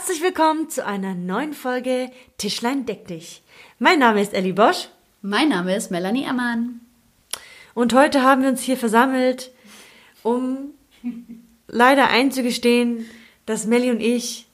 Herzlich 0.00 0.22
willkommen 0.22 0.70
zu 0.70 0.86
einer 0.86 1.14
neuen 1.14 1.52
Folge 1.52 2.10
Tischlein 2.38 2.86
deck 2.86 3.06
dich. 3.06 3.42
Mein 3.78 3.98
Name 3.98 4.22
ist 4.22 4.32
Ellie 4.32 4.54
Bosch 4.54 4.88
Mein 5.20 5.50
Name 5.50 5.76
ist 5.76 5.90
Melanie 5.90 6.26
Ammann. 6.26 6.80
und 7.74 7.92
heute 7.92 8.22
haben 8.22 8.40
wir 8.40 8.48
uns 8.48 8.62
hier 8.62 8.78
versammelt, 8.78 9.50
um 10.22 10.70
leider 11.68 12.08
einzugestehen, 12.08 13.04
dass 13.44 13.66
Melly 13.66 13.90
und 13.90 14.00
ich 14.00 14.46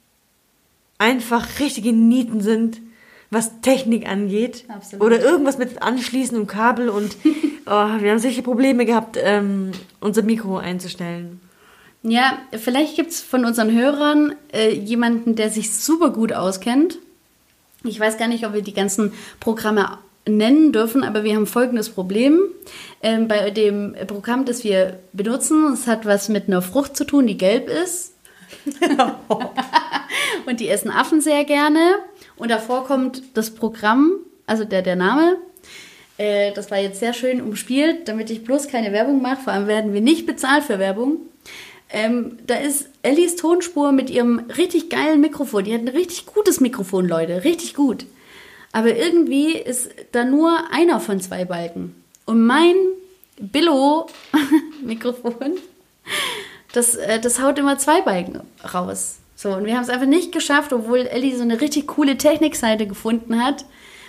einfach 0.98 1.60
richtige 1.60 1.92
Nieten 1.92 2.40
sind, 2.40 2.80
was 3.30 3.60
Technik 3.60 4.08
angeht. 4.08 4.64
Absolut. 4.66 5.06
Oder 5.06 5.20
irgendwas 5.20 5.58
mit 5.58 5.80
Anschließen 5.80 6.36
und 6.36 6.48
Kabel 6.48 6.88
und 6.88 7.16
oh, 7.66 7.70
wir 8.00 8.10
haben 8.10 8.18
solche 8.18 8.42
Probleme 8.42 8.84
gehabt, 8.84 9.16
ähm, 9.22 9.70
unser 10.00 10.22
Mikro 10.22 10.58
einzustellen. 10.58 11.40
Ja, 12.08 12.38
vielleicht 12.52 12.94
gibt 12.94 13.10
es 13.10 13.20
von 13.20 13.44
unseren 13.44 13.72
Hörern 13.72 14.36
äh, 14.52 14.72
jemanden, 14.72 15.34
der 15.34 15.50
sich 15.50 15.74
super 15.74 16.10
gut 16.10 16.32
auskennt. 16.32 16.98
Ich 17.82 17.98
weiß 17.98 18.16
gar 18.16 18.28
nicht, 18.28 18.46
ob 18.46 18.52
wir 18.52 18.62
die 18.62 18.74
ganzen 18.74 19.12
Programme 19.40 19.98
nennen 20.24 20.70
dürfen, 20.72 21.02
aber 21.02 21.24
wir 21.24 21.34
haben 21.34 21.48
folgendes 21.48 21.90
Problem. 21.90 22.40
Ähm, 23.02 23.26
bei 23.26 23.50
dem 23.50 23.96
Programm, 24.06 24.44
das 24.44 24.62
wir 24.62 25.00
benutzen, 25.14 25.72
es 25.72 25.88
hat 25.88 26.06
was 26.06 26.28
mit 26.28 26.46
einer 26.46 26.62
Frucht 26.62 26.96
zu 26.96 27.04
tun, 27.04 27.26
die 27.26 27.38
gelb 27.38 27.68
ist. 27.68 28.14
Und 30.46 30.60
die 30.60 30.68
essen 30.68 30.92
Affen 30.92 31.20
sehr 31.20 31.44
gerne. 31.44 31.96
Und 32.36 32.52
davor 32.52 32.84
kommt 32.84 33.24
das 33.34 33.50
Programm, 33.50 34.12
also 34.46 34.64
der, 34.64 34.82
der 34.82 34.94
Name. 34.94 35.38
Äh, 36.18 36.52
das 36.52 36.70
war 36.70 36.78
jetzt 36.78 37.00
sehr 37.00 37.14
schön 37.14 37.40
umspielt, 37.40 38.06
damit 38.06 38.30
ich 38.30 38.44
bloß 38.44 38.68
keine 38.68 38.92
Werbung 38.92 39.20
mache. 39.22 39.42
Vor 39.42 39.52
allem 39.52 39.66
werden 39.66 39.92
wir 39.92 40.00
nicht 40.00 40.24
bezahlt 40.24 40.62
für 40.62 40.78
Werbung. 40.78 41.16
Ähm, 41.90 42.38
da 42.46 42.54
ist 42.56 42.88
Ellis 43.02 43.36
Tonspur 43.36 43.92
mit 43.92 44.10
ihrem 44.10 44.40
richtig 44.56 44.90
geilen 44.90 45.20
Mikrofon. 45.20 45.62
Die 45.64 45.74
hat 45.74 45.82
ein 45.82 45.88
richtig 45.88 46.26
gutes 46.26 46.60
Mikrofon, 46.60 47.06
Leute. 47.06 47.44
Richtig 47.44 47.74
gut. 47.74 48.06
Aber 48.72 48.94
irgendwie 48.94 49.56
ist 49.56 49.90
da 50.12 50.24
nur 50.24 50.72
einer 50.72 51.00
von 51.00 51.20
zwei 51.20 51.44
Balken. 51.44 51.94
Und 52.24 52.44
mein 52.44 52.74
Billo-Mikrofon, 53.38 55.52
das, 56.72 56.96
äh, 56.96 57.20
das 57.20 57.40
haut 57.40 57.58
immer 57.58 57.78
zwei 57.78 58.02
Balken 58.02 58.40
raus. 58.74 59.18
So, 59.36 59.50
und 59.50 59.66
wir 59.66 59.76
haben 59.76 59.82
es 59.82 59.90
einfach 59.90 60.06
nicht 60.06 60.32
geschafft, 60.32 60.72
obwohl 60.72 61.00
Ellie 61.00 61.36
so 61.36 61.42
eine 61.42 61.60
richtig 61.60 61.86
coole 61.86 62.16
Technikseite 62.16 62.86
gefunden 62.86 63.42
hat. 63.42 63.66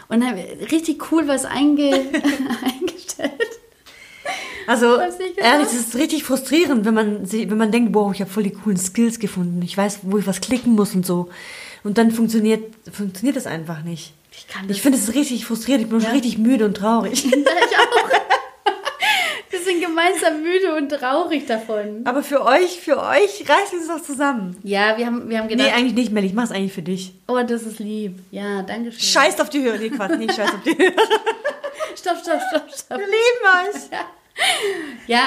Und 0.09 0.25
haben 0.25 0.39
richtig 0.71 1.11
cool 1.11 1.27
was 1.27 1.43
einge. 1.45 1.91
Also 4.67 4.97
ehrlich, 4.99 5.67
es 5.67 5.73
ist 5.73 5.95
richtig 5.95 6.23
frustrierend, 6.25 6.85
wenn 6.85 6.93
man 6.93 7.31
wenn 7.31 7.57
man 7.57 7.71
denkt, 7.71 7.93
wow, 7.95 8.13
ich 8.13 8.19
habe 8.21 8.29
voll 8.29 8.43
die 8.43 8.51
coolen 8.51 8.77
Skills 8.77 9.17
gefunden. 9.19 9.61
Ich 9.63 9.77
weiß, 9.77 9.99
wo 10.03 10.17
ich 10.17 10.27
was 10.27 10.41
klicken 10.41 10.73
muss 10.73 10.93
und 10.93 11.05
so. 11.05 11.29
Und 11.83 11.97
dann 11.97 12.11
funktioniert 12.11 12.63
funktioniert 12.91 13.37
das 13.37 13.47
einfach 13.47 13.81
nicht. 13.83 14.13
Ich 14.31 14.47
kann 14.47 14.67
das 14.67 14.75
Ich 14.77 14.83
finde 14.83 14.97
es 14.97 15.13
richtig 15.15 15.45
frustrierend. 15.45 15.85
Ich 15.85 15.89
bin 15.89 15.99
schon 16.01 16.09
Ja. 16.09 16.13
richtig 16.15 16.37
müde 16.37 16.65
und 16.65 16.75
traurig. 16.77 17.25
ich 17.25 17.33
auch. 17.33 18.09
Wir 19.49 19.59
sind 19.61 19.81
gemeinsam 19.81 20.43
müde 20.43 20.75
und 20.75 20.89
traurig 20.89 21.45
davon. 21.45 22.01
Aber 22.03 22.21
für 22.21 22.45
euch, 22.45 22.81
für 22.81 22.97
euch 22.99 23.45
reißt 23.47 23.73
es 23.79 23.87
doch 23.87 24.01
zusammen. 24.01 24.57
Ja, 24.63 24.97
wir 24.97 25.05
haben, 25.05 25.29
wir 25.29 25.37
haben 25.39 25.47
Nee, 25.47 25.55
gedacht, 25.55 25.73
eigentlich 25.75 25.93
nicht, 25.93 26.11
Mel. 26.11 26.25
Ich 26.25 26.33
mach's 26.33 26.51
eigentlich 26.51 26.73
für 26.73 26.81
dich. 26.81 27.13
oh, 27.27 27.39
das 27.47 27.63
ist 27.63 27.79
lieb. 27.79 28.19
Ja, 28.31 28.61
danke 28.63 28.91
schön. 28.91 28.99
Scheißt 28.99 29.39
auf 29.41 29.49
die 29.49 29.61
Hörer. 29.63 29.77
Nee, 29.77 29.89
Quatsch, 29.89 30.17
nicht 30.17 30.35
scheiß 30.35 30.53
auf 30.53 30.63
die 30.65 30.77
Hörer. 30.77 30.91
Stopp, 31.95 32.17
stopp, 32.21 32.41
stopp, 32.49 32.63
stopp. 32.75 32.99
Wir 32.99 33.05
lieben 33.07 33.73
euch. 33.75 33.81
Ja, 33.91 34.05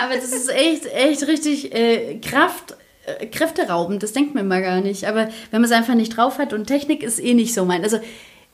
aber 0.04 0.14
das 0.14 0.32
ist 0.32 0.50
echt, 0.50 0.86
echt 0.86 1.26
richtig 1.26 1.74
äh, 1.74 2.18
Kraft, 2.18 2.76
äh, 3.06 3.26
kräfteraubend. 3.26 4.02
Das 4.02 4.12
denkt 4.12 4.34
man 4.34 4.44
immer 4.44 4.60
gar 4.60 4.80
nicht. 4.80 5.04
Aber 5.06 5.28
wenn 5.50 5.60
man 5.60 5.64
es 5.64 5.72
einfach 5.72 5.94
nicht 5.94 6.16
drauf 6.16 6.38
hat 6.38 6.52
und 6.52 6.66
Technik 6.66 7.02
ist 7.02 7.18
eh 7.18 7.34
nicht 7.34 7.54
so 7.54 7.64
mein. 7.64 7.82
Also 7.82 7.98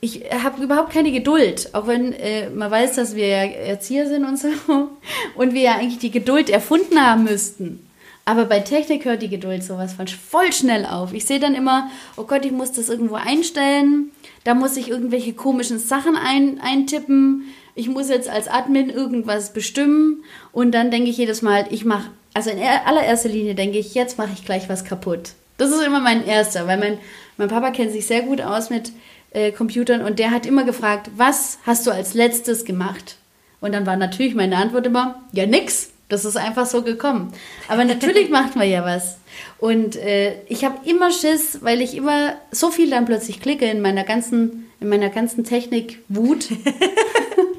ich 0.01 0.23
habe 0.31 0.63
überhaupt 0.63 0.93
keine 0.93 1.11
Geduld, 1.11 1.71
auch 1.73 1.87
wenn 1.87 2.13
äh, 2.13 2.51
man 2.51 2.71
weiß, 2.71 2.97
dass 2.97 3.17
wir 3.17 3.27
ja 3.27 3.45
Erzieher 3.45 4.07
sind 4.07 4.25
und 4.25 4.39
so 4.39 4.49
und 5.37 5.55
wir 5.55 5.63
ja 5.63 5.75
eigentlich 5.75 5.99
die 5.99 6.11
Geduld 6.11 6.51
erfunden 6.51 7.01
haben 7.01 7.25
müssten. 7.25 7.87
Aber 8.29 8.45
bei 8.45 8.59
Technik 8.59 9.05
hört 9.05 9.23
die 9.23 9.29
Geduld 9.29 9.63
sowas 9.63 9.95
von 9.95 10.09
voll 10.09 10.53
schnell 10.53 10.85
auf. 10.85 11.13
Ich 11.13 11.25
sehe 11.25 11.39
dann 11.39 11.55
immer, 11.55 11.89
oh 12.17 12.25
Gott, 12.25 12.45
ich 12.45 12.51
muss 12.51 12.73
das 12.73 12.89
irgendwo 12.89 13.15
einstellen. 13.15 14.11
Da 14.43 14.55
muss 14.55 14.77
ich 14.77 14.89
irgendwelche 14.89 15.33
komischen 15.33 15.79
Sachen 15.79 16.17
ein, 16.17 16.61
eintippen. 16.61 17.45
Ich 17.77 17.89
muss 17.89 18.09
jetzt 18.09 18.29
als 18.29 18.49
Admin 18.49 18.91
irgendwas 18.91 19.53
bestimmen. 19.53 20.25
Und 20.51 20.73
dann 20.73 20.91
denke 20.91 21.11
ich 21.11 21.19
jedes 21.19 21.43
Mal, 21.43 21.67
ich 21.71 21.85
mache, 21.85 22.11
also 22.35 22.51
in 22.51 22.59
er- 22.59 22.87
allererster 22.89 23.29
Linie 23.29 23.55
denke 23.55 23.79
ich, 23.79 23.95
jetzt 23.95 24.19
mache 24.19 24.31
ich 24.35 24.45
gleich 24.45 24.69
was 24.69 24.85
kaputt. 24.85 25.31
Das 25.59 25.71
ist 25.71 25.83
immer 25.83 26.01
mein 26.01 26.27
erster, 26.27 26.67
weil 26.67 26.79
mein, 26.79 26.99
mein 27.37 27.49
Papa 27.49 27.71
kennt 27.71 27.93
sich 27.93 28.07
sehr 28.07 28.23
gut 28.23 28.41
aus 28.41 28.69
mit 28.71 28.93
äh, 29.31 29.53
Computern 29.53 30.03
und 30.03 30.19
der 30.19 30.31
hat 30.33 30.45
immer 30.47 30.65
gefragt, 30.65 31.11
was 31.17 31.59
hast 31.65 31.87
du 31.87 31.91
als 31.93 32.15
letztes 32.15 32.65
gemacht? 32.65 33.17
Und 33.61 33.73
dann 33.73 33.87
war 33.87 33.97
natürlich 33.97 34.35
meine 34.35 34.57
Antwort 34.57 34.87
immer, 34.87 35.23
ja 35.33 35.47
nix. 35.47 35.91
Das 36.09 36.25
ist 36.25 36.37
einfach 36.37 36.67
so 36.67 36.83
gekommen. 36.83 37.33
Aber 37.69 37.85
natürlich 37.85 38.31
macht 38.39 38.55
man 38.57 38.69
ja 38.71 38.85
was. 38.85 39.19
Und 39.59 39.97
äh, 39.97 40.35
ich 40.49 40.65
habe 40.65 40.79
immer 40.89 41.11
Schiss, 41.11 41.59
weil 41.63 41.81
ich 41.83 41.95
immer 41.97 42.35
so 42.53 42.71
viel 42.71 42.89
dann 42.91 43.05
plötzlich 43.07 43.41
klicke 43.41 43.65
in 43.67 43.81
meiner 43.83 44.05
ganzen, 44.05 44.67
in 44.81 44.89
meiner 44.89 45.09
ganzen 45.11 45.43
Technik-Wut, 45.45 46.49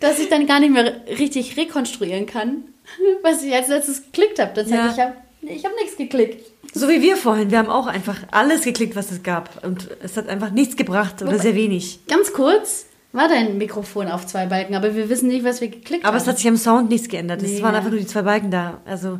dass 0.00 0.18
ich 0.18 0.28
dann 0.28 0.46
gar 0.46 0.60
nicht 0.60 0.72
mehr 0.72 1.00
richtig 1.18 1.56
rekonstruieren 1.56 2.26
kann, 2.26 2.64
was 3.22 3.42
ich 3.42 3.54
als 3.54 3.68
letztes 3.68 4.04
geklickt 4.04 4.38
habe. 4.38 4.52
Das 4.54 4.70
Ja. 4.70 4.84
heißt, 4.84 4.96
ich 4.98 5.02
habe 5.04 5.14
ich 5.42 5.64
hab 5.64 5.72
nichts 5.76 5.96
geklickt. 5.96 6.44
So 6.74 6.88
wie 6.88 7.00
wir 7.00 7.16
vorhin. 7.16 7.50
Wir 7.50 7.58
haben 7.58 7.68
auch 7.70 7.86
einfach 7.86 8.16
alles 8.30 8.62
geklickt, 8.62 8.94
was 8.96 9.10
es 9.10 9.22
gab. 9.22 9.64
Und 9.64 9.88
es 10.02 10.16
hat 10.16 10.28
einfach 10.28 10.50
nichts 10.50 10.76
gebracht 10.76 11.22
oder 11.22 11.32
Wobei- 11.32 11.42
sehr 11.42 11.54
wenig. 11.54 12.00
Ganz 12.08 12.32
kurz 12.32 12.86
war 13.12 13.26
dein 13.28 13.56
Mikrofon 13.56 14.08
auf 14.08 14.26
zwei 14.26 14.46
Balken, 14.46 14.74
aber 14.74 14.94
wir 14.94 15.08
wissen 15.08 15.28
nicht, 15.28 15.44
was 15.44 15.60
wir 15.60 15.68
geklickt 15.68 16.04
Aber 16.04 16.14
haben. 16.16 16.22
es 16.22 16.28
hat 16.28 16.36
sich 16.38 16.46
am 16.48 16.56
Sound 16.58 16.90
nichts 16.90 17.08
geändert. 17.08 17.42
Es 17.42 17.52
Nee, 17.52 17.62
waren 17.62 17.72
ja. 17.72 17.78
einfach 17.78 17.90
nur 17.90 18.00
die 18.00 18.06
zwei 18.06 18.22
Balken 18.22 18.50
da. 18.50 18.80
Also 18.84 19.18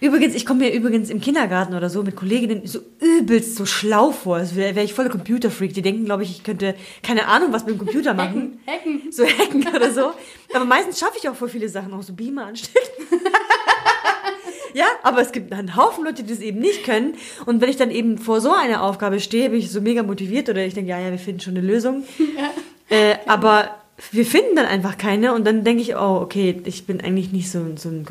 übrigens, 0.00 0.34
ich 0.34 0.46
komme 0.46 0.64
mir 0.64 0.72
übrigens 0.72 1.10
im 1.10 1.20
Kindergarten 1.20 1.74
oder 1.74 1.90
so 1.90 2.02
mit 2.02 2.16
Kolleginnen 2.16 2.66
so 2.66 2.80
übelst 3.00 3.56
so 3.56 3.66
schlau 3.66 4.10
vor. 4.12 4.36
Also 4.36 4.56
wäre 4.56 4.74
wär 4.74 4.84
ich 4.84 4.94
voll 4.94 5.04
der 5.04 5.12
Computerfreak. 5.12 5.74
Die 5.74 5.82
denken, 5.82 6.04
glaube 6.04 6.22
ich, 6.22 6.30
ich 6.30 6.42
könnte 6.42 6.74
keine 7.02 7.26
Ahnung, 7.26 7.52
was 7.52 7.64
mit 7.64 7.74
dem 7.74 7.78
Computer 7.78 8.14
machen. 8.14 8.60
Hacken. 8.66 9.12
So 9.12 9.24
hacken 9.24 9.66
oder 9.74 9.92
so. 9.92 10.12
Aber 10.52 10.64
meistens 10.64 10.98
schaffe 10.98 11.18
ich 11.20 11.28
auch 11.28 11.34
voll 11.34 11.48
viele 11.48 11.68
Sachen, 11.68 11.92
auch 11.92 12.02
so 12.02 12.12
Beamer 12.12 12.46
anstecken. 12.46 12.80
Ja, 14.74 14.86
aber 15.02 15.20
es 15.20 15.32
gibt 15.32 15.52
einen 15.52 15.76
Haufen 15.76 16.04
Leute, 16.04 16.22
die 16.22 16.32
das 16.32 16.40
eben 16.40 16.60
nicht 16.60 16.84
können. 16.84 17.14
Und 17.46 17.60
wenn 17.60 17.68
ich 17.68 17.76
dann 17.76 17.90
eben 17.90 18.18
vor 18.18 18.40
so 18.40 18.52
einer 18.52 18.82
Aufgabe 18.82 19.20
stehe, 19.20 19.50
bin 19.50 19.58
ich 19.58 19.70
so 19.70 19.80
mega 19.80 20.02
motiviert 20.02 20.48
oder 20.48 20.64
ich 20.64 20.74
denke, 20.74 20.90
ja, 20.90 21.00
ja, 21.00 21.10
wir 21.10 21.18
finden 21.18 21.40
schon 21.40 21.56
eine 21.56 21.66
Lösung. 21.66 22.04
Äh, 22.88 23.16
aber 23.26 23.76
wir 24.10 24.26
finden 24.26 24.56
dann 24.56 24.66
einfach 24.66 24.98
keine 24.98 25.34
und 25.34 25.46
dann 25.46 25.62
denke 25.62 25.82
ich, 25.82 25.94
oh, 25.94 26.20
okay, 26.22 26.60
ich 26.64 26.86
bin 26.86 27.00
eigentlich 27.00 27.32
nicht 27.32 27.50
so, 27.50 27.64
so 27.76 27.88
ein 27.88 28.04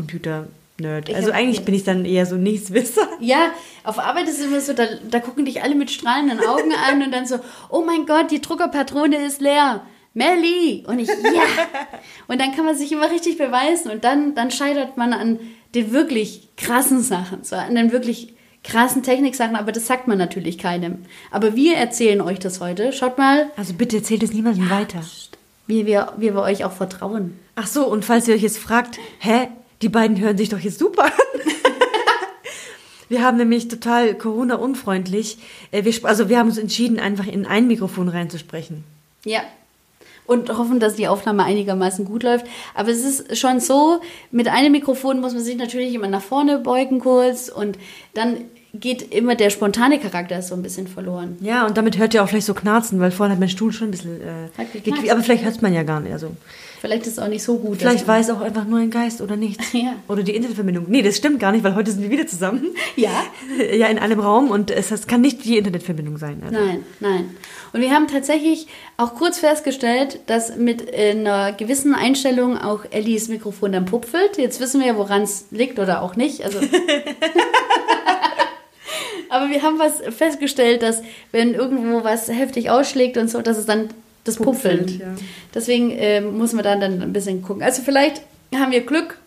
Computer-Nerd. 0.79 1.09
Ich 1.09 1.16
Also 1.16 1.31
eigentlich 1.31 1.66
bin 1.66 1.75
ich 1.75 1.84
dann 1.84 2.06
eher 2.06 2.25
so 2.25 2.35
Nichtswisser. 2.35 3.07
Ja, 3.19 3.51
auf 3.84 4.00
Arbeit 4.00 4.28
ist 4.28 4.40
es 4.40 4.45
immer 4.45 4.62
so, 4.62 4.73
da, 4.73 4.85
da 5.09 5.19
gucken 5.19 5.45
dich 5.45 5.62
alle 5.62 5.75
mit 5.75 5.91
strahlenden 5.91 6.40
Augen 6.40 6.72
an 6.73 7.01
und 7.03 7.12
dann 7.12 7.25
so, 7.25 7.40
oh 7.69 7.84
mein 7.85 8.06
Gott, 8.06 8.31
die 8.31 8.41
Druckerpatrone 8.41 9.18
ist 9.25 9.41
leer. 9.41 9.81
Melli! 10.13 10.84
Und 10.88 11.00
ich, 11.00 11.07
ja! 11.07 11.44
Und 12.28 12.41
dann 12.41 12.56
kann 12.56 12.66
man 12.66 12.75
sich 12.75 12.91
immer 12.91 13.12
richtig 13.12 13.38
beweisen 13.38 13.91
und 13.91 14.03
dann, 14.03 14.35
dann 14.35 14.51
scheitert 14.51 14.97
man 14.97 15.13
an 15.13 15.39
den 15.75 15.91
wirklich 15.91 16.50
krassen 16.57 17.01
Sachen, 17.01 17.44
so 17.44 17.56
an 17.56 17.75
den 17.75 17.91
wirklich 17.91 18.34
krassen 18.63 19.03
Techniksachen, 19.03 19.56
aber 19.56 19.72
das 19.72 19.88
sagt 19.88 20.07
man 20.07 20.18
natürlich 20.18 20.57
keinem. 20.57 21.06
Aber 21.31 21.56
wir 21.56 21.75
erzählen 21.77 22.21
euch 22.21 22.39
das 22.39 22.59
heute. 22.59 22.92
Schaut 22.92 23.18
mal, 23.18 23.51
Also 23.56 23.74
bitte 23.74 23.98
erzählt 23.98 24.24
es 24.24 24.33
niemandem 24.33 24.69
weiter. 24.69 25.01
wie 25.68 25.86
wir, 25.86 26.13
wie 26.18 26.33
wir 26.33 26.42
euch 26.42 26.65
auch 26.65 26.74
vertrauen. 26.74 27.39
Ach 27.56 27.68
so, 27.68 27.86
und 27.88 28.03
falls 28.03 28.27
ihr 28.27 28.33
euch 28.36 28.42
jetzt 28.42 28.57
fragt, 28.57 28.98
hä, 29.19 29.48
die 29.81 29.89
beiden 29.89 30.19
hören 30.19 30.37
sich 30.37 30.49
doch 30.49 30.59
jetzt 30.59 30.79
super 30.79 31.05
an. 31.05 31.11
Wir 33.09 33.23
haben 33.23 33.37
nämlich 33.37 33.67
total 33.67 34.13
Corona-unfreundlich, 34.13 35.39
äh, 35.71 35.83
also 36.03 36.29
wir 36.29 36.37
haben 36.37 36.49
uns 36.49 36.59
entschieden, 36.59 36.99
einfach 36.99 37.25
in 37.25 37.47
ein 37.47 37.67
Mikrofon 37.67 38.07
reinzusprechen. 38.07 38.83
Ja. 39.25 39.41
Und 40.27 40.55
hoffen, 40.55 40.79
dass 40.79 40.93
die 40.93 41.07
Aufnahme 41.07 41.43
einigermaßen 41.43 42.05
gut 42.05 42.21
läuft. 42.21 42.45
Aber 42.75 42.89
es 42.89 43.03
ist 43.03 43.35
schon 43.35 43.59
so, 43.59 43.99
mit 44.29 44.47
einem 44.47 44.71
Mikrofon 44.71 45.21
muss 45.21 45.33
man 45.33 45.43
sich 45.43 45.57
natürlich 45.57 45.95
immer 45.95 46.07
nach 46.07 46.21
vorne 46.21 46.59
beugen 46.59 46.99
kurz 46.99 47.49
und 47.49 47.79
dann 48.13 48.37
geht 48.75 49.11
immer 49.11 49.33
der 49.33 49.49
spontane 49.49 49.99
Charakter 49.99 50.43
so 50.43 50.53
ein 50.53 50.61
bisschen 50.61 50.87
verloren. 50.87 51.37
Ja, 51.41 51.65
und 51.65 51.77
damit 51.77 51.97
hört 51.97 52.13
ihr 52.13 52.23
auch 52.23 52.29
vielleicht 52.29 52.45
so 52.45 52.53
knarzen, 52.53 52.99
weil 52.99 53.09
vorhin 53.09 53.33
hat 53.33 53.39
mein 53.39 53.49
Stuhl 53.49 53.71
schon 53.71 53.87
ein 53.87 53.91
bisschen 53.91 54.21
äh, 54.21 54.65
geknarzt. 54.71 55.09
Aber 55.09 55.23
vielleicht 55.23 55.43
hört 55.43 55.61
man 55.63 55.73
ja 55.73 55.81
gar 55.81 55.99
nicht. 55.99 56.13
Also, 56.13 56.35
Vielleicht 56.79 57.07
ist 57.07 57.13
es 57.13 57.19
auch 57.19 57.27
nicht 57.27 57.43
so 57.43 57.57
gut. 57.57 57.79
vielleicht 57.79 58.07
es 58.07 58.29
auch 58.29 58.39
einfach 58.41 58.65
nur 58.65 58.79
ein 58.79 58.89
Geist 58.89 59.21
oder 59.21 59.35
nichts. 59.35 59.73
Ja. 59.79 59.95
Oder 60.07 60.23
die 60.23 60.35
Internetverbindung. 60.35 60.85
Nee, 60.89 61.01
das 61.01 61.15
stimmt 61.15 61.39
gar 61.39 61.51
nicht, 61.51 61.63
weil 61.63 61.75
heute 61.75 61.91
sind 61.91 62.01
wir 62.01 62.09
wieder 62.09 62.27
zusammen. 62.27 62.67
Ja? 62.95 63.23
Ja, 63.73 63.87
in 63.87 63.99
einem 63.99 64.19
Raum 64.19 64.51
und 64.51 64.71
es 64.71 64.89
das 64.89 65.07
kann 65.07 65.21
nicht 65.21 65.45
die 65.45 65.57
Internetverbindung 65.57 66.17
sein. 66.17 66.41
Also. 66.45 66.59
Nein, 66.59 66.83
nein. 66.99 67.29
Und 67.71 67.81
wir 67.81 67.91
haben 67.91 68.07
tatsächlich 68.07 68.67
auch 68.97 69.15
kurz 69.15 69.39
festgestellt, 69.39 70.19
dass 70.25 70.57
mit 70.57 70.91
äh, 70.91 71.11
einer 71.11 71.53
gewissen 71.53 71.93
Einstellung 71.95 72.57
auch 72.57 72.83
Ellies 72.89 73.29
Mikrofon 73.29 73.71
dann 73.71 73.85
pupfelt. 73.85 74.37
Jetzt 74.37 74.59
wissen 74.59 74.81
wir 74.81 74.87
ja, 74.87 74.97
woran 74.97 75.21
es 75.21 75.45
liegt 75.51 75.79
oder 75.79 76.01
auch 76.01 76.15
nicht. 76.15 76.43
Also 76.43 76.59
Aber 79.29 79.49
wir 79.49 79.61
haben 79.61 79.77
was 79.79 80.01
festgestellt, 80.15 80.81
dass 80.81 81.03
wenn 81.31 81.53
irgendwo 81.53 82.03
was 82.03 82.27
heftig 82.27 82.69
ausschlägt 82.71 83.17
und 83.17 83.29
so, 83.29 83.41
dass 83.41 83.57
es 83.57 83.65
dann 83.65 83.89
das 84.37 84.45
Pupfeln. 84.45 84.79
Pupfelt, 84.79 84.99
ja. 84.99 85.15
Deswegen 85.53 85.91
äh, 85.91 86.21
muss 86.21 86.53
man 86.53 86.63
dann, 86.63 86.79
dann 86.79 87.01
ein 87.01 87.13
bisschen 87.13 87.41
gucken. 87.41 87.63
Also 87.63 87.81
vielleicht 87.81 88.21
haben 88.53 88.71
wir 88.71 88.81
Glück 88.81 89.17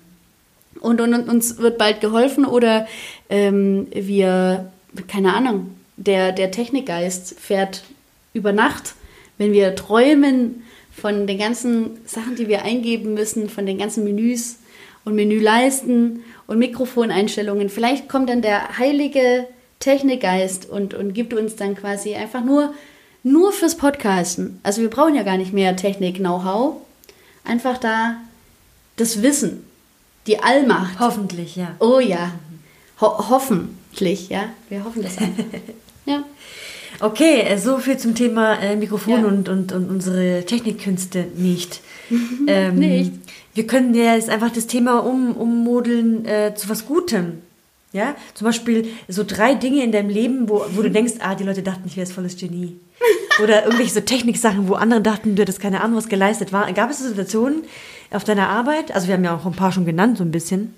und, 0.81 1.00
und, 1.00 1.14
und 1.14 1.28
uns 1.28 1.58
wird 1.58 1.78
bald 1.78 2.00
geholfen 2.00 2.44
oder 2.44 2.87
ähm, 3.31 3.87
wir, 3.93 4.70
keine 5.08 5.34
Ahnung, 5.34 5.70
der, 5.96 6.32
der 6.32 6.50
Technikgeist 6.50 7.38
fährt 7.38 7.84
über 8.34 8.52
Nacht, 8.52 8.94
wenn 9.38 9.52
wir 9.52 9.75
träumen 9.75 10.62
von 10.93 11.26
den 11.26 11.38
ganzen 11.38 11.99
Sachen, 12.04 12.37
die 12.37 12.49
wir 12.49 12.64
eingeben 12.64 13.14
müssen, 13.14 13.49
von 13.49 13.66
den 13.66 13.78
ganzen 13.78 14.04
Menüs 14.04 14.58
und 15.04 15.14
Menüleisten 15.14 16.22
und 16.46 16.58
Mikrofoneinstellungen. 16.58 17.69
Vielleicht 17.69 18.08
kommt 18.08 18.28
dann 18.28 18.43
der 18.43 18.78
heilige 18.78 19.46
Technikgeist 19.78 20.69
und, 20.69 20.94
und 20.94 21.12
gibt 21.12 21.34
uns 21.34 21.56
dann 21.56 21.75
quasi 21.75 22.14
einfach 22.14 22.44
nur, 22.44 22.75
nur 23.23 23.53
fürs 23.53 23.77
Podcasten. 23.77 24.61
Also 24.63 24.81
wir 24.83 24.91
brauchen 24.91 25.15
ja 25.15 25.23
gar 25.23 25.37
nicht 25.37 25.53
mehr 25.53 25.77
Technik-Know-how. 25.77 26.77
Einfach 27.45 27.79
da 27.79 28.17
das 28.97 29.23
Wissen, 29.23 29.65
die 30.27 30.39
Allmacht. 30.41 30.99
Hoffentlich, 31.01 31.57
ja. 31.57 31.75
Oh 31.81 31.99
ja, 32.01 32.33
Ho 33.01 33.29
hoffentlich, 33.31 34.29
ja. 34.29 34.45
Wir 34.69 34.85
hoffen 34.85 35.03
das 35.03 35.19
einfach. 35.19 35.45
ja. 36.07 36.23
Okay, 37.01 37.41
äh, 37.41 37.59
so 37.59 37.79
viel 37.79 37.97
zum 37.99 38.15
Thema 38.15 38.55
äh, 38.61 38.77
Mikrofon 38.77 39.23
Ja. 39.23 39.27
und, 39.27 39.49
und, 39.49 39.73
und 39.73 39.91
unsere 39.91 40.45
Technikkünste 40.45 41.27
nicht. 41.37 41.81
ähm, 42.47 42.77
Nicht. 42.77 43.13
Wir 43.55 43.67
können 43.67 43.95
ja 43.95 44.15
jetzt 44.15 44.31
einfach 44.31 44.51
das 44.51 44.67
Thema 44.67 45.01
um, 45.01 45.33
ummodeln 45.37 46.25
äh, 46.25 46.55
zu 46.55 46.69
was 46.69 46.87
Gutem. 46.87 47.43
Ja, 47.93 48.15
zum 48.33 48.47
Beispiel 48.47 48.89
so 49.09 49.23
drei 49.23 49.55
Dinge 49.55 49.85
in 49.85 49.93
deinem 49.93 50.09
Leben, 50.09 50.49
wo, 50.49 50.65
wo 50.71 50.81
du 50.81 50.91
denkst, 50.91 51.15
ah, 51.21 51.35
die 51.35 51.45
Leute 51.45 51.63
dachten, 51.63 51.83
ich 51.87 51.97
wäre 51.97 52.07
das 52.07 52.15
volles 52.15 52.39
Genie. 52.39 52.77
Oder 53.43 53.64
irgendwelche 53.64 53.94
so 53.94 54.00
Techniksachen, 54.00 54.69
wo 54.69 54.75
andere 54.75 55.00
dachten, 55.00 55.34
du 55.34 55.43
hättest 55.43 55.60
keine 55.60 55.81
Ahnung, 55.81 55.96
was 55.96 56.08
geleistet 56.08 56.52
war. 56.52 56.70
Gab 56.72 56.90
es 56.90 56.99
Situationen 56.99 57.64
auf 58.10 58.25
deiner 58.25 58.49
Arbeit, 58.49 58.93
also 58.94 59.06
wir 59.08 59.14
haben 59.14 59.25
ja 59.25 59.34
auch 59.34 59.46
ein 59.46 59.52
paar 59.52 59.72
schon 59.72 59.84
genannt, 59.84 60.19
so 60.19 60.25
ein 60.25 60.31
bisschen, 60.31 60.75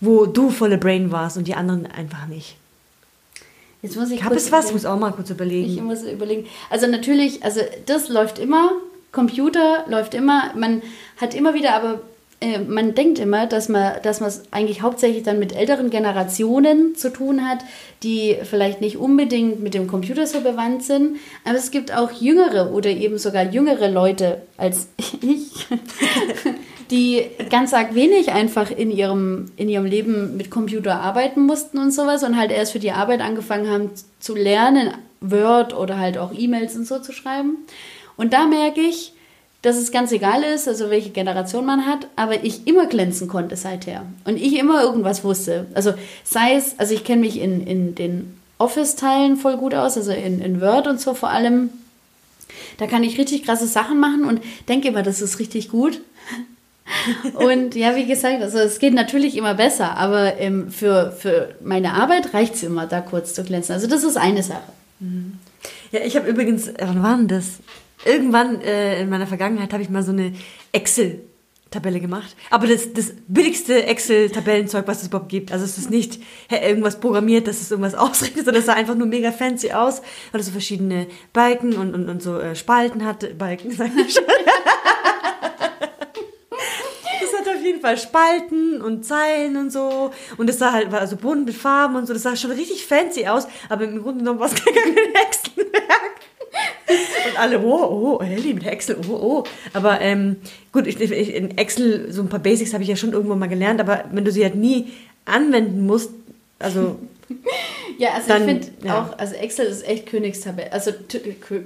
wo 0.00 0.26
du 0.26 0.50
volle 0.50 0.78
Brain 0.78 1.12
warst 1.12 1.36
und 1.36 1.46
die 1.46 1.54
anderen 1.54 1.86
einfach 1.86 2.26
nicht? 2.26 2.56
Jetzt 3.82 3.96
muss 3.96 4.10
ich 4.10 4.20
Gab 4.20 4.32
es 4.32 4.50
was? 4.50 4.66
Ich 4.66 4.72
muss 4.72 4.84
auch 4.84 4.98
mal 4.98 5.12
kurz 5.12 5.30
überlegen. 5.30 5.70
Ich 5.70 5.80
muss 5.80 6.02
überlegen. 6.02 6.46
Also 6.70 6.86
natürlich, 6.86 7.44
also 7.44 7.60
das 7.86 8.08
läuft 8.08 8.38
immer, 8.38 8.72
Computer 9.12 9.84
läuft 9.88 10.14
immer, 10.14 10.52
man 10.56 10.82
hat 11.18 11.34
immer 11.34 11.54
wieder, 11.54 11.74
aber 11.74 12.00
äh, 12.40 12.58
man 12.58 12.94
denkt 12.94 13.18
immer, 13.18 13.46
dass 13.46 13.68
man, 13.68 13.94
dass 14.02 14.20
es 14.20 14.42
eigentlich 14.50 14.82
hauptsächlich 14.82 15.22
dann 15.22 15.38
mit 15.38 15.56
älteren 15.56 15.88
Generationen 15.88 16.94
zu 16.94 17.10
tun 17.10 17.48
hat, 17.48 17.60
die 18.02 18.36
vielleicht 18.42 18.80
nicht 18.82 18.98
unbedingt 18.98 19.62
mit 19.62 19.72
dem 19.72 19.86
Computer 19.86 20.26
so 20.26 20.40
bewandt 20.42 20.82
sind. 20.82 21.16
Aber 21.44 21.56
es 21.56 21.70
gibt 21.70 21.94
auch 21.94 22.12
jüngere 22.12 22.72
oder 22.72 22.90
eben 22.90 23.16
sogar 23.18 23.44
jüngere 23.44 23.88
Leute 23.88 24.42
als 24.58 24.88
ich, 25.22 25.66
die 26.90 27.26
ganz 27.48 27.72
arg 27.72 27.94
wenig 27.94 28.32
einfach 28.32 28.70
in 28.70 28.90
ihrem, 28.90 29.50
in 29.56 29.70
ihrem 29.70 29.86
Leben 29.86 30.36
mit 30.36 30.50
Computer 30.50 31.00
arbeiten 31.00 31.40
mussten 31.40 31.78
und 31.78 31.90
sowas 31.90 32.22
und 32.22 32.36
halt 32.36 32.50
erst 32.50 32.72
für 32.72 32.78
die 32.78 32.92
Arbeit 32.92 33.22
angefangen 33.22 33.70
haben 33.70 33.90
zu 34.20 34.34
lernen, 34.34 34.92
Word 35.22 35.74
oder 35.74 35.98
halt 35.98 36.18
auch 36.18 36.32
E-Mails 36.36 36.76
und 36.76 36.86
so 36.86 36.98
zu 36.98 37.12
schreiben. 37.12 37.56
Und 38.18 38.34
da 38.34 38.46
merke 38.46 38.80
ich, 38.82 39.14
dass 39.66 39.76
es 39.76 39.90
ganz 39.90 40.12
egal 40.12 40.44
ist, 40.44 40.68
also 40.68 40.90
welche 40.90 41.10
Generation 41.10 41.66
man 41.66 41.86
hat, 41.86 42.06
aber 42.14 42.44
ich 42.44 42.68
immer 42.68 42.86
glänzen 42.86 43.26
konnte 43.26 43.56
seither. 43.56 44.06
Und 44.24 44.36
ich 44.36 44.56
immer 44.56 44.80
irgendwas 44.80 45.24
wusste. 45.24 45.66
Also 45.74 45.92
sei 46.22 46.54
es, 46.54 46.78
also 46.78 46.94
ich 46.94 47.02
kenne 47.02 47.22
mich 47.22 47.40
in, 47.40 47.66
in 47.66 47.96
den 47.96 48.38
Office-Teilen 48.58 49.36
voll 49.36 49.56
gut 49.56 49.74
aus, 49.74 49.96
also 49.96 50.12
in, 50.12 50.40
in 50.40 50.60
Word 50.60 50.86
und 50.86 51.00
so 51.00 51.14
vor 51.14 51.30
allem. 51.30 51.70
Da 52.78 52.86
kann 52.86 53.02
ich 53.02 53.18
richtig 53.18 53.42
krasse 53.42 53.66
Sachen 53.66 53.98
machen 53.98 54.24
und 54.24 54.40
denke 54.68 54.86
immer, 54.86 55.02
das 55.02 55.20
ist 55.20 55.40
richtig 55.40 55.68
gut. 55.68 56.00
Und 57.34 57.74
ja, 57.74 57.96
wie 57.96 58.06
gesagt, 58.06 58.40
also 58.42 58.58
es 58.58 58.78
geht 58.78 58.94
natürlich 58.94 59.36
immer 59.36 59.54
besser, 59.54 59.96
aber 59.96 60.38
ähm, 60.38 60.70
für, 60.70 61.10
für 61.10 61.56
meine 61.60 61.94
Arbeit 61.94 62.32
reicht 62.32 62.54
es 62.54 62.62
immer, 62.62 62.86
da 62.86 63.00
kurz 63.00 63.34
zu 63.34 63.42
glänzen. 63.42 63.74
Also 63.74 63.88
das 63.88 64.04
ist 64.04 64.16
eine 64.16 64.44
Sache. 64.44 64.62
Ja, 65.90 66.00
ich 66.04 66.14
habe 66.14 66.28
übrigens, 66.28 66.70
wann 66.78 67.02
war 67.02 67.16
denn 67.16 67.26
das? 67.26 67.58
Irgendwann 68.06 68.60
äh, 68.60 69.00
in 69.00 69.10
meiner 69.10 69.26
Vergangenheit 69.26 69.72
habe 69.72 69.82
ich 69.82 69.90
mal 69.90 70.04
so 70.04 70.12
eine 70.12 70.32
Excel-Tabelle 70.70 71.98
gemacht. 71.98 72.36
Aber 72.50 72.68
das, 72.68 72.92
das 72.92 73.12
billigste 73.26 73.84
Excel-Tabellenzeug, 73.84 74.86
was 74.86 75.02
es 75.02 75.08
überhaupt 75.08 75.28
gibt. 75.28 75.50
Also 75.50 75.64
es 75.64 75.76
ist 75.76 75.90
nicht 75.90 76.20
hä, 76.48 76.68
irgendwas 76.68 77.00
programmiert, 77.00 77.48
dass 77.48 77.60
es 77.60 77.70
irgendwas 77.72 77.94
ausrechnet, 77.96 78.44
sondern 78.44 78.60
es 78.60 78.66
sah 78.66 78.74
einfach 78.74 78.94
nur 78.94 79.08
mega 79.08 79.32
fancy 79.32 79.72
aus, 79.72 80.02
weil 80.30 80.40
es 80.40 80.46
so 80.46 80.52
verschiedene 80.52 81.08
Balken 81.32 81.74
und, 81.74 81.94
und, 81.94 82.08
und 82.08 82.22
so 82.22 82.38
äh, 82.38 82.54
Spalten 82.54 83.04
hatte. 83.04 83.34
Balken, 83.34 83.70
sag 83.76 83.90
ich 83.96 84.14
schon. 84.14 84.24
Das 87.20 87.40
hat 87.40 87.48
auf 87.56 87.64
jeden 87.64 87.80
Fall 87.80 87.98
Spalten 87.98 88.80
und 88.80 89.04
Zeilen 89.04 89.56
und 89.56 89.72
so. 89.72 90.12
Und 90.36 90.48
es 90.48 90.60
sah 90.60 90.70
halt, 90.72 90.92
war 90.92 91.00
also 91.00 91.16
bunt 91.16 91.44
mit 91.44 91.56
Farben 91.56 91.96
und 91.96 92.06
so. 92.06 92.12
Das 92.12 92.22
sah 92.22 92.36
schon 92.36 92.52
richtig 92.52 92.86
fancy 92.86 93.26
aus. 93.26 93.48
Aber 93.68 93.82
im 93.82 94.00
Grunde 94.00 94.20
genommen 94.20 94.38
war 94.38 94.46
es 94.46 94.54
gar 94.54 94.72
kein 94.74 94.94
Hexenwerk. 94.94 96.20
Und 97.28 97.38
alle, 97.38 97.60
oh, 97.60 98.18
oh, 98.20 98.24
Ellie 98.24 98.54
mit 98.54 98.66
Excel, 98.66 98.96
oh, 99.08 99.12
oh. 99.14 99.44
Aber 99.72 100.00
ähm, 100.00 100.36
gut, 100.72 100.86
ich, 100.86 101.00
ich, 101.00 101.34
in 101.34 101.56
Excel, 101.58 102.12
so 102.12 102.22
ein 102.22 102.28
paar 102.28 102.38
Basics 102.40 102.72
habe 102.72 102.82
ich 102.82 102.88
ja 102.88 102.96
schon 102.96 103.12
irgendwo 103.12 103.34
mal 103.34 103.48
gelernt, 103.48 103.80
aber 103.80 104.04
wenn 104.12 104.24
du 104.24 104.30
sie 104.30 104.44
halt 104.44 104.54
nie 104.54 104.92
anwenden 105.24 105.86
musst, 105.86 106.10
also 106.58 106.98
Ja, 107.98 108.10
also 108.14 108.28
Dann, 108.28 108.42
ich 108.42 108.48
finde 108.66 108.86
ja. 108.86 109.02
auch, 109.02 109.18
also 109.18 109.34
Excel 109.34 109.66
ist 109.66 109.86
echt 109.88 110.06
Königstabelle, 110.06 110.72
also 110.72 110.92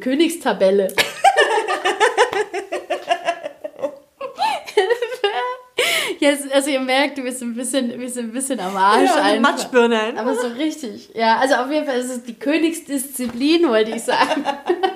Königstabelle. 0.00 0.88
ja, 6.20 6.30
es- 6.30 6.50
also 6.50 6.70
ihr 6.70 6.80
merkt, 6.80 7.22
wir 7.22 7.32
sind 7.32 7.52
ein 7.52 7.56
bisschen, 7.56 7.98
wir 7.98 8.08
sind 8.10 8.26
ein 8.30 8.32
bisschen 8.32 8.60
am 8.60 8.76
Arsch. 8.76 9.08
Ja, 9.08 9.14
eine 9.16 9.24
einfach. 9.38 9.52
Matschbirne 9.52 10.00
einfach. 10.00 10.22
Aber 10.22 10.34
so 10.34 10.48
richtig. 10.48 11.10
Ja, 11.14 11.38
also 11.38 11.54
auf 11.56 11.70
jeden 11.70 11.86
Fall 11.86 11.98
ist 11.98 12.10
es 12.10 12.22
die 12.24 12.34
Königsdisziplin, 12.34 13.68
wollte 13.68 13.92
ich 13.92 14.02
sagen. 14.02 14.44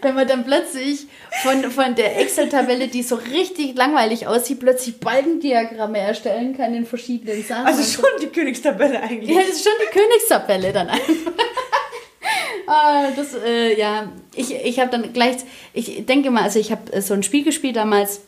Wenn 0.00 0.14
man 0.14 0.26
dann 0.26 0.44
plötzlich 0.44 1.06
von, 1.42 1.70
von 1.70 1.94
der 1.94 2.20
Excel-Tabelle, 2.20 2.88
die 2.88 3.02
so 3.02 3.16
richtig 3.16 3.76
langweilig 3.76 4.26
aussieht, 4.26 4.60
plötzlich 4.60 5.00
Balkendiagramme 5.00 5.98
erstellen 5.98 6.56
kann 6.56 6.74
in 6.74 6.86
verschiedenen 6.86 7.42
Sachen. 7.42 7.66
also 7.66 7.82
schon 7.82 8.10
die 8.20 8.28
Königstabelle 8.28 9.00
eigentlich. 9.02 9.30
Ja, 9.30 9.40
das 9.40 9.56
ist 9.56 9.64
schon 9.64 9.72
die 9.80 9.98
Königstabelle 9.98 10.72
dann 10.72 10.88
einfach. 10.88 11.32
ah, 12.66 13.08
das, 13.14 13.34
äh, 13.34 13.78
ja, 13.78 14.12
ich, 14.34 14.54
ich 14.54 14.78
habe 14.80 14.90
dann 14.90 15.12
gleich, 15.12 15.36
ich 15.72 16.06
denke 16.06 16.30
mal, 16.30 16.44
also 16.44 16.58
ich 16.58 16.70
habe 16.70 17.00
so 17.00 17.14
ein 17.14 17.22
Spiel 17.22 17.44
gespielt 17.44 17.76
damals, 17.76 18.20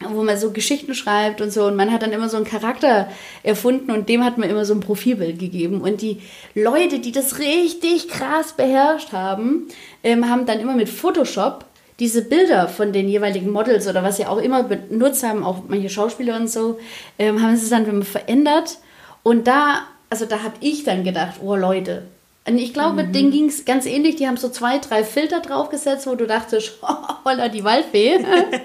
wo 0.00 0.22
man 0.22 0.38
so 0.38 0.50
Geschichten 0.50 0.94
schreibt 0.94 1.40
und 1.40 1.52
so. 1.52 1.64
Und 1.64 1.76
man 1.76 1.92
hat 1.92 2.02
dann 2.02 2.12
immer 2.12 2.28
so 2.28 2.36
einen 2.36 2.46
Charakter 2.46 3.08
erfunden 3.42 3.90
und 3.90 4.08
dem 4.08 4.24
hat 4.24 4.38
man 4.38 4.50
immer 4.50 4.64
so 4.64 4.74
ein 4.74 4.80
Profilbild 4.80 5.38
gegeben. 5.38 5.80
Und 5.80 6.02
die 6.02 6.20
Leute, 6.54 6.98
die 6.98 7.12
das 7.12 7.38
richtig 7.38 8.08
krass 8.08 8.52
beherrscht 8.52 9.12
haben, 9.12 9.68
ähm, 10.02 10.28
haben 10.28 10.46
dann 10.46 10.60
immer 10.60 10.74
mit 10.74 10.88
Photoshop 10.88 11.64
diese 11.98 12.22
Bilder 12.22 12.68
von 12.68 12.92
den 12.92 13.08
jeweiligen 13.08 13.50
Models 13.50 13.88
oder 13.88 14.02
was 14.02 14.18
sie 14.18 14.26
auch 14.26 14.38
immer 14.38 14.62
benutzt 14.64 15.22
haben, 15.22 15.42
auch 15.42 15.62
manche 15.68 15.88
Schauspieler 15.88 16.36
und 16.36 16.50
so, 16.50 16.78
ähm, 17.18 17.40
haben 17.42 17.56
sie 17.56 17.70
dann 17.70 18.02
verändert. 18.02 18.78
Und 19.22 19.46
da, 19.46 19.84
also 20.10 20.26
da 20.26 20.42
habe 20.42 20.56
ich 20.60 20.84
dann 20.84 21.04
gedacht, 21.04 21.40
oh 21.42 21.56
Leute, 21.56 22.02
und 22.46 22.58
ich 22.58 22.72
glaube, 22.72 23.04
denen 23.04 23.32
ging 23.32 23.48
es 23.48 23.64
ganz 23.64 23.86
ähnlich. 23.86 24.16
Die 24.16 24.28
haben 24.28 24.36
so 24.36 24.48
zwei, 24.48 24.78
drei 24.78 25.02
Filter 25.02 25.40
draufgesetzt, 25.40 26.06
wo 26.06 26.14
du 26.14 26.26
dachtest, 26.26 26.74
holla, 27.24 27.48
die 27.48 27.64
Waldfee. 27.64 28.24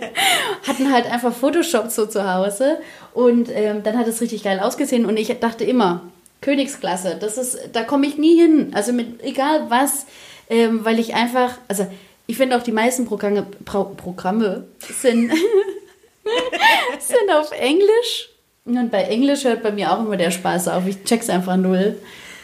Hatten 0.67 0.93
halt 0.93 1.11
einfach 1.11 1.33
Photoshop 1.33 1.89
so 1.89 2.05
zu 2.05 2.31
Hause. 2.31 2.77
Und 3.13 3.49
ähm, 3.51 3.81
dann 3.81 3.97
hat 3.97 4.07
es 4.07 4.21
richtig 4.21 4.43
geil 4.43 4.59
ausgesehen. 4.59 5.05
Und 5.05 5.17
ich 5.17 5.27
dachte 5.39 5.63
immer, 5.63 6.01
Königsklasse, 6.41 7.17
das 7.19 7.37
ist, 7.37 7.57
da 7.73 7.83
komme 7.83 8.05
ich 8.05 8.17
nie 8.17 8.39
hin. 8.39 8.71
Also 8.73 8.93
mit 8.93 9.23
egal 9.23 9.65
was, 9.69 10.05
ähm, 10.49 10.85
weil 10.85 10.99
ich 10.99 11.15
einfach, 11.15 11.57
also 11.67 11.87
ich 12.27 12.37
finde 12.37 12.57
auch 12.57 12.63
die 12.63 12.71
meisten 12.71 13.05
Programme, 13.05 13.47
Pro, 13.65 13.85
Programme 13.85 14.65
sind, 14.79 15.31
sind 16.99 17.31
auf 17.31 17.51
Englisch. 17.51 18.29
Und 18.65 18.91
bei 18.91 19.03
Englisch 19.03 19.43
hört 19.43 19.63
bei 19.63 19.71
mir 19.71 19.91
auch 19.91 19.99
immer 19.99 20.17
der 20.17 20.29
Spaß 20.29 20.67
auf. 20.67 20.85
Ich 20.85 21.03
check's 21.03 21.29
einfach 21.29 21.57
null. 21.57 21.97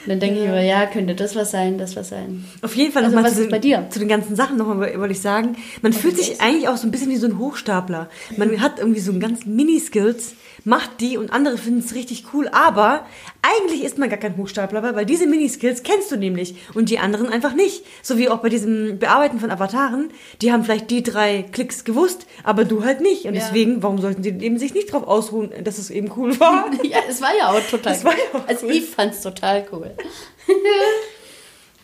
Dann 0.08 0.20
denke 0.20 0.40
ich 0.40 0.46
immer, 0.46 0.62
ja, 0.62 0.86
könnte 0.86 1.14
das 1.16 1.36
was 1.36 1.52
sein, 1.52 1.78
das 1.78 1.96
was 1.96 2.10
sein. 2.10 2.46
Auf 2.62 2.76
jeden 2.76 2.92
Fall 2.92 3.04
Also, 3.04 3.16
nochmal 3.16 3.32
was 3.32 3.38
zu, 3.38 3.48
den- 3.48 3.92
zu 3.92 4.00
den 4.00 4.08
ganzen 4.08 4.36
Sachen 4.36 4.58
nochmal 4.58 4.98
wollte 5.00 5.12
ich 5.14 5.22
sagen. 5.22 5.56
Man 5.82 5.94
fühlt 5.94 6.18
sich 6.18 6.42
eigentlich 6.42 6.68
auch 6.70 6.78
so 6.78 6.88
ein 6.88 6.92
bisschen 6.92 7.10
wie 7.10 7.18
so 7.18 7.28
ein 7.28 7.38
Hochstapler. 7.38 8.10
Man 8.38 8.62
hat 8.62 8.80
irgendwie 8.80 9.00
so 9.02 9.18
ganz 9.20 9.46
Mini-Skills, 9.46 10.34
macht 10.64 11.00
die 11.00 11.18
und 11.18 11.32
andere 11.32 11.58
finden 11.58 11.80
es 11.80 11.94
richtig 11.96 12.26
cool, 12.34 12.50
aber 12.52 13.06
eigentlich 13.42 13.84
ist 13.86 13.98
man 13.98 14.10
gar 14.10 14.18
kein 14.20 14.36
Hochstapler, 14.36 14.84
weil 14.96 15.06
diese 15.06 15.26
Mini-Skills 15.26 15.84
kennst 15.84 16.12
du 16.12 16.18
nämlich 16.18 16.56
und 16.74 16.90
die 16.90 17.00
anderen 17.00 17.30
einfach 17.30 17.54
nicht. 17.54 17.86
So 18.02 18.18
wie 18.18 18.28
auch 18.28 18.40
bei 18.40 18.50
diesem 18.50 19.00
Bearbeiten 19.00 19.40
von 19.40 19.50
Avataren, 19.50 20.10
die 20.42 20.52
haben 20.52 20.64
vielleicht 20.66 20.90
die 20.92 21.04
drei 21.04 21.44
Klicks 21.52 21.86
gewusst, 21.86 22.26
aber 22.44 22.66
du 22.66 22.84
halt 22.84 23.00
nicht. 23.00 23.26
Und 23.26 23.36
Ja. 23.36 23.42
deswegen, 23.46 23.82
warum 23.82 24.00
sollten 24.02 24.24
sie 24.24 24.30
eben 24.30 24.58
sich 24.58 24.74
nicht 24.74 24.92
drauf 24.92 25.08
ausruhen, 25.08 25.52
dass 25.64 25.78
es 25.78 25.90
eben 25.90 26.12
cool 26.18 26.38
war? 26.40 26.66
Ja, 26.84 26.98
es 27.10 27.22
war 27.22 27.30
ja 27.38 27.50
auch 27.50 27.62
total 27.70 27.94
Es 27.94 28.04
war 28.04 28.12
cool. 28.14 28.20
ja 28.34 28.40
auch 28.40 28.48
Also 28.50 28.66
cool. 28.66 28.72
ich 28.74 28.86
fand's 28.86 29.22
total 29.22 29.66
cool. 29.72 29.92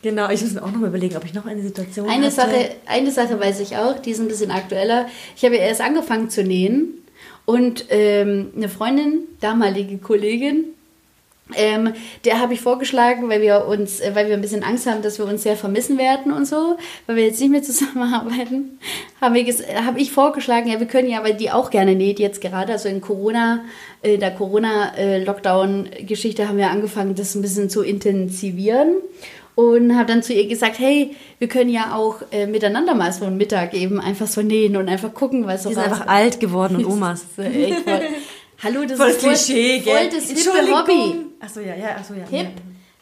Genau, 0.04 0.30
ich 0.30 0.42
muss 0.42 0.52
mir 0.52 0.62
auch 0.62 0.72
noch 0.72 0.82
mal 0.82 0.90
überlegen, 0.90 1.16
ob 1.16 1.24
ich 1.24 1.34
noch 1.34 1.46
eine 1.46 1.62
Situation 1.62 2.10
Eine 2.10 2.26
hatte. 2.26 2.36
Sache, 2.36 2.72
eine 2.88 3.10
Sache 3.10 3.40
weiß 3.40 3.62
ich 3.62 3.78
auch, 3.78 3.98
die 4.00 4.12
ist 4.12 4.20
ein 4.20 4.28
bisschen 4.28 4.52
aktueller. 4.52 5.08
Ich 5.38 5.46
habe 5.46 5.56
ja 5.56 5.62
erst 5.62 5.80
angefangen 5.80 6.30
zu 6.30 6.44
nähen 6.44 7.06
und 7.46 7.86
ähm, 7.90 8.52
eine 8.56 8.68
Freundin, 8.68 9.22
damalige 9.40 9.98
Kollegin, 10.00 10.66
ähm, 11.56 11.94
der 12.26 12.40
habe 12.40 12.54
ich 12.54 12.62
vorgeschlagen, 12.62 13.30
weil 13.30 13.42
wir 13.42 13.66
uns, 13.66 14.00
äh, 14.00 14.12
weil 14.14 14.28
wir 14.28 14.34
ein 14.36 14.42
bisschen 14.42 14.64
Angst 14.64 14.86
haben, 14.88 15.02
dass 15.02 15.18
wir 15.20 15.26
uns 15.26 15.44
sehr 15.44 15.56
vermissen 15.56 15.98
werden 15.98 16.32
und 16.32 16.46
so, 16.46 16.78
weil 17.08 17.16
wir 17.16 17.26
jetzt 17.26 17.40
nicht 17.40 17.50
mehr 17.52 17.64
zusammenarbeiten, 17.64 18.80
habe 19.22 19.40
ich, 19.40 19.56
habe 19.86 20.00
ich 20.00 20.12
vorgeschlagen, 20.12 20.70
ja, 20.70 20.80
wir 20.80 20.88
können 20.88 21.10
ja, 21.10 21.24
weil 21.24 21.34
die 21.36 21.52
auch 21.52 21.70
gerne 21.70 21.96
näht 21.96 22.20
jetzt 22.20 22.42
gerade, 22.42 22.74
also 22.74 22.90
in 22.90 23.02
Corona, 23.02 23.64
in 24.02 24.20
der 24.20 24.32
Corona-Lockdown-Geschichte 25.24 26.48
haben 26.48 26.58
wir 26.58 26.70
angefangen, 26.70 27.16
das 27.16 27.36
ein 27.36 27.42
bisschen 27.42 27.70
zu 27.70 27.82
intensivieren 27.82 28.96
und 29.56 29.96
habe 29.96 30.08
dann 30.08 30.24
zu 30.24 30.34
ihr 30.34 30.48
gesagt, 30.48 30.80
hey, 30.80 31.16
wir 31.40 31.48
können 31.48 31.70
ja 31.70 31.96
auch 31.96 32.18
äh, 32.32 32.48
miteinander 32.48 32.96
mal 32.96 33.12
so 33.14 33.26
einen 33.26 33.38
Mittag 33.38 33.74
eben 33.74 34.00
einfach 34.00 34.28
so 34.28 34.42
nähen 34.42 34.76
und 34.78 34.90
einfach 34.90 35.14
gucken, 35.14 35.46
was 35.46 35.64
so 35.64 35.70
Die 35.70 35.76
sind 35.76 35.84
raus- 35.84 35.92
einfach 35.94 36.08
alt 36.08 36.40
geworden 36.40 36.78
und 36.78 36.86
Omas. 36.92 37.22
Ist 37.38 37.80
voll. 37.84 38.02
Hallo, 38.64 38.80
das 38.88 38.98
Voll 38.98 39.10
ist 39.10 39.22
voll, 39.22 39.30
Klischee, 39.34 39.80
gell? 39.80 39.94
voll 39.94 40.10
das 40.10 40.30
hippe. 40.30 40.78
Hobby. 40.78 41.26
Achso, 41.44 41.60
ja, 41.60 41.76
ja, 41.76 41.96
achso, 41.98 42.14
ja. 42.14 42.26
Hip, 42.30 42.52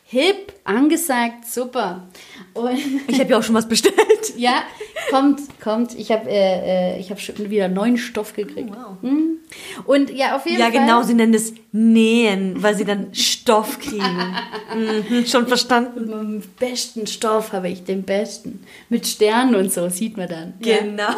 hip, 0.03 0.53
angesagt, 0.63 1.45
super. 1.45 2.07
Und 2.55 2.77
Ich 3.07 3.19
habe 3.19 3.29
ja 3.29 3.37
auch 3.37 3.43
schon 3.43 3.53
was 3.55 3.67
bestellt. 3.67 3.95
ja, 4.37 4.63
kommt, 5.11 5.41
kommt. 5.61 5.93
Ich 5.97 6.11
habe 6.11 6.27
äh, 6.29 6.95
äh, 6.95 6.99
ich 6.99 7.11
hab 7.11 7.19
schon 7.19 7.49
wieder 7.51 7.67
neuen 7.67 7.97
Stoff 7.97 8.33
gekriegt. 8.33 8.69
wow. 8.71 8.97
Hm. 9.01 9.37
Und 9.85 10.09
ja, 10.11 10.35
auf 10.37 10.45
jeden 10.45 10.59
Ja, 10.59 10.71
Fall. 10.71 10.79
genau, 10.79 11.03
sie 11.03 11.13
nennen 11.13 11.33
es 11.33 11.53
Nähen, 11.71 12.63
weil 12.63 12.73
sie 12.75 12.85
dann 12.85 13.13
Stoff 13.13 13.79
kriegen. 13.79 14.03
mhm, 15.09 15.25
schon 15.27 15.47
verstanden? 15.47 15.99
Mit 16.05 16.09
dem 16.11 16.41
besten 16.57 17.05
Stoff 17.05 17.51
habe 17.53 17.69
ich 17.69 17.83
den 17.83 18.03
besten. 18.03 18.63
Mit 18.89 19.05
Sternen 19.05 19.53
und 19.55 19.71
so, 19.71 19.87
sieht 19.89 20.17
man 20.17 20.27
dann. 20.29 20.53
Ja. 20.63 20.77
Genau. 20.79 21.09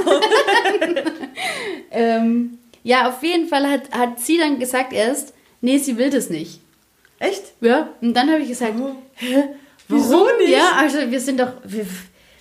Ähm, 1.96 2.58
ja, 2.82 3.08
auf 3.08 3.22
jeden 3.22 3.48
Fall 3.48 3.70
hat, 3.70 3.92
hat 3.92 4.20
sie 4.20 4.40
dann 4.40 4.58
gesagt 4.60 4.94
erst, 4.94 5.34
nee, 5.62 5.78
sie 5.78 5.98
will 5.98 6.10
das 6.10 6.32
nicht. 6.32 6.60
Echt? 7.24 7.44
Ja, 7.62 7.90
und 8.02 8.14
dann 8.16 8.30
habe 8.30 8.42
ich 8.42 8.50
gesagt, 8.50 8.74
hä, 9.16 9.44
Wieso 9.88 10.28
nicht? 10.40 10.50
Ja, 10.50 10.72
also 10.78 10.98
wir 11.10 11.20
sind 11.20 11.40
doch, 11.40 11.52
wir, 11.64 11.86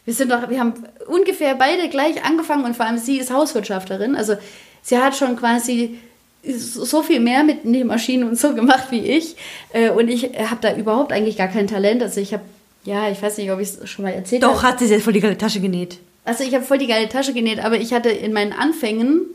wir 0.05 0.15
sind 0.15 0.31
doch, 0.31 0.49
wir 0.49 0.59
haben 0.59 0.75
ungefähr 1.07 1.55
beide 1.55 1.89
gleich 1.89 2.25
angefangen 2.25 2.65
und 2.65 2.77
vor 2.77 2.87
allem 2.87 2.99
sie 2.99 3.19
ist 3.19 3.33
Hauswirtschafterin. 3.33 4.17
Also 4.17 4.37
sie 4.83 4.99
hat 4.99 5.17
schon 5.17 5.37
quasi 5.37 5.99
so 6.45 7.03
viel 7.03 7.21
mehr 7.21 7.45
mit 7.45 7.65
Nähmaschinen 7.65 8.29
und 8.29 8.39
so 8.39 8.55
gemacht 8.55 8.89
wie 8.91 9.01
ich. 9.01 9.37
Äh, 9.73 9.91
Und 9.91 10.09
ich 10.09 10.25
habe 10.25 10.59
da 10.61 10.75
überhaupt 10.75 11.13
eigentlich 11.13 11.37
gar 11.37 11.49
kein 11.49 11.69
Talent. 11.69 12.03
Also 12.03 12.21
ich 12.21 12.33
habe, 12.33 12.43
ja, 12.85 13.09
ich 13.09 13.23
weiß 13.23 13.39
nicht, 13.39 13.51
ob 13.53 13.61
ich 13.61 13.69
es 13.69 13.89
schon 13.89 14.05
mal 14.05 14.13
erzählt 14.13 14.43
habe. 14.43 14.53
Doch, 14.55 14.63
hat 14.65 14.81
sie 14.81 14.89
sich 14.89 15.03
voll 15.03 15.13
die 15.13 15.21
geile 15.21 15.39
Tasche 15.39 15.61
genäht. 15.61 15.99
Also 16.25 16.43
ich 16.43 16.55
habe 16.55 16.65
voll 16.65 16.79
die 16.79 16.87
geile 16.89 17.09
Tasche 17.09 17.33
genäht, 17.33 17.65
aber 17.65 17.77
ich 17.77 17.93
hatte 17.93 18.09
in 18.11 18.33
meinen 18.33 18.53
Anfängen 18.53 19.27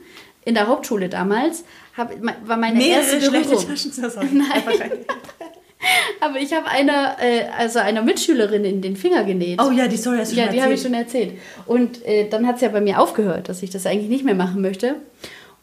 in 0.44 0.54
der 0.56 0.68
Hauptschule 0.68 1.10
damals, 1.10 1.66
hab, 1.98 2.14
war 2.48 2.58
meine 2.58 2.86
erste 2.86 3.18
Berührung. 3.18 3.58
zu 3.76 4.04
Hause. 4.04 4.20
Nein. 4.32 4.48
Aber 6.20 6.40
ich 6.40 6.54
habe 6.54 6.68
einer, 6.68 7.18
äh, 7.22 7.46
also 7.58 7.80
einer 7.80 8.02
Mitschülerin 8.02 8.66
in 8.66 8.82
den 8.82 8.96
Finger 8.96 9.24
genäht. 9.24 9.62
Oh 9.62 9.72
ja, 9.72 9.88
die 9.88 9.96
Story 9.98 10.18
hast 10.18 10.32
du 10.32 10.36
ja, 10.36 10.46
schon 10.46 10.54
die 10.54 10.62
habe 10.62 10.74
ich 10.74 10.84
erzählt. 10.84 11.16
schon 11.16 11.26
erzählt. 11.28 11.40
Und 11.66 12.06
äh, 12.06 12.28
dann 12.30 12.48
hat 12.48 12.56
es 12.56 12.62
ja 12.62 12.70
bei 12.70 12.82
mir 12.82 13.00
aufgehört, 13.00 13.48
dass 13.50 13.62
ich 13.64 13.70
das 13.70 13.86
eigentlich 13.86 14.10
nicht 14.10 14.26
mehr 14.26 14.36
machen 14.36 14.62
möchte. 14.62 14.96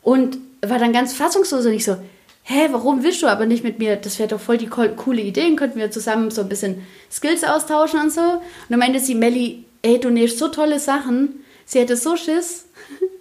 Und 0.02 0.38
war 0.64 0.78
dann 0.78 0.92
ganz 0.92 1.12
fassungslos 1.14 1.66
und 1.66 1.72
ich 1.72 1.84
so, 1.84 1.96
hä, 2.44 2.68
warum 2.70 3.02
willst 3.02 3.22
du 3.22 3.26
aber 3.26 3.44
nicht 3.46 3.64
mit 3.64 3.78
mir? 3.78 3.96
Das 3.96 4.18
wäre 4.18 4.28
doch 4.28 4.40
voll 4.40 4.56
die 4.58 4.66
co- 4.68 4.88
coole 4.96 5.20
Idee, 5.22 5.54
könnten 5.56 5.78
wir 5.78 5.90
zusammen 5.90 6.30
so 6.30 6.42
ein 6.42 6.48
bisschen 6.48 6.82
Skills 7.10 7.42
austauschen 7.44 8.00
und 8.00 8.12
so. 8.12 8.20
Und 8.20 8.40
dann 8.70 8.78
meinte 8.78 9.00
sie, 9.00 9.14
Melli, 9.14 9.64
ey, 9.82 9.98
du 9.98 10.10
nähst 10.10 10.38
so 10.38 10.48
tolle 10.48 10.78
Sachen. 10.78 11.44
Sie 11.66 11.80
hätte 11.80 11.96
so 11.96 12.16
Schiss, 12.16 12.66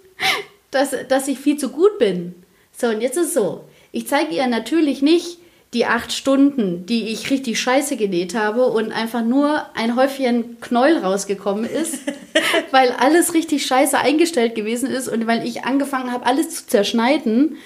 dass, 0.70 0.94
dass 1.08 1.28
ich 1.28 1.38
viel 1.38 1.56
zu 1.58 1.70
gut 1.70 1.98
bin. 1.98 2.34
So, 2.76 2.88
und 2.88 3.00
jetzt 3.00 3.16
ist 3.16 3.28
es 3.28 3.34
so. 3.34 3.64
Ich 3.92 4.08
zeige 4.08 4.34
ihr 4.34 4.46
natürlich 4.46 5.02
nicht 5.02 5.38
die 5.74 5.86
acht 5.86 6.12
Stunden, 6.12 6.86
die 6.86 7.08
ich 7.08 7.30
richtig 7.30 7.60
scheiße 7.60 7.96
genäht 7.96 8.34
habe 8.34 8.66
und 8.66 8.92
einfach 8.92 9.24
nur 9.24 9.66
ein 9.74 9.96
Häufchen 9.96 10.60
Knäuel 10.60 10.98
rausgekommen 10.98 11.64
ist, 11.64 11.98
weil 12.70 12.92
alles 12.92 13.34
richtig 13.34 13.66
scheiße 13.66 13.98
eingestellt 13.98 14.54
gewesen 14.54 14.88
ist 14.88 15.08
und 15.08 15.26
weil 15.26 15.46
ich 15.46 15.64
angefangen 15.64 16.12
habe, 16.12 16.26
alles 16.26 16.50
zu 16.54 16.66
zerschneiden. 16.68 17.56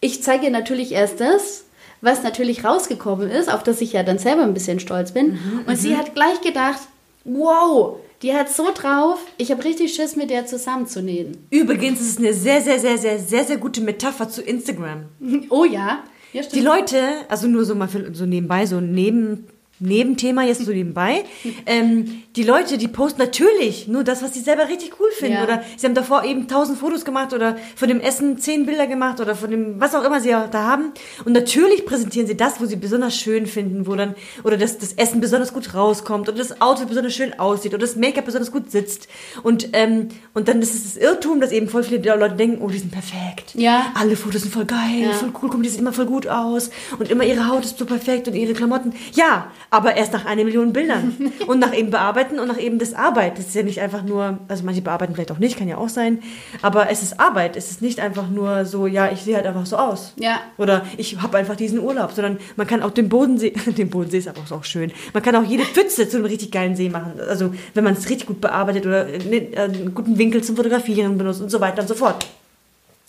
Ich 0.00 0.22
zeige 0.22 0.46
ihr 0.46 0.50
natürlich 0.50 0.92
erst 0.92 1.20
das, 1.20 1.64
was 2.00 2.22
natürlich 2.22 2.64
rausgekommen 2.64 3.30
ist, 3.30 3.52
auf 3.52 3.62
das 3.62 3.80
ich 3.80 3.92
ja 3.92 4.02
dann 4.02 4.18
selber 4.18 4.42
ein 4.42 4.54
bisschen 4.54 4.80
stolz 4.80 5.12
bin. 5.12 5.38
und 5.66 5.76
sie 5.76 5.96
hat 5.96 6.14
gleich 6.14 6.40
gedacht, 6.40 6.80
wow, 7.24 7.98
die 8.22 8.34
hat 8.34 8.50
so 8.50 8.70
drauf, 8.74 9.20
ich 9.36 9.50
habe 9.50 9.64
richtig 9.64 9.94
Schiss, 9.94 10.16
mit 10.16 10.30
der 10.30 10.46
zusammenzunähen. 10.46 11.36
Übrigens 11.50 12.00
ist 12.00 12.10
es 12.10 12.18
eine 12.18 12.34
sehr, 12.34 12.60
sehr, 12.60 12.78
sehr, 12.78 12.98
sehr, 12.98 13.18
sehr, 13.18 13.44
sehr 13.44 13.56
gute 13.56 13.80
Metapher 13.80 14.28
zu 14.28 14.42
Instagram. 14.42 15.06
Oh 15.50 15.64
ja. 15.64 16.04
ja 16.32 16.42
Die 16.42 16.60
Leute, 16.60 16.98
also 17.28 17.46
nur 17.46 17.64
so 17.64 17.74
mal 17.74 17.88
für, 17.88 18.12
so 18.14 18.26
nebenbei, 18.26 18.66
so 18.66 18.80
neben, 18.80 19.46
Nebenthema 19.80 20.42
jetzt 20.44 20.64
so 20.64 20.70
nebenbei, 20.72 21.24
ähm, 21.66 22.22
die 22.36 22.42
Leute, 22.42 22.78
die 22.78 22.88
posten 22.88 23.20
natürlich 23.20 23.88
nur 23.88 24.04
das, 24.04 24.22
was 24.22 24.34
sie 24.34 24.40
selber 24.40 24.68
richtig 24.68 24.92
cool 25.00 25.10
finden. 25.12 25.34
Ja. 25.38 25.44
Oder 25.44 25.62
sie 25.76 25.86
haben 25.86 25.94
davor 25.94 26.24
eben 26.24 26.46
tausend 26.48 26.78
Fotos 26.78 27.04
gemacht 27.04 27.32
oder 27.32 27.56
von 27.76 27.88
dem 27.88 28.00
Essen 28.00 28.38
zehn 28.38 28.66
Bilder 28.66 28.86
gemacht 28.86 29.20
oder 29.20 29.34
von 29.34 29.50
dem, 29.50 29.80
was 29.80 29.94
auch 29.94 30.04
immer 30.04 30.20
sie 30.20 30.30
da 30.30 30.50
haben. 30.52 30.92
Und 31.24 31.32
natürlich 31.32 31.84
präsentieren 31.86 32.26
sie 32.26 32.36
das, 32.36 32.60
wo 32.60 32.66
sie 32.66 32.76
besonders 32.76 33.16
schön 33.16 33.46
finden, 33.46 33.86
wo 33.86 33.94
dann, 33.94 34.14
oder 34.44 34.56
das, 34.56 34.78
das 34.78 34.92
Essen 34.94 35.20
besonders 35.20 35.52
gut 35.52 35.74
rauskommt 35.74 36.28
oder 36.28 36.38
das 36.38 36.60
Auto 36.60 36.84
besonders 36.86 37.14
schön 37.14 37.38
aussieht 37.38 37.72
oder 37.72 37.80
das 37.80 37.96
Make-up 37.96 38.24
besonders 38.26 38.52
gut 38.52 38.70
sitzt. 38.70 39.08
Und, 39.42 39.70
ähm, 39.72 40.08
und 40.34 40.48
dann 40.48 40.60
ist 40.62 40.74
es 40.74 40.84
das 40.84 40.96
Irrtum, 41.02 41.40
dass 41.40 41.50
eben 41.52 41.68
voll 41.68 41.82
viele 41.82 41.98
Leute 42.16 42.36
denken, 42.36 42.62
oh, 42.62 42.68
die 42.68 42.78
sind 42.78 42.92
perfekt. 42.92 43.54
Ja. 43.54 43.86
Alle 43.94 44.16
Fotos 44.16 44.42
sind 44.42 44.52
voll 44.54 44.64
geil, 44.64 45.02
Ja. 45.02 45.12
voll 45.12 45.32
cool, 45.42 45.50
guck, 45.50 45.62
die 45.62 45.68
sieht 45.68 45.80
immer 45.80 45.92
voll 45.92 46.06
gut 46.06 46.26
aus 46.28 46.70
und 46.98 47.10
immer 47.10 47.24
ihre 47.24 47.48
Haut 47.48 47.64
ist 47.64 47.78
so 47.78 47.84
perfekt 47.84 48.28
und 48.28 48.34
ihre 48.34 48.52
Klamotten. 48.54 48.92
Ja, 49.14 49.50
aber 49.70 49.96
erst 49.96 50.12
nach 50.12 50.24
einer 50.24 50.44
Million 50.44 50.72
Bildern 50.72 51.16
und 51.46 51.58
nach 51.58 51.74
eben 51.74 51.90
bearbeiten 51.90 52.38
und 52.38 52.48
nach 52.48 52.58
eben 52.58 52.78
das 52.78 52.94
Arbeit. 52.94 53.38
Das 53.38 53.46
ist 53.46 53.54
ja 53.54 53.62
nicht 53.62 53.80
einfach 53.80 54.02
nur, 54.02 54.38
also 54.48 54.64
manche 54.64 54.80
bearbeiten 54.80 55.14
vielleicht 55.14 55.32
auch 55.32 55.38
nicht, 55.38 55.58
kann 55.58 55.68
ja 55.68 55.76
auch 55.78 55.88
sein, 55.88 56.20
aber 56.62 56.90
es 56.90 57.02
ist 57.02 57.20
Arbeit. 57.20 57.56
Es 57.56 57.70
ist 57.70 57.82
nicht 57.82 58.00
einfach 58.00 58.28
nur 58.28 58.64
so, 58.64 58.86
ja, 58.86 59.10
ich 59.10 59.22
sehe 59.22 59.36
halt 59.36 59.46
einfach 59.46 59.66
so 59.66 59.76
aus. 59.76 60.14
Ja. 60.16 60.40
Oder 60.56 60.84
ich 60.96 61.20
habe 61.20 61.36
einfach 61.36 61.56
diesen 61.56 61.80
Urlaub, 61.80 62.12
sondern 62.12 62.38
man 62.56 62.66
kann 62.66 62.82
auch 62.82 62.90
den 62.90 63.08
Bodensee, 63.08 63.50
den 63.66 63.90
Bodensee 63.90 64.18
ist 64.18 64.28
aber 64.28 64.40
auch 64.50 64.64
schön. 64.64 64.92
Man 65.12 65.22
kann 65.22 65.36
auch 65.36 65.44
jede 65.44 65.64
Pfütze 65.64 66.08
zu 66.08 66.16
einem 66.16 66.26
richtig 66.26 66.50
geilen 66.50 66.76
See 66.76 66.88
machen. 66.88 67.14
Also 67.28 67.52
wenn 67.74 67.84
man 67.84 67.94
es 67.94 68.08
richtig 68.08 68.26
gut 68.26 68.40
bearbeitet 68.40 68.86
oder 68.86 69.06
einen, 69.06 69.54
einen 69.56 69.94
guten 69.94 70.18
Winkel 70.18 70.42
zum 70.42 70.56
Fotografieren 70.56 71.18
benutzt 71.18 71.40
und 71.40 71.50
so 71.50 71.60
weiter 71.60 71.82
und 71.82 71.88
so 71.88 71.94
fort. 71.94 72.26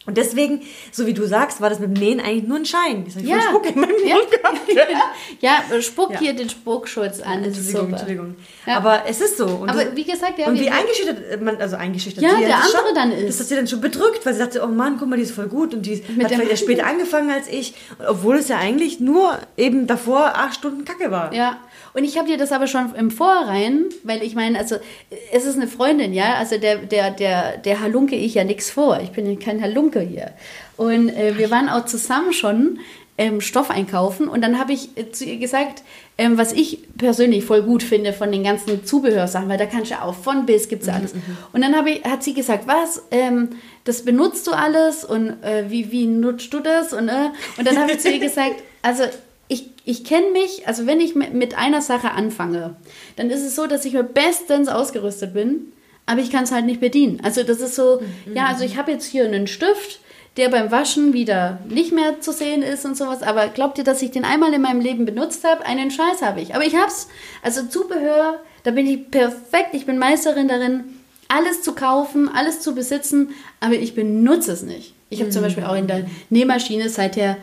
Und 0.09 0.17
deswegen, 0.17 0.61
so 0.91 1.05
wie 1.05 1.13
du 1.13 1.25
sagst, 1.25 1.61
war 1.61 1.69
das 1.69 1.79
mit 1.79 1.95
dem 1.95 2.01
Nähen 2.01 2.19
eigentlich 2.19 2.47
nur 2.47 2.57
ein 2.57 2.65
Schein. 2.65 3.05
Ich 3.07 3.15
Ja. 3.23 3.39
Spuck 3.41 3.65
in 3.69 3.79
meinem 3.79 3.95
Ja. 4.05 4.15
Mund 4.15 4.31
gehabt. 4.31 4.59
Ja, 5.41 5.61
spuck 5.81 6.11
Ja. 6.13 6.19
hier 6.19 6.33
den 6.33 6.49
Spuckschutz 6.49 7.21
an. 7.21 7.43
Das 7.43 7.55
Entschuldigung. 7.57 7.89
Entschuldigung. 7.91 8.35
Ja. 8.65 8.77
Aber 8.77 9.03
es 9.07 9.21
ist 9.21 9.37
so. 9.37 9.45
Und 9.45 9.69
Aber 9.69 9.85
das- 9.85 9.95
wie 9.95 10.03
gesagt, 10.03 10.37
ja, 10.39 10.47
und 10.47 10.59
wie 10.59 10.69
eingeschüchtert 10.69 11.41
man, 11.41 11.57
also 11.61 11.75
eingeschüchtert 11.75 12.23
Ja, 12.23 12.31
sie 12.35 12.39
der 12.45 12.49
das 12.49 12.73
andere 12.75 12.93
dann 12.95 13.11
ist. 13.11 13.29
Das 13.29 13.39
hat 13.39 13.47
sie 13.47 13.55
dann 13.55 13.67
schon 13.67 13.81
bedrückt, 13.81 14.25
weil 14.25 14.33
sie 14.33 14.39
sagte, 14.39 14.61
oh 14.63 14.67
Mann, 14.67 14.97
guck 14.99 15.07
mal, 15.07 15.15
die 15.15 15.21
ist 15.23 15.31
voll 15.35 15.47
gut 15.47 15.73
und 15.73 15.85
die 15.85 16.03
Mit 16.15 16.25
hat 16.25 16.33
vielleicht 16.33 16.63
später 16.63 16.85
angefangen 16.87 17.29
als 17.29 17.47
ich, 17.47 17.73
obwohl 18.07 18.37
es 18.37 18.47
ja 18.47 18.57
eigentlich 18.57 18.99
nur 18.99 19.37
eben 19.57 19.85
davor 19.87 20.33
acht 20.35 20.55
Stunden 20.55 20.83
Kacke 20.85 21.11
war. 21.11 21.33
Ja, 21.33 21.57
und 21.93 22.03
ich 22.03 22.17
habe 22.17 22.27
dir 22.27 22.37
das 22.37 22.51
aber 22.51 22.67
schon 22.67 22.93
im 22.95 23.11
Vorrein, 23.11 23.85
weil 24.03 24.23
ich 24.23 24.35
meine, 24.35 24.57
also 24.57 24.75
es 25.31 25.45
ist 25.45 25.55
eine 25.55 25.67
Freundin, 25.67 26.13
ja, 26.13 26.35
also 26.35 26.57
der, 26.57 26.77
der, 26.77 27.11
der, 27.11 27.57
der 27.57 27.79
halunke 27.79 28.15
ich 28.15 28.35
ja 28.35 28.43
nichts 28.43 28.69
vor. 28.69 28.99
Ich 29.01 29.11
bin 29.11 29.39
kein 29.39 29.61
Halunke 29.61 29.99
hier. 29.99 30.31
Und 30.77 31.09
äh, 31.09 31.37
wir 31.37 31.51
waren 31.51 31.69
auch 31.69 31.85
zusammen 31.85 32.33
schon 32.33 32.79
ähm, 33.19 33.41
Stoff 33.41 33.69
einkaufen 33.69 34.29
und 34.29 34.41
dann 34.41 34.57
habe 34.57 34.71
ich 34.71 34.97
äh, 34.97 35.11
zu 35.11 35.25
ihr 35.25 35.37
gesagt, 35.37 35.83
ähm, 36.17 36.37
was 36.37 36.53
ich 36.53 36.79
persönlich 36.97 37.43
voll 37.43 37.63
gut 37.63 37.83
finde 37.83 38.13
von 38.13 38.31
den 38.31 38.45
ganzen 38.45 38.85
Zubehörsachen, 38.85 39.49
weil 39.49 39.57
da 39.57 39.65
kannst 39.65 39.91
du 39.91 39.95
ja 39.95 40.03
auch 40.03 40.15
von 40.15 40.45
bis 40.45 40.69
gibt's 40.69 40.87
ja 40.87 40.93
alles. 40.93 41.13
Und 41.51 41.61
dann 41.61 41.85
ich, 41.85 42.03
hat 42.05 42.23
sie 42.23 42.33
gesagt, 42.33 42.65
was, 42.65 43.03
ähm, 43.11 43.49
das 43.83 44.05
benutzt 44.05 44.47
du 44.47 44.51
alles 44.51 45.03
und 45.03 45.43
äh, 45.43 45.69
wie, 45.69 45.91
wie 45.91 46.05
nutzt 46.05 46.53
du 46.53 46.61
das? 46.61 46.93
Und, 46.93 47.09
äh, 47.09 47.31
und 47.57 47.67
dann 47.67 47.77
habe 47.77 47.91
ich 47.91 47.99
zu 47.99 48.09
ihr 48.09 48.19
gesagt, 48.19 48.63
also 48.81 49.03
ich, 49.49 49.71
ich 49.83 50.05
kenne 50.05 50.29
mich, 50.31 50.67
also 50.67 50.85
wenn 50.85 51.01
ich 51.01 51.15
mit, 51.15 51.57
einer 51.57 51.81
Sache 51.81 52.11
anfange, 52.11 52.75
dann 53.17 53.29
ist 53.29 53.41
es 53.41 53.55
so, 53.55 53.67
dass 53.67 53.83
ich 53.83 53.93
mir 53.93 54.03
bestens 54.03 54.69
ausgerüstet 54.69 55.33
bin, 55.33 55.73
aber 56.05 56.21
ich 56.21 56.31
kann 56.31 56.43
es 56.43 56.51
halt 56.51 56.65
nicht 56.65 56.79
bedienen. 56.79 57.19
Also 57.23 57.43
das 57.43 57.59
ist 57.59 57.75
so, 57.75 57.99
ja, 58.33 58.45
also 58.45 58.63
ich 58.63 58.77
habe 58.77 58.91
jetzt 58.91 59.05
hier 59.05 59.25
einen 59.25 59.47
Stift, 59.47 59.99
der 60.37 60.49
beim 60.49 60.71
Waschen 60.71 61.13
wieder 61.13 61.59
nicht 61.67 61.91
mehr 61.91 62.21
zu 62.21 62.31
sehen 62.31 62.61
ist 62.61 62.85
und 62.85 62.95
sowas, 62.95 63.23
aber 63.23 63.47
glaubt 63.47 63.79
ihr, 63.79 63.83
dass 63.83 64.01
ich 64.03 64.11
den 64.11 64.23
einmal 64.23 64.53
in 64.53 64.61
meinem 64.61 64.81
Leben 64.81 65.05
benutzt 65.05 65.43
habe? 65.43 65.65
Einen 65.65 65.89
Scheiß 65.89 66.21
habe 66.21 66.39
ich. 66.39 66.53
Aber 66.55 66.63
ich 66.63 66.75
hab's. 66.75 67.09
Also 67.41 67.65
Zubehör, 67.65 68.39
da 68.63 68.71
bin 68.71 68.85
ich 68.85 69.09
perfekt, 69.09 69.69
ich 69.73 69.87
bin 69.87 69.97
Meisterin 69.97 70.47
darin, 70.47 70.83
alles 71.27 71.63
zu 71.63 71.73
kaufen, 71.73 72.29
alles 72.29 72.61
zu 72.61 72.75
besitzen, 72.75 73.29
aber 73.59 73.73
ich 73.73 73.95
benutze 73.95 74.51
es 74.51 74.61
nicht. 74.61 74.93
Ich 75.09 75.21
habe 75.21 75.31
zum 75.31 75.41
Beispiel 75.41 75.63
auch 75.63 75.75
in 75.75 75.87
der 75.87 76.05
Nähmaschine 76.29 76.89
seither 76.89 77.37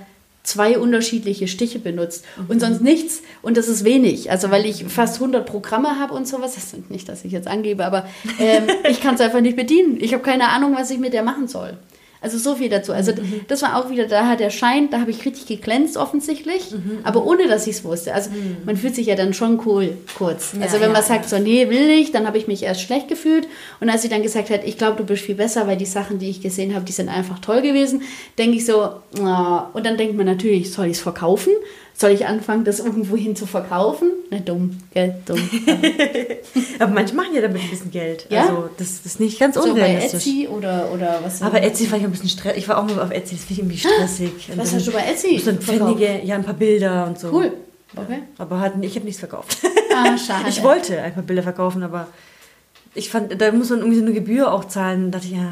zwei 0.46 0.78
unterschiedliche 0.78 1.48
Stiche 1.48 1.78
benutzt 1.78 2.24
und 2.48 2.60
sonst 2.60 2.80
nichts 2.80 3.22
und 3.42 3.56
das 3.56 3.68
ist 3.68 3.84
wenig. 3.84 4.30
Also 4.30 4.50
weil 4.50 4.64
ich 4.64 4.84
fast 4.84 5.16
100 5.16 5.44
Programme 5.44 5.98
habe 5.98 6.14
und 6.14 6.26
sowas, 6.26 6.54
das 6.54 6.70
sind 6.70 6.90
nicht, 6.90 7.08
dass 7.08 7.24
ich 7.24 7.32
jetzt 7.32 7.48
angebe, 7.48 7.84
aber 7.84 8.06
ähm, 8.38 8.64
ich 8.88 9.00
kann 9.00 9.16
es 9.16 9.20
einfach 9.20 9.40
nicht 9.40 9.56
bedienen. 9.56 9.98
Ich 10.00 10.14
habe 10.14 10.22
keine 10.22 10.48
Ahnung, 10.48 10.74
was 10.76 10.90
ich 10.90 10.98
mit 10.98 11.12
der 11.12 11.24
machen 11.24 11.48
soll. 11.48 11.76
Also 12.26 12.38
so 12.38 12.56
viel 12.56 12.68
dazu. 12.68 12.92
Also 12.92 13.12
Mhm. 13.12 13.42
das 13.46 13.62
war 13.62 13.76
auch 13.76 13.88
wieder, 13.88 14.06
da 14.08 14.26
hat 14.26 14.40
der 14.40 14.50
Schein, 14.50 14.90
da 14.90 15.00
habe 15.00 15.12
ich 15.12 15.24
richtig 15.24 15.46
geglänzt 15.46 15.96
offensichtlich, 15.96 16.72
Mhm. 16.72 16.98
aber 17.04 17.24
ohne, 17.24 17.46
dass 17.46 17.68
ich 17.68 17.76
es 17.76 17.84
wusste. 17.84 18.12
Also 18.12 18.30
man 18.64 18.76
fühlt 18.76 18.96
sich 18.96 19.06
ja 19.06 19.14
dann 19.14 19.32
schon 19.32 19.60
cool 19.64 19.96
kurz. 20.18 20.52
Ja, 20.54 20.62
also 20.62 20.74
wenn 20.80 20.88
ja, 20.88 20.92
man 20.92 21.02
sagt 21.04 21.30
ja. 21.30 21.38
so, 21.38 21.38
nee, 21.38 21.68
will 21.70 21.88
ich, 21.88 22.10
dann 22.10 22.26
habe 22.26 22.36
ich 22.36 22.48
mich 22.48 22.64
erst 22.64 22.80
schlecht 22.80 23.06
gefühlt 23.06 23.46
und 23.80 23.88
als 23.90 24.02
sie 24.02 24.08
dann 24.08 24.22
gesagt 24.24 24.50
hat, 24.50 24.64
ich 24.64 24.76
glaube, 24.76 24.96
du 24.96 25.04
bist 25.04 25.22
viel 25.22 25.36
besser, 25.36 25.68
weil 25.68 25.76
die 25.76 25.84
Sachen, 25.86 26.18
die 26.18 26.28
ich 26.28 26.40
gesehen 26.40 26.74
habe, 26.74 26.84
die 26.84 26.90
sind 26.92 27.08
einfach 27.08 27.38
toll 27.38 27.62
gewesen, 27.62 28.02
denke 28.38 28.56
ich 28.56 28.66
so, 28.66 28.90
na, 29.20 29.70
und 29.72 29.86
dann 29.86 29.96
denkt 29.96 30.16
man 30.16 30.26
natürlich, 30.26 30.72
soll 30.72 30.86
ich 30.86 30.92
es 30.96 31.00
verkaufen? 31.00 31.52
Soll 31.98 32.10
ich 32.10 32.26
anfangen, 32.26 32.64
das 32.64 32.78
irgendwo 32.78 33.16
hin 33.16 33.36
zu 33.36 33.46
verkaufen? 33.46 34.10
Na 34.30 34.38
dumm, 34.38 34.76
gell, 34.92 35.14
dumm. 35.24 35.38
Aber 36.78 36.92
manche 36.92 37.14
machen 37.14 37.34
ja 37.34 37.40
damit 37.40 37.62
ein 37.62 37.70
bisschen 37.70 37.90
Geld. 37.90 38.26
Ja? 38.28 38.42
Also 38.42 38.68
das, 38.76 39.02
das 39.02 39.12
ist 39.12 39.20
nicht 39.20 39.40
ganz 39.40 39.54
so 39.54 39.62
bei 39.62 39.70
unrealistisch. 39.70 40.26
Etsy 40.26 40.46
oder, 40.48 40.90
oder 40.92 41.20
was? 41.22 41.40
Aber 41.40 41.62
Etsy 41.62 41.86
fand 41.86 42.02
ich 42.02 42.06
ein 42.06 42.10
bisschen 42.10 42.28
stressig. 42.28 42.58
Ich 42.58 42.68
war 42.68 42.76
auch 42.76 42.84
mal 42.84 43.00
auf 43.00 43.10
Etsy, 43.10 43.36
das 43.36 43.44
finde 43.44 43.52
ich 43.52 43.58
irgendwie 43.60 43.78
stressig. 43.78 44.50
Und 44.52 44.58
Was 44.58 44.74
hast 44.74 44.86
du 44.86 44.92
bei 44.92 45.00
Etsy 45.10 45.40
dann 45.42 45.58
verkauft? 45.58 45.96
pfennige, 45.96 46.22
ja, 46.22 46.34
ein 46.34 46.44
paar 46.44 46.52
Bilder 46.52 47.06
und 47.06 47.18
so. 47.18 47.32
Cool. 47.32 47.52
Okay. 47.96 48.18
Aber 48.36 48.60
hat, 48.60 48.74
ich 48.82 48.94
habe 48.94 49.06
nichts 49.06 49.20
verkauft. 49.20 49.56
Ah, 49.94 50.18
schade. 50.26 50.50
Ich 50.50 50.62
wollte 50.62 51.00
ein 51.00 51.14
paar 51.14 51.22
Bilder 51.22 51.42
verkaufen, 51.42 51.82
aber 51.82 52.08
ich 52.94 53.08
fand, 53.08 53.40
da 53.40 53.52
muss 53.52 53.70
man 53.70 53.78
irgendwie 53.78 53.98
so 53.98 54.04
eine 54.04 54.12
Gebühr 54.12 54.52
auch 54.52 54.66
zahlen. 54.66 55.10
Da 55.10 55.18
dachte 55.18 55.32
ich, 55.32 55.38
ja, 55.38 55.50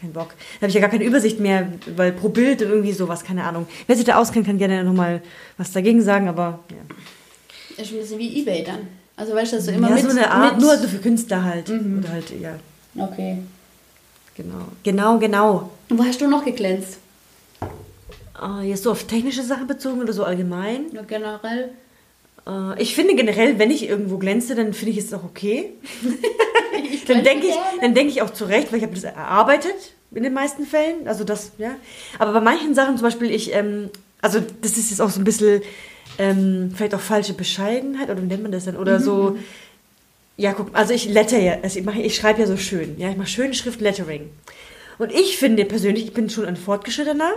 kein 0.00 0.12
Bock. 0.12 0.30
Da 0.58 0.62
habe 0.62 0.68
ich 0.68 0.74
ja 0.74 0.80
gar 0.80 0.90
keine 0.90 1.04
Übersicht 1.04 1.38
mehr, 1.40 1.72
weil 1.96 2.12
pro 2.12 2.28
Bild 2.28 2.62
irgendwie 2.62 2.92
sowas, 2.92 3.24
keine 3.24 3.44
Ahnung. 3.44 3.66
Wer 3.86 3.96
sich 3.96 4.04
da 4.04 4.16
auskennt, 4.16 4.46
kann 4.46 4.58
gerne 4.58 4.82
nochmal 4.84 5.22
was 5.58 5.72
dagegen 5.72 6.02
sagen, 6.02 6.28
aber 6.28 6.60
ja. 6.70 7.82
Ist 7.82 7.92
ein 7.92 7.98
bisschen 7.98 8.18
wie 8.18 8.40
Ebay 8.40 8.64
dann. 8.64 8.88
Also 9.16 9.34
weißt 9.34 9.52
du, 9.52 9.56
dass 9.56 9.66
du 9.66 9.72
immer 9.72 9.88
ja, 9.88 9.94
mit, 9.96 10.04
so 10.04 10.10
eine 10.10 10.30
Art, 10.30 10.54
mit 10.56 10.62
nur 10.62 10.76
so 10.76 10.88
für 10.88 10.98
Künstler 10.98 11.44
halt. 11.44 11.68
Oder 11.70 12.08
halt, 12.10 12.32
ja, 12.40 12.54
Okay. 12.96 13.38
genau. 14.34 14.64
Genau, 14.82 15.18
genau. 15.18 15.70
Und 15.88 15.98
wo 15.98 16.04
hast 16.04 16.20
du 16.20 16.28
noch 16.28 16.44
geglänzt? 16.44 16.98
Äh, 18.42 18.68
jetzt 18.68 18.84
so 18.84 18.92
auf 18.92 19.04
technische 19.04 19.42
Sachen 19.42 19.66
bezogen 19.66 20.00
oder 20.00 20.12
so 20.12 20.24
allgemein? 20.24 20.86
Nur 20.92 21.02
generell? 21.02 21.70
Äh, 22.46 22.82
ich 22.82 22.94
finde 22.94 23.14
generell, 23.14 23.58
wenn 23.58 23.70
ich 23.70 23.88
irgendwo 23.88 24.18
glänze, 24.18 24.54
dann 24.54 24.72
finde 24.72 24.92
ich 24.92 24.98
es 24.98 25.12
auch 25.12 25.24
okay. 25.24 25.72
Dann 27.06 27.24
denke 27.24 27.48
ich, 27.48 27.54
dann 27.80 27.94
denke 27.94 28.12
ich 28.12 28.22
auch 28.22 28.30
zurecht, 28.30 28.70
weil 28.70 28.78
ich 28.78 28.84
habe 28.84 28.94
das 28.94 29.02
erarbeitet 29.02 29.94
in 30.12 30.22
den 30.22 30.32
meisten 30.32 30.64
Fällen. 30.64 31.08
Also 31.08 31.24
das, 31.24 31.52
ja. 31.58 31.74
Aber 32.18 32.32
bei 32.32 32.40
manchen 32.40 32.74
Sachen 32.74 32.96
zum 32.96 33.04
Beispiel, 33.04 33.30
ich, 33.30 33.52
ähm, 33.52 33.90
also 34.20 34.40
das 34.62 34.76
ist 34.76 34.90
jetzt 34.90 35.00
auch 35.00 35.10
so 35.10 35.20
ein 35.20 35.24
bisschen 35.24 35.62
ähm, 36.18 36.72
vielleicht 36.74 36.94
auch 36.94 37.00
falsche 37.00 37.32
Bescheidenheit 37.32 38.10
oder 38.10 38.22
wie 38.22 38.26
nennt 38.26 38.42
man 38.42 38.52
das 38.52 38.64
denn? 38.64 38.76
Oder 38.76 39.00
so. 39.00 39.38
Ja, 40.36 40.52
guck, 40.52 40.70
also 40.72 40.94
ich 40.94 41.08
letter 41.08 41.38
ja, 41.38 41.58
also 41.62 41.78
ich, 41.78 41.84
mache, 41.84 42.00
ich 42.00 42.14
schreibe 42.14 42.40
ja 42.40 42.46
so 42.46 42.56
schön. 42.56 42.98
Ja, 42.98 43.10
ich 43.10 43.16
mache 43.16 43.28
schöne 43.28 43.54
Schrift 43.54 43.80
Lettering. 43.80 44.30
Und 44.98 45.12
ich 45.12 45.38
finde 45.38 45.64
persönlich, 45.64 46.04
ich 46.04 46.12
bin 46.12 46.30
schon 46.30 46.44
ein 46.44 46.56
Fortgeschrittener, 46.56 47.32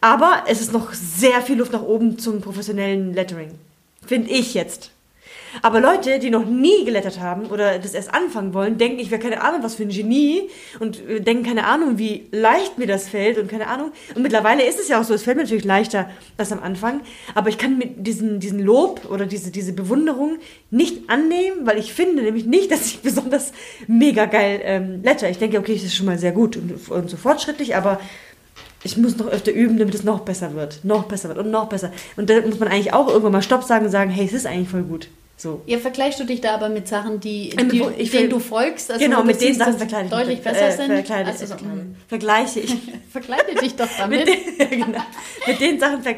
aber 0.00 0.44
es 0.46 0.60
ist 0.60 0.72
noch 0.72 0.92
sehr 0.92 1.40
viel 1.42 1.56
Luft 1.56 1.72
nach 1.72 1.82
oben 1.82 2.18
zum 2.18 2.40
professionellen 2.40 3.14
Lettering. 3.14 3.52
Finde 4.06 4.30
ich 4.30 4.54
jetzt. 4.54 4.90
Aber 5.62 5.80
Leute, 5.80 6.18
die 6.18 6.30
noch 6.30 6.46
nie 6.46 6.84
gelettert 6.84 7.20
haben 7.20 7.46
oder 7.46 7.78
das 7.78 7.94
erst 7.94 8.14
anfangen 8.14 8.54
wollen, 8.54 8.78
denken, 8.78 9.00
ich 9.00 9.10
wäre 9.10 9.20
keine 9.20 9.42
Ahnung, 9.42 9.62
was 9.62 9.74
für 9.74 9.82
ein 9.82 9.88
Genie 9.88 10.48
und 10.78 11.06
äh, 11.08 11.20
denken 11.20 11.44
keine 11.44 11.66
Ahnung, 11.66 11.98
wie 11.98 12.28
leicht 12.30 12.78
mir 12.78 12.86
das 12.86 13.08
fällt 13.08 13.38
und 13.38 13.50
keine 13.50 13.66
Ahnung. 13.66 13.92
Und 14.14 14.22
mittlerweile 14.22 14.64
ist 14.64 14.78
es 14.78 14.88
ja 14.88 15.00
auch 15.00 15.04
so, 15.04 15.14
es 15.14 15.22
fällt 15.22 15.36
mir 15.36 15.42
natürlich 15.42 15.64
leichter 15.64 16.08
als 16.36 16.52
am 16.52 16.62
Anfang, 16.62 17.00
aber 17.34 17.48
ich 17.48 17.58
kann 17.58 17.78
mit 17.78 18.06
diesen, 18.06 18.40
diesen 18.40 18.60
Lob 18.60 19.10
oder 19.10 19.26
diese, 19.26 19.50
diese 19.50 19.72
Bewunderung 19.72 20.38
nicht 20.70 21.10
annehmen, 21.10 21.66
weil 21.66 21.78
ich 21.78 21.92
finde 21.92 22.22
nämlich 22.22 22.46
nicht, 22.46 22.70
dass 22.70 22.86
ich 22.86 23.00
besonders 23.00 23.52
mega 23.86 24.26
geil 24.26 24.60
ähm, 24.62 25.02
letter. 25.02 25.28
Ich 25.30 25.38
denke, 25.38 25.58
okay, 25.58 25.74
das 25.74 25.84
ist 25.84 25.96
schon 25.96 26.06
mal 26.06 26.18
sehr 26.18 26.32
gut 26.32 26.56
und, 26.56 26.88
und 26.90 27.10
so 27.10 27.16
fortschrittlich, 27.16 27.74
aber 27.74 28.00
ich 28.82 28.96
muss 28.96 29.16
noch 29.16 29.26
öfter 29.26 29.52
üben, 29.52 29.78
damit 29.78 29.94
es 29.94 30.04
noch 30.04 30.20
besser 30.20 30.54
wird. 30.54 30.84
Noch 30.84 31.04
besser 31.04 31.28
wird 31.28 31.38
und 31.38 31.50
noch 31.50 31.68
besser. 31.68 31.92
Und 32.16 32.30
da 32.30 32.40
muss 32.40 32.58
man 32.58 32.68
eigentlich 32.68 32.92
auch 32.92 33.08
irgendwann 33.08 33.32
mal 33.32 33.42
Stopp 33.42 33.64
sagen 33.64 33.86
und 33.86 33.90
sagen, 33.90 34.10
hey, 34.10 34.24
es 34.24 34.32
ist 34.32 34.46
eigentlich 34.46 34.68
voll 34.68 34.82
gut. 34.82 35.08
So. 35.36 35.62
Ja, 35.64 35.78
vergleichst 35.78 36.20
du 36.20 36.24
dich 36.24 36.42
da 36.42 36.54
aber 36.54 36.68
mit 36.68 36.86
Sachen, 36.86 37.18
die, 37.18 37.56
die 37.56 37.82
ich 37.96 38.10
denen 38.10 38.28
du 38.28 38.40
folgst? 38.40 38.90
Also 38.90 39.02
genau, 39.02 39.22
mit 39.22 39.40
den 39.40 39.48
siehst, 39.48 39.60
Sachen 39.60 39.78
verkleide 39.78 40.04
ich 40.04 40.10
deutlich 40.10 40.42
besser 40.42 40.68
äh, 40.68 40.76
sind. 40.76 40.86
Verkleide, 40.92 41.30
also, 41.30 41.46
so, 41.46 41.54
mm. 41.54 41.96
vergleiche 42.08 42.60
ich. 42.60 42.76
verkleide 43.10 43.54
dich 43.62 43.74
doch 43.74 43.88
damit. 43.98 44.26
mit, 44.26 44.28
den, 44.28 44.70
genau. 44.70 45.00
mit 45.46 45.60
den 45.60 45.80
Sachen 45.80 46.02
ver 46.02 46.14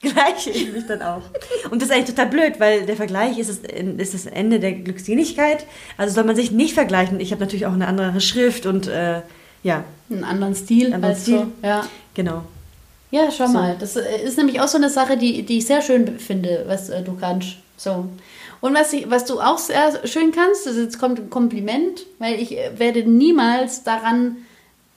vergleiche 0.00 0.50
ich 0.50 0.72
mich 0.72 0.86
dann 0.86 1.02
auch. 1.02 1.22
Und 1.70 1.82
das 1.82 1.88
ist 1.88 1.94
eigentlich 1.94 2.14
total 2.14 2.26
blöd, 2.26 2.60
weil 2.60 2.86
der 2.86 2.94
Vergleich 2.94 3.38
ist, 3.38 3.48
es, 3.48 3.58
ist 3.58 4.14
das 4.14 4.26
Ende 4.26 4.60
der 4.60 4.70
Glückseligkeit. 4.70 5.66
Also 5.96 6.14
soll 6.14 6.22
man 6.22 6.36
sich 6.36 6.52
nicht 6.52 6.74
vergleichen. 6.74 7.18
Ich 7.18 7.32
habe 7.32 7.40
natürlich 7.40 7.66
auch 7.66 7.72
eine 7.72 7.88
andere 7.88 8.20
Schrift 8.20 8.66
und 8.66 8.86
äh, 8.86 9.22
ja, 9.62 9.84
Einen 10.10 10.24
anderen 10.24 10.54
Stil. 10.54 10.86
Anderen 10.86 11.04
als 11.04 11.22
Stil. 11.22 11.38
So. 11.38 11.66
Ja. 11.66 11.84
genau. 12.14 12.42
ja, 13.10 13.30
schau 13.30 13.46
So. 13.46 13.52
mal. 13.52 13.76
Das 13.78 13.96
äh, 13.96 14.22
ist 14.22 14.38
nämlich 14.38 14.60
auch 14.60 14.68
so 14.68 14.78
eine 14.78 14.90
Sache, 14.90 15.16
die, 15.16 15.42
die 15.42 15.58
ich 15.58 15.66
sehr 15.66 15.82
schön 15.82 16.18
finde, 16.18 16.64
was 16.66 16.88
äh, 16.88 17.02
du 17.02 17.16
kannst. 17.18 17.56
So. 17.76 18.06
Und 18.60 18.74
was, 18.74 18.92
ich, 18.92 19.08
was 19.10 19.24
du 19.24 19.40
auch 19.40 19.58
sehr 19.58 20.06
schön 20.06 20.32
kannst, 20.32 20.66
das 20.66 20.76
jetzt 20.76 20.98
kommt 20.98 21.18
ein 21.20 21.30
Kompliment, 21.30 22.06
weil 22.18 22.40
ich 22.40 22.56
äh, 22.56 22.78
werde 22.78 23.02
niemals 23.08 23.84
daran 23.84 24.36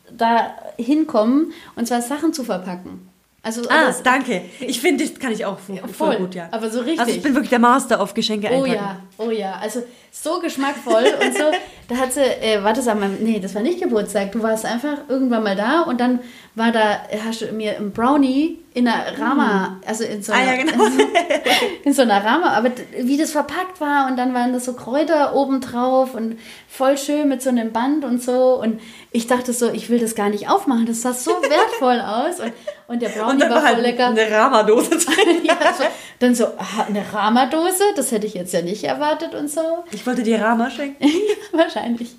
da 0.10 0.54
hinkommen, 0.78 1.54
und 1.76 1.88
zwar 1.88 2.02
Sachen 2.02 2.34
zu 2.34 2.44
verpacken. 2.44 3.11
Also 3.44 3.62
Ah, 3.70 3.86
das- 3.88 4.04
danke. 4.04 4.44
Ich 4.60 4.80
finde, 4.82 5.04
das 5.06 5.18
kann 5.20 5.32
ich 5.32 5.46
auch 5.46 5.58
voll, 5.58 5.80
voll 5.92 6.16
gut, 6.18 6.36
ja. 6.36 6.48
aber 6.52 6.70
so 6.70 6.80
richtig. 6.82 7.00
Also 7.00 7.12
ich 7.12 7.24
bin 7.24 7.34
wirklich 7.34 7.50
der 7.50 7.58
Master 7.60 8.00
auf 8.00 8.14
Geschenke 8.14 8.48
Oh 8.52 8.64
einpacken. 8.64 8.74
ja, 8.76 8.98
oh 9.18 9.32
ja. 9.32 9.54
Also 9.60 9.82
so 10.12 10.40
geschmackvoll 10.40 11.06
und 11.24 11.36
so. 11.38 11.44
Da 11.88 11.98
hat 11.98 12.14
sie, 12.14 12.22
äh, 12.22 12.64
war 12.64 12.72
das 12.72 12.88
an 12.88 13.02
meinem, 13.02 13.18
nee, 13.22 13.42
das 13.42 13.54
war 13.54 13.62
nicht 13.62 13.82
Geburtstag. 13.82 14.32
Du 14.32 14.42
warst 14.42 14.66
einfach 14.66 15.00
irgendwann 15.10 15.44
mal 15.44 15.58
da 15.58 15.82
und 15.82 16.00
dann 16.00 16.20
war 16.56 16.72
da, 16.72 17.02
hast 17.26 17.42
du 17.42 17.48
mir 17.52 17.76
ein 17.76 17.92
Brownie 17.92 18.60
in 18.74 18.88
einer 18.88 19.20
Rama, 19.20 19.78
also 19.86 20.06
in 20.06 20.24
so 20.24 20.32
Ah, 20.32 20.38
einer, 20.38 20.56
ja, 20.56 20.64
genau. 20.64 20.86
in 21.84 21.92
so 21.92 22.04
einer 22.04 22.24
Rama, 22.24 22.52
aber 22.54 22.72
wie 22.98 23.18
das 23.18 23.32
verpackt 23.32 23.82
war 23.82 24.08
und 24.08 24.16
dann 24.16 24.34
waren 24.34 24.54
das 24.54 24.64
so 24.64 24.72
Kräuter 24.74 25.36
oben 25.36 25.60
drauf 25.60 26.14
und 26.16 26.38
voll 26.70 26.98
schön 26.98 27.28
mit 27.28 27.42
so 27.42 27.50
einem 27.50 27.74
Band 27.74 28.06
und 28.06 28.24
so 28.24 28.62
und 28.62 28.80
ich 29.12 29.28
dachte 29.28 29.52
so, 29.52 29.70
ich 29.70 29.90
will 29.90 30.00
das 30.00 30.16
gar 30.16 30.30
nicht 30.30 30.48
aufmachen, 30.50 30.86
das 30.86 31.02
sah 31.02 31.12
so 31.14 31.32
wertvoll 31.42 32.00
aus 32.00 32.40
und, 32.40 32.54
und 32.92 33.02
der 33.02 33.10
Brownie 33.10 33.32
Und 33.32 33.42
dann 33.42 33.50
war 33.50 33.56
war 33.58 33.64
voll 33.68 33.76
halt 33.76 33.86
lecker. 33.86 34.08
eine 34.08 34.32
Rama-Dose 34.32 34.90
drin. 35.06 35.44
ja, 35.44 35.56
so, 35.78 35.84
dann 36.20 36.36
so, 36.36 36.46
aha, 36.58 36.84
eine 36.88 37.04
Rama-Dose, 37.12 37.84
das 37.96 38.12
hätte 38.12 38.28
ich 38.28 38.34
jetzt 38.36 38.54
ja 38.54 38.62
nicht 38.62 38.84
erwartet 38.84 39.34
und 39.34 39.50
so. 39.50 39.84
Ich 39.92 40.06
wollte 40.06 40.24
dir 40.24 40.42
Rama 40.42 40.70
schenken. 40.70 41.04
Wahrscheinlich. 41.52 42.16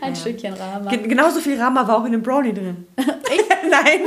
Ein 0.00 0.14
Stückchen 0.14 0.54
Rama. 0.54 0.90
Gen- 0.90 1.08
Genauso 1.08 1.40
viel 1.40 1.60
Rama 1.60 1.86
war 1.88 1.98
auch 2.00 2.04
in 2.04 2.12
dem 2.12 2.22
Brownie 2.22 2.52
drin. 2.54 2.86
Nein. 2.96 4.00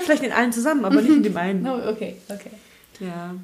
Vielleicht 0.00 0.22
in 0.22 0.32
allen 0.32 0.52
zusammen, 0.52 0.84
aber 0.84 1.00
nicht 1.00 1.08
in 1.16 1.22
dem 1.22 1.36
einen. 1.36 1.66
Oh, 1.66 1.90
okay, 1.90 2.16
okay. 2.28 2.50
Ja. 3.00 3.34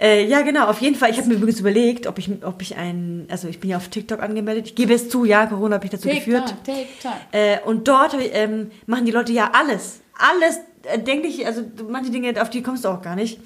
Äh, 0.00 0.24
ja, 0.26 0.40
genau, 0.40 0.66
auf 0.66 0.80
jeden 0.80 0.96
Fall. 0.96 1.10
Ich 1.10 1.18
habe 1.18 1.28
mir 1.28 1.34
übrigens 1.34 1.60
überlegt, 1.60 2.06
ob 2.06 2.18
ich, 2.18 2.30
ob 2.42 2.62
ich 2.62 2.76
ein, 2.76 3.26
also 3.30 3.48
ich 3.48 3.60
bin 3.60 3.68
ja 3.70 3.76
auf 3.76 3.88
TikTok 3.88 4.20
angemeldet. 4.22 4.66
Ich 4.66 4.74
gebe 4.74 4.94
es 4.94 5.08
zu, 5.10 5.24
ja, 5.26 5.46
Corona 5.46 5.74
habe 5.76 5.84
ich 5.84 5.90
dazu 5.90 6.08
geführt. 6.08 6.54
TikTok, 6.64 6.74
TikTok. 6.76 7.12
Äh, 7.32 7.58
und 7.66 7.86
dort 7.86 8.16
ähm, 8.18 8.70
machen 8.86 9.04
die 9.04 9.12
Leute 9.12 9.32
ja 9.32 9.50
alles. 9.52 10.00
Alles, 10.18 10.58
äh, 10.82 10.98
denke 10.98 11.28
ich, 11.28 11.46
also 11.46 11.62
manche 11.88 12.10
Dinge, 12.10 12.40
auf 12.40 12.50
die 12.50 12.62
kommst 12.62 12.84
du 12.84 12.88
auch 12.88 13.02
gar 13.02 13.14
nicht. 13.16 13.40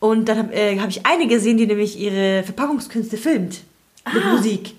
Und 0.00 0.28
dann 0.28 0.38
habe 0.38 0.54
äh, 0.54 0.78
hab 0.80 0.88
ich 0.88 1.04
eine 1.06 1.26
gesehen, 1.28 1.58
die 1.58 1.66
nämlich 1.66 1.98
ihre 1.98 2.42
Verpackungskünste 2.42 3.16
filmt. 3.16 3.60
Mit 4.12 4.24
Musik. 4.24 4.74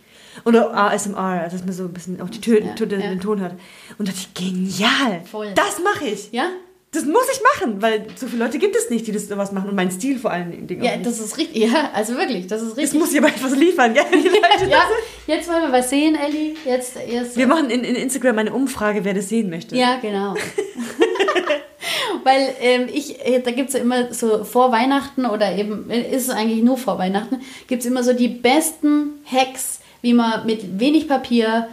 Oder 0.45 0.73
ASMR, 0.75 1.17
also 1.43 1.56
dass 1.58 1.65
man 1.65 1.73
so 1.73 1.84
ein 1.84 1.93
bisschen 1.93 2.19
auch 2.19 2.29
die 2.29 2.41
Tö 2.41 2.60
Ja, 2.60 2.73
Tö- 2.73 2.86
den 2.88 2.99
ja. 3.01 3.15
Ton 3.15 3.39
hat. 3.39 3.53
Und 3.97 4.08
dachte 4.10 4.19
ich, 4.19 4.34
genial. 4.34 5.21
Voll. 5.29 5.51
Das 5.56 5.79
mache 5.82 6.06
ich. 6.08 6.32
Ja? 6.32 6.49
Das 6.93 7.06
muss 7.06 7.23
ich 7.32 7.41
machen, 7.56 7.82
weil 7.82 8.06
so 8.15 8.27
viele 8.27 8.43
Leute 8.45 8.60
gibt 8.60 8.75
es 8.75 8.89
nicht, 8.91 9.08
die 9.08 9.12
das 9.12 9.27
sowas 9.27 9.51
machen. 9.51 9.69
Und 9.69 9.75
mein 9.75 9.89
Stil 9.91 10.19
vor 10.19 10.32
allen 10.32 10.67
Dingen. 10.67 10.84
Ja, 10.84 10.95
das 10.97 11.19
ist 11.19 11.38
richtig. 11.38 11.58
Ja, 11.63 11.89
also 11.93 12.15
wirklich, 12.15 12.45
das 12.45 12.62
ist 12.62 12.69
Jetzt 12.69 12.77
richtig. 12.77 12.99
muss 12.99 13.12
ich 13.12 13.17
aber 13.17 13.29
etwas 13.29 13.56
liefern, 13.56 13.93
gell? 13.95 14.03
Die 14.12 14.17
Leute. 14.27 14.69
ja, 14.69 14.84
jetzt 15.25 15.49
wollen 15.49 15.63
wir 15.63 15.71
was 15.71 15.89
sehen, 15.89 16.15
Ellie. 16.15 16.53
Jetzt 16.65 16.95
erst. 16.95 17.36
Wir 17.36 17.47
machen 17.47 17.71
in, 17.71 17.84
in 17.84 17.95
Instagram 17.95 18.38
eine 18.38 18.53
Umfrage, 18.53 19.03
wer 19.03 19.15
das 19.15 19.27
sehen 19.29 19.49
möchte. 19.49 19.75
Ja, 19.75 19.97
genau. 20.01 20.36
Weil 22.23 22.56
ähm, 22.62 22.88
ich, 22.93 23.25
äh, 23.25 23.41
da 23.41 23.51
gibt 23.51 23.69
es 23.69 23.75
ja 23.75 23.82
immer 23.82 24.13
so 24.13 24.43
vor 24.43 24.71
Weihnachten 24.71 25.25
oder 25.25 25.56
eben, 25.58 25.89
äh, 25.89 26.15
ist 26.15 26.27
es 26.27 26.29
eigentlich 26.29 26.63
nur 26.63 26.77
vor 26.77 26.97
Weihnachten, 26.97 27.41
gibt 27.67 27.82
es 27.82 27.88
immer 27.88 28.03
so 28.03 28.13
die 28.13 28.29
besten 28.29 29.15
Hacks, 29.25 29.79
wie 30.01 30.13
man 30.13 30.45
mit 30.45 30.79
wenig 30.79 31.08
Papier 31.08 31.67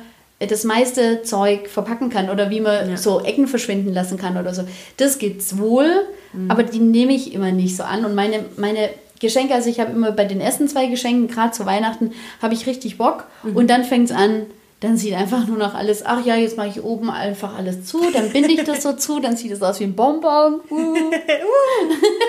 das 0.48 0.64
meiste 0.64 1.22
Zeug 1.22 1.68
verpacken 1.68 2.08
kann 2.10 2.30
oder 2.30 2.48
wie 2.50 2.60
man 2.60 2.90
Ja. 2.90 2.96
so 2.96 3.20
Ecken 3.22 3.46
verschwinden 3.46 3.92
lassen 3.92 4.16
kann 4.18 4.36
oder 4.38 4.54
so. 4.54 4.62
Das 4.96 5.18
gibt's 5.18 5.58
wohl, 5.58 5.90
Mhm. 6.32 6.50
aber 6.50 6.62
die 6.62 6.78
nehme 6.78 7.12
ich 7.12 7.34
immer 7.34 7.52
nicht 7.52 7.76
so 7.76 7.82
an. 7.82 8.04
Und 8.04 8.14
meine, 8.14 8.44
meine 8.56 8.88
Geschenke, 9.20 9.52
also 9.54 9.68
ich 9.68 9.80
habe 9.80 9.92
immer 9.92 10.12
bei 10.12 10.24
den 10.24 10.40
ersten 10.40 10.66
zwei 10.66 10.86
Geschenken, 10.86 11.28
gerade 11.28 11.50
zu 11.52 11.66
Weihnachten, 11.66 12.12
habe 12.40 12.54
ich 12.54 12.66
richtig 12.66 12.96
Bock. 12.96 13.26
Mhm. 13.42 13.56
Und 13.56 13.68
dann 13.68 13.84
fängt 13.84 14.10
es 14.10 14.16
an, 14.16 14.46
dann 14.80 14.96
sieht 14.96 15.14
einfach 15.14 15.46
nur 15.46 15.58
noch 15.58 15.74
alles, 15.74 16.04
ach 16.06 16.24
ja, 16.24 16.36
jetzt 16.36 16.56
mache 16.56 16.68
ich 16.68 16.82
oben 16.82 17.10
einfach 17.10 17.56
alles 17.56 17.84
zu, 17.84 18.10
dann 18.12 18.30
binde 18.30 18.50
ich 18.50 18.64
das 18.64 18.82
so 18.82 18.94
zu, 18.94 19.20
dann 19.20 19.36
sieht 19.36 19.52
es 19.52 19.62
aus 19.62 19.78
wie 19.78 19.84
ein 19.84 19.94
Bonbon. 19.94 20.60
Uh. 20.70 20.96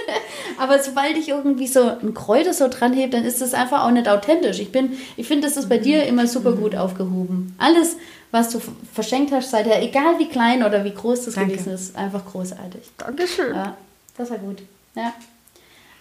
Aber 0.57 0.79
sobald 0.83 1.17
ich 1.17 1.29
irgendwie 1.29 1.67
so 1.67 1.81
ein 1.81 2.13
Kräuter 2.13 2.53
so 2.53 2.67
dran 2.67 2.93
hebe, 2.93 3.11
dann 3.11 3.23
ist 3.23 3.41
das 3.41 3.53
einfach 3.53 3.85
auch 3.85 3.91
nicht 3.91 4.09
authentisch. 4.09 4.59
Ich, 4.59 4.71
bin, 4.71 4.97
ich 5.15 5.27
finde, 5.27 5.47
das 5.47 5.57
ist 5.57 5.69
bei 5.69 5.77
dir 5.77 6.05
immer 6.05 6.27
super 6.27 6.51
gut 6.51 6.75
aufgehoben. 6.75 7.55
Alles, 7.57 7.97
was 8.31 8.49
du 8.49 8.61
verschenkt 8.93 9.31
hast, 9.31 9.51
seither, 9.51 9.81
egal 9.81 10.19
wie 10.19 10.27
klein 10.27 10.63
oder 10.63 10.83
wie 10.83 10.93
groß 10.93 11.25
das 11.25 11.35
Danke. 11.35 11.53
gewesen 11.53 11.73
ist, 11.73 11.95
einfach 11.95 12.25
großartig. 12.25 12.81
Dankeschön. 12.97 13.55
Ja, 13.55 13.77
das 14.17 14.29
war 14.29 14.37
gut. 14.37 14.61
Ja. 14.95 15.13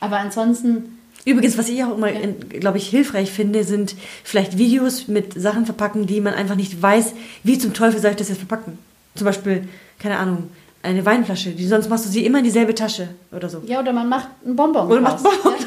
Aber 0.01 0.19
ansonsten, 0.19 1.00
Übrigens, 1.25 1.59
was 1.59 1.69
ich 1.69 1.83
auch 1.85 1.97
immer, 1.97 2.11
glaube 2.13 2.79
ich, 2.79 2.89
hilfreich 2.89 3.31
finde, 3.31 3.65
sind 3.65 3.95
vielleicht 4.25 4.57
Videos 4.57 5.07
mit 5.09 5.35
Sachen 5.41 5.67
verpacken, 5.67 6.07
die 6.07 6.21
man 6.21 6.35
einfach 6.35 6.57
nicht 6.57 6.81
weiß, 6.81 7.13
wie 7.45 7.59
zum 7.59 7.75
Teufel 7.75 8.01
soll 8.01 8.13
ich 8.13 8.17
das 8.17 8.29
jetzt 8.29 8.39
verpacken. 8.39 8.79
Zum 9.15 9.27
Beispiel, 9.27 9.69
keine 9.99 10.17
Ahnung, 10.19 10.45
eine 10.83 11.05
Weinflasche, 11.05 11.51
die, 11.51 11.67
sonst 11.67 11.91
machst 11.91 12.07
du 12.07 12.09
sie 12.09 12.25
immer 12.25 12.39
in 12.39 12.45
dieselbe 12.45 12.75
Tasche 12.75 13.09
oder 13.33 13.51
so. 13.51 13.61
ja, 13.67 13.81
oder 13.81 13.93
man 13.93 14.09
macht 14.09 14.29
einen 14.45 14.57
Bonbon. 14.57 14.87
Oder 14.91 15.03
draus. 15.03 15.23
macht 15.23 15.43
Bonbon 15.43 15.59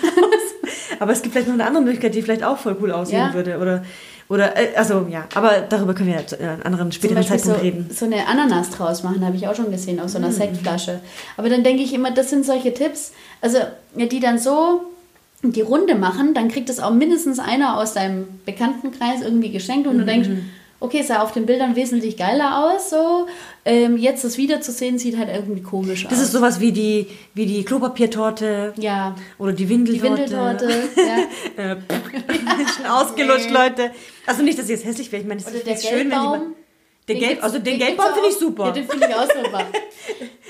Aber 0.99 1.11
es 1.11 1.21
gibt 1.21 1.33
vielleicht 1.33 1.47
noch 1.47 1.53
eine 1.55 1.65
andere 1.67 1.83
Möglichkeit, 1.83 2.15
die 2.15 2.21
vielleicht 2.23 2.43
auch 2.43 2.57
voll 2.57 2.75
cool 2.81 2.91
aussehen 2.91 3.17
Ja. 3.19 3.33
würde. 3.33 3.59
Oder, 3.59 3.83
oder 4.29 4.57
äh, 4.57 4.75
also 4.75 5.05
ja, 5.11 5.25
aber 5.35 5.61
darüber 5.69 5.93
können 5.93 6.09
wir 6.13 6.25
zu 6.25 6.39
einem 6.39 6.61
anderen 6.63 6.91
späteren 6.91 7.21
Zeitpunkt 7.23 7.57
so, 7.59 7.63
reden. 7.63 7.89
so 7.93 8.05
eine 8.05 8.25
Ananas 8.27 8.71
draus 8.71 9.03
machen, 9.03 9.23
habe 9.23 9.35
ich 9.35 9.47
auch 9.47 9.55
schon 9.55 9.69
gesehen, 9.69 9.99
aus 9.99 10.13
so 10.13 10.17
einer 10.17 10.31
Sektflasche. 10.31 10.99
Aber 11.37 11.49
dann 11.49 11.63
denke 11.63 11.83
ich 11.83 11.93
immer, 11.93 12.09
das 12.11 12.29
sind 12.31 12.45
solche 12.45 12.73
Tipps, 12.73 13.11
also 13.41 13.59
ja, 13.95 14.05
die 14.07 14.19
dann 14.19 14.39
so 14.39 14.81
die 15.43 15.61
Runde 15.61 15.95
machen, 15.95 16.33
dann 16.33 16.47
kriegt 16.47 16.69
das 16.69 16.79
auch 16.79 16.93
mindestens 16.93 17.37
einer 17.39 17.77
aus 17.77 17.93
deinem 17.93 18.27
Bekanntenkreis 18.45 19.21
irgendwie 19.21 19.51
geschenkt 19.51 19.87
und 19.87 19.97
du 19.97 20.05
denkst, 20.05 20.29
Mhm. 20.29 20.49
okay, 20.79 20.99
es 21.01 21.07
sah 21.07 21.21
auf 21.21 21.31
den 21.33 21.45
Bildern 21.45 21.75
wesentlich 21.75 22.15
geiler 22.17 22.65
aus, 22.65 22.89
so. 22.89 23.27
Ähm, 23.65 23.97
jetzt 23.97 24.23
das 24.23 24.37
wiederzusehen, 24.37 24.97
sieht 24.99 25.17
halt 25.17 25.29
irgendwie 25.33 25.61
komisch 25.61 26.03
Das 26.03 26.13
aus. 26.19 26.25
ist 26.25 26.31
sowas 26.33 26.59
wie 26.59 26.71
die, 26.71 27.07
wie 27.33 27.45
die 27.45 27.63
Klopapiertorte 27.63 28.73
ja, 28.77 29.15
oder 29.37 29.51
die 29.53 29.65
die 29.65 29.69
Windeltorte. 29.69 30.21
Windeltorte, 30.31 30.69
ja. 31.57 31.63
Äh, 31.71 31.75
schon 32.75 32.85
ausgelutscht, 32.85 33.49
Leute. 33.51 33.91
Also 34.25 34.43
nicht, 34.43 34.57
dass 34.59 34.67
sie 34.67 34.73
jetzt 34.73 34.85
hässlich 34.85 35.11
wäre. 35.11 35.21
Ich 35.21 35.27
meine, 35.27 35.41
es 35.41 35.47
ist 35.47 35.87
schön, 35.87 36.09
wenn 36.11 36.19
die 36.19 36.62
Gelbbaum. 37.05 37.07
Der 37.07 37.15
Den 37.15 37.19
Gelb, 37.29 37.43
also 37.43 37.55
den 37.57 37.63
den 37.65 37.79
Geldbaum 37.79 38.05
gibt's 38.07 38.15
finde 38.15 38.29
ich 38.29 38.37
super. 38.37 38.65
Ja, 38.65 38.71
den 38.71 38.87
finde 38.87 39.07
ich 39.09 39.15
auch 39.15 39.27
super. 39.43 39.65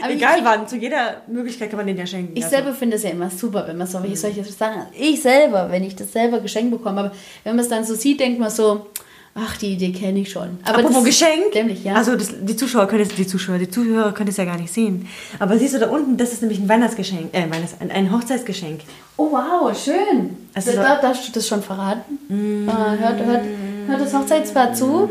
Ich 0.05 0.15
Egal 0.17 0.35
krieg- 0.35 0.43
wann, 0.45 0.67
zu 0.67 0.75
jeder 0.75 1.21
Möglichkeit 1.27 1.69
kann 1.69 1.77
man 1.77 1.87
den 1.87 1.95
ja 1.97 2.05
schenken. 2.05 2.35
Ich 2.35 2.43
also. 2.43 2.57
selber 2.57 2.73
finde 2.73 2.97
es 2.97 3.03
ja 3.03 3.11
immer 3.11 3.29
super, 3.29 3.65
wenn 3.67 3.77
man 3.77 3.87
so 3.87 4.01
welche 4.03 4.17
solche 4.17 4.43
Sachen. 4.43 4.81
Ich 4.99 5.21
selber, 5.21 5.71
wenn 5.71 5.81
ich 5.85 5.95
das 5.95 6.11
selber 6.11 6.41
geschenkt 6.41 6.71
bekomme, 6.71 6.99
aber 6.99 7.11
wenn 7.45 7.55
man 7.55 7.63
es 7.63 7.69
dann 7.69 7.85
so 7.85 7.95
sieht, 7.95 8.19
denkt 8.19 8.37
man 8.37 8.49
so, 8.49 8.87
ach, 9.33 9.55
die 9.55 9.73
Idee 9.73 9.93
kenne 9.93 10.19
ich 10.19 10.29
schon. 10.29 10.57
Aber 10.65 10.79
Apropos 10.79 11.05
Geschenk. 11.05 11.53
Dämlich, 11.53 11.85
ja. 11.85 11.93
Also 11.93 12.17
das, 12.17 12.33
die 12.41 12.55
Zuschauer 12.55 12.87
können 12.87 13.03
es, 13.03 13.15
die 13.15 13.25
Zuschauer, 13.25 13.59
die 13.59 13.69
Zuhörer 13.69 14.11
können 14.11 14.27
es 14.29 14.35
ja 14.35 14.43
gar 14.43 14.57
nicht 14.57 14.73
sehen. 14.73 15.07
Aber 15.39 15.57
siehst 15.57 15.73
du 15.75 15.79
da 15.79 15.87
unten, 15.89 16.17
das 16.17 16.33
ist 16.33 16.41
nämlich 16.41 16.59
ein 16.59 16.67
Weihnachtsgeschenk, 16.67 17.33
äh, 17.33 17.43
Weihnachts-, 17.49 17.75
ein, 17.79 17.89
ein 17.89 18.11
Hochzeitsgeschenk. 18.11 18.81
oh 19.15 19.31
wow, 19.31 19.77
schön. 19.77 20.35
Also 20.53 20.73
da, 20.73 20.99
darfst 20.99 21.29
du 21.29 21.31
das 21.31 21.47
schon 21.47 21.61
verraten? 21.63 22.67
Ah, 22.67 22.93
hört, 22.99 23.19
hört, 23.23 23.43
hört 23.87 24.01
das 24.01 24.13
Hochzeitspaar 24.13 24.73
zu? 24.73 25.09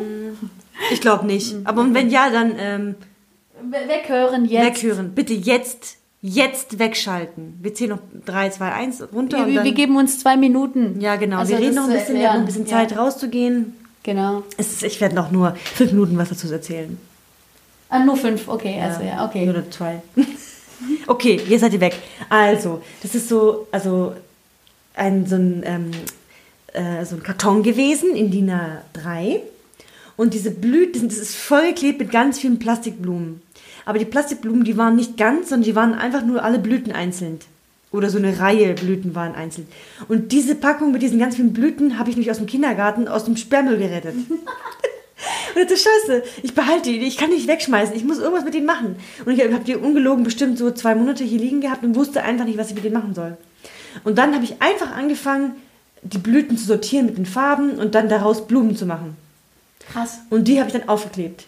Ich 0.90 1.00
glaube 1.00 1.26
nicht. 1.26 1.54
Aber 1.64 1.82
und 1.82 1.94
wenn 1.94 2.10
ja, 2.10 2.30
dann 2.30 2.54
ähm, 2.58 2.94
We- 3.62 3.88
Weghören 3.88 4.44
jetzt. 4.44 4.82
weghören. 4.82 5.12
Bitte 5.14 5.34
jetzt, 5.34 5.96
jetzt 6.20 6.78
wegschalten. 6.78 7.58
Wir 7.62 7.74
zählen 7.74 7.90
noch 7.90 8.00
3, 8.26 8.50
2, 8.50 8.72
1 8.72 9.02
runter 9.12 9.38
Wir, 9.38 9.44
und 9.46 9.54
dann... 9.56 9.64
wir 9.64 9.72
geben 9.72 9.96
uns 9.96 10.18
zwei 10.18 10.36
Minuten. 10.36 11.00
ja, 11.00 11.16
genau. 11.16 11.38
Also 11.38 11.52
wir 11.52 11.58
reden 11.60 11.74
noch 11.76 11.84
ein 11.84 11.92
bisschen, 11.92 12.16
wir 12.18 12.32
haben 12.32 12.40
ein 12.40 12.46
bisschen 12.46 12.66
Zeit 12.66 12.90
Ja. 12.92 12.98
rauszugehen. 13.02 13.74
Genau. 14.02 14.42
Ist, 14.56 14.82
ich 14.82 15.00
werde 15.00 15.14
noch 15.14 15.30
nur 15.30 15.54
fünf 15.74 15.92
Minuten 15.92 16.18
was 16.18 16.28
dazu 16.30 16.50
erzählen. 16.52 16.98
Ah, 17.88 18.00
nur 18.04 18.16
fünf, 18.16 18.48
okay, 18.48 18.80
also 18.80 19.02
ja, 19.02 19.24
okay. 19.24 19.48
Oder 19.48 19.70
zwei. 19.70 20.02
okay, 21.06 21.40
jetzt 21.46 21.60
seid 21.60 21.74
ihr 21.74 21.80
weg. 21.80 21.94
Also, 22.28 22.82
das 23.02 23.14
ist 23.14 23.28
so, 23.28 23.68
also 23.70 24.14
ein, 24.94 25.26
so, 25.26 25.36
ein, 25.36 25.62
ähm, 25.64 25.90
äh, 26.72 27.04
so 27.04 27.16
ein 27.16 27.22
Karton 27.22 27.62
gewesen 27.62 28.16
in 28.16 28.30
DIN 28.30 28.50
A3. 28.50 29.40
Und 30.16 30.34
diese 30.34 30.50
Blüten, 30.50 31.08
das 31.08 31.18
ist 31.18 31.36
vollgeklebt 31.36 31.98
mit 31.98 32.10
ganz 32.10 32.38
vielen 32.38 32.58
Plastikblumen. 32.58 33.42
Aber 33.84 33.98
die 33.98 34.04
Plastikblumen, 34.04 34.64
die 34.64 34.76
waren 34.76 34.96
nicht 34.96 35.16
ganz, 35.16 35.48
sondern 35.48 35.64
die 35.64 35.76
waren 35.76 35.94
einfach 35.94 36.24
nur 36.24 36.44
alle 36.44 36.58
Blüten 36.58 36.92
einzeln. 36.92 37.40
Oder 37.90 38.08
so 38.08 38.18
eine 38.18 38.38
Reihe 38.38 38.74
Blüten 38.74 39.14
waren 39.14 39.34
einzeln. 39.34 39.66
Und 40.08 40.32
diese 40.32 40.54
Packung 40.54 40.92
mit 40.92 41.02
diesen 41.02 41.18
ganz 41.18 41.36
vielen 41.36 41.52
Blüten 41.52 41.98
habe 41.98 42.08
ich 42.08 42.16
nämlich 42.16 42.30
aus 42.30 42.38
dem 42.38 42.46
Kindergarten 42.46 43.06
aus 43.08 43.24
dem 43.24 43.36
Sperrmüll 43.36 43.78
gerettet. 43.78 44.14
Und 45.54 45.62
das 45.62 45.72
ist 45.72 45.84
scheiße. 45.84 46.22
Ich 46.42 46.54
behalte 46.54 46.90
die, 46.90 46.98
ich 47.00 47.16
kann 47.16 47.30
die 47.30 47.36
nicht 47.36 47.48
wegschmeißen. 47.48 47.94
Ich 47.94 48.04
muss 48.04 48.18
irgendwas 48.18 48.44
mit 48.44 48.54
denen 48.54 48.66
machen. 48.66 48.96
Und 49.24 49.32
ich 49.32 49.42
habe 49.42 49.64
die 49.64 49.76
ungelogen 49.76 50.24
bestimmt 50.24 50.58
so 50.58 50.70
zwei 50.70 50.94
Monate 50.94 51.24
hier 51.24 51.38
liegen 51.38 51.60
gehabt 51.60 51.84
und 51.84 51.94
wusste 51.94 52.22
einfach 52.22 52.46
nicht, 52.46 52.58
was 52.58 52.68
ich 52.68 52.74
mit 52.74 52.84
denen 52.84 52.94
machen 52.94 53.14
soll. 53.14 53.36
Und 54.04 54.16
dann 54.16 54.34
habe 54.34 54.44
ich 54.44 54.62
einfach 54.62 54.92
angefangen, 54.92 55.52
die 56.02 56.18
Blüten 56.18 56.56
zu 56.56 56.64
sortieren 56.64 57.06
mit 57.06 57.18
den 57.18 57.26
Farben 57.26 57.72
und 57.72 57.94
dann 57.94 58.08
daraus 58.08 58.46
Blumen 58.46 58.74
zu 58.74 58.86
machen. 58.86 59.16
Krass. 59.90 60.18
Und 60.30 60.46
die 60.48 60.58
habe 60.60 60.68
ich 60.68 60.76
dann 60.78 60.88
aufgeklebt. 60.88 61.46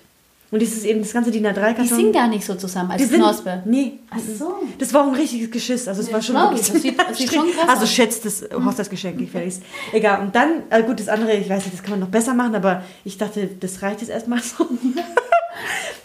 Und 0.51 0.62
das 0.62 0.68
ist 0.70 0.85
eben 0.85 1.01
das 1.01 1.12
ganze 1.12 1.33
DIN 1.33 1.44
A3-Karton. 1.47 1.83
Die 1.83 1.88
sind 1.88 2.12
gar 2.12 2.29
nicht 2.29 2.44
so 2.44 2.55
zusammen 2.55 2.92
als 2.92 3.03
Die 3.03 3.09
sind- 3.09 3.18
Knospe. 3.20 3.62
Nee. 3.64 3.94
Ach 4.11 4.18
so. 4.38 4.55
Das 4.79 4.94
war 4.94 5.03
auch 5.03 5.09
ein 5.09 5.14
richtiges 5.16 5.51
Geschiss. 5.51 5.88
Also 5.88 6.01
es 6.03 6.07
Ja, 6.09 6.12
war 6.14 6.23
schon 6.23 6.37
wirklich 6.37 6.61
ich. 6.61 6.73
Das 6.73 6.83
sieht- 6.83 6.99
das 6.99 7.18
sieht 7.18 7.33
schon 7.35 7.47
krass 7.59 7.68
Also 7.68 7.87
schätzt 7.87 8.25
das 8.25 8.44
Hochzeitsgeschenk 8.55 9.18
gefälligst. 9.18 9.62
Egal. 9.92 10.20
Und 10.23 10.37
dann, 10.37 10.62
äh, 10.70 10.83
gut, 10.85 11.01
das 11.01 11.09
andere, 11.09 11.33
ich 11.35 11.49
weiß 11.51 11.64
nicht, 11.64 11.75
das 11.75 11.83
kann 11.83 11.92
man 11.92 12.01
noch 12.01 12.09
besser 12.09 12.35
machen, 12.35 12.55
aber 12.55 12.83
ich 13.05 13.18
dachte, 13.18 13.49
das 13.59 13.83
reicht 13.83 14.01
jetzt 14.03 14.11
erstmal 14.11 14.40
so. 14.42 14.64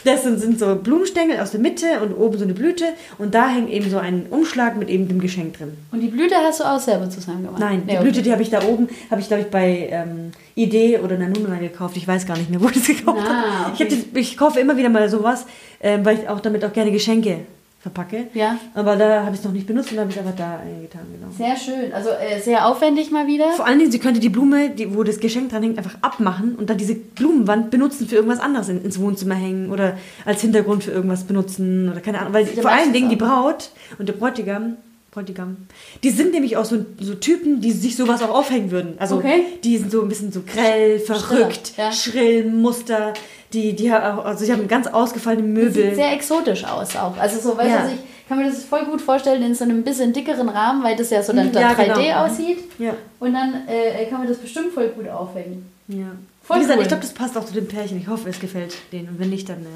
Das 0.05 0.23
sind, 0.23 0.39
sind 0.39 0.59
so 0.59 0.75
Blumenstängel 0.75 1.39
aus 1.39 1.51
der 1.51 1.59
Mitte 1.59 1.85
und 2.01 2.13
oben 2.13 2.37
so 2.37 2.43
eine 2.45 2.53
Blüte 2.53 2.85
und 3.17 3.33
da 3.35 3.49
hängt 3.49 3.69
eben 3.69 3.89
so 3.89 3.97
ein 3.97 4.27
Umschlag 4.29 4.77
mit 4.77 4.89
eben 4.89 5.07
dem 5.07 5.19
Geschenk 5.19 5.57
drin. 5.57 5.73
Und 5.91 5.99
die 5.99 6.07
Blüte 6.07 6.35
hast 6.35 6.61
du 6.61 6.63
auch 6.63 6.79
selber 6.79 7.09
zusammen 7.09 7.43
gemacht? 7.43 7.59
Nein, 7.59 7.83
die 7.85 7.93
Nee, 7.93 7.99
Blüte, 7.99 8.19
okay. 8.19 8.21
die 8.23 8.31
habe 8.31 8.41
ich 8.41 8.49
da 8.49 8.61
oben, 8.63 8.87
habe 9.11 9.19
ich 9.21 9.27
glaube 9.27 9.43
ich 9.43 9.49
bei 9.49 9.89
ähm, 9.91 10.31
Idee 10.55 10.99
oder 10.99 11.17
Nanuna 11.17 11.57
gekauft. 11.57 11.97
Ich 11.97 12.07
weiß 12.07 12.25
gar 12.25 12.37
nicht 12.37 12.49
mehr, 12.49 12.61
wo 12.61 12.67
ich 12.67 12.73
das 12.75 12.87
gekauft 12.87 13.19
Ah, 13.27 13.65
habe. 13.65 13.73
okay. 13.73 13.87
Ich, 13.89 14.03
die, 14.13 14.19
ich 14.19 14.37
kaufe 14.37 14.59
immer 14.59 14.77
wieder 14.77 14.89
mal 14.89 15.09
sowas, 15.09 15.45
ähm, 15.81 16.05
weil 16.05 16.19
ich 16.19 16.29
auch 16.29 16.39
damit 16.39 16.63
auch 16.63 16.71
gerne 16.73 16.91
Geschenke 16.91 17.39
verpacke. 17.81 18.27
Ja. 18.33 18.57
Aber 18.73 18.97
da 18.97 19.23
habe 19.23 19.33
ich 19.33 19.39
es 19.39 19.45
noch 19.45 19.53
nicht 19.53 19.65
benutzt 19.65 19.91
und 19.93 19.99
habe 19.99 20.09
ich 20.09 20.17
es 20.17 20.21
aber 20.21 20.33
da 20.35 20.59
eingetan, 20.59 21.01
genau. 21.13 21.31
Sehr 21.37 21.55
schön. 21.55 21.93
Also 21.93 22.09
äh, 22.09 22.39
sehr 22.41 22.67
aufwendig 22.67 23.09
mal 23.09 23.25
wieder. 23.25 23.51
Vor 23.53 23.65
allen 23.65 23.79
Dingen, 23.79 23.89
sie 23.91 23.99
könnte 23.99 24.19
die 24.19 24.27
Blume, 24.27 24.69
die, 24.71 24.93
wo 24.93 25.03
das 25.03 25.19
Geschenk 25.21 25.49
dran 25.51 25.63
hängt, 25.63 25.77
einfach 25.77 25.95
abmachen 26.01 26.55
und 26.55 26.69
dann 26.69 26.77
diese 26.77 26.95
Blumenwand 26.95 27.71
benutzen 27.71 28.07
für 28.07 28.15
irgendwas 28.15 28.41
anderes 28.41 28.67
in, 28.67 28.83
ins 28.83 28.99
Wohnzimmer 28.99 29.35
hängen 29.35 29.71
oder 29.71 29.97
als 30.25 30.41
Hintergrund 30.41 30.83
für 30.83 30.91
irgendwas 30.91 31.23
benutzen 31.23 31.89
oder 31.89 32.01
keine 32.01 32.19
Ahnung. 32.19 32.33
Weil 32.33 32.47
Ja, 32.53 32.61
vor 32.61 32.71
allen 32.71 32.91
Dingen 32.91 33.09
die. 33.09 33.15
Braut 33.15 33.69
und 33.97 34.09
der 34.09 34.13
Bräutigam, 34.13 34.75
Bräutigam, 35.11 35.55
die 36.03 36.09
sind 36.09 36.33
nämlich 36.33 36.57
auch 36.57 36.65
so, 36.65 36.85
so 36.99 37.15
Typen, 37.15 37.61
die 37.61 37.71
sich 37.71 37.95
sowas 37.95 38.21
auch 38.21 38.29
aufhängen 38.29 38.71
würden. 38.71 38.93
Also 38.99 39.15
Okay. 39.17 39.43
die 39.63 39.77
sind 39.77 39.91
so 39.91 40.01
ein 40.01 40.07
bisschen 40.09 40.31
so 40.31 40.41
grell, 40.45 40.99
verrückt, 40.99 41.73
ja. 41.77 41.91
schrill, 41.93 42.45
Muster. 42.51 43.13
Die, 43.53 43.75
die 43.75 43.91
also 43.91 44.45
sie 44.45 44.51
haben 44.53 44.67
ganz 44.67 44.85
ausgefallene 44.87 45.43
Sieht 45.43 45.75
Möbel. 45.75 45.95
sehr 45.95 46.13
exotisch 46.13 46.63
aus 46.65 46.95
auch. 46.95 47.17
Also 47.17 47.39
so, 47.39 47.57
weißt 47.57 47.69
Ja. 47.69 47.81
du, 47.87 47.93
ich 47.93 48.27
kann 48.27 48.37
mir 48.37 48.45
das 48.49 48.63
voll 48.63 48.85
gut 48.85 49.01
vorstellen 49.01 49.41
in 49.41 49.55
so 49.55 49.63
einem 49.63 49.83
bisschen 49.83 50.13
dickeren 50.13 50.49
Rahmen, 50.49 50.83
weil 50.83 50.95
das 50.95 51.09
ja 51.09 51.23
so 51.23 51.33
dann 51.33 51.47
Mhm, 51.47 51.51
da 51.53 51.61
ja, 51.61 51.71
3D 51.71 51.93
genau. 51.95 52.25
aussieht. 52.25 52.59
Ja. 52.77 52.93
Und 53.19 53.33
dann 53.33 53.67
äh, 53.67 54.05
kann 54.05 54.19
man 54.19 54.27
das 54.27 54.37
bestimmt 54.37 54.71
voll 54.73 54.89
gut 54.89 55.07
aufhängen. 55.09 55.67
Ja. 55.87 56.11
Voll 56.43 56.57
Wie 56.57 56.61
gesagt, 56.61 56.77
cool. 56.77 56.83
ich 56.83 56.87
glaube, 56.89 57.01
das 57.01 57.13
passt 57.13 57.35
auch 57.37 57.45
zu 57.45 57.53
dem 57.53 57.67
Pärchen. 57.67 57.97
Ich 57.99 58.07
hoffe, 58.07 58.29
es 58.29 58.39
gefällt 58.39 58.75
denen. 58.91 59.09
Und 59.09 59.19
wenn 59.19 59.29
nicht, 59.31 59.49
dann. 59.49 59.61
Äh, 59.63 59.67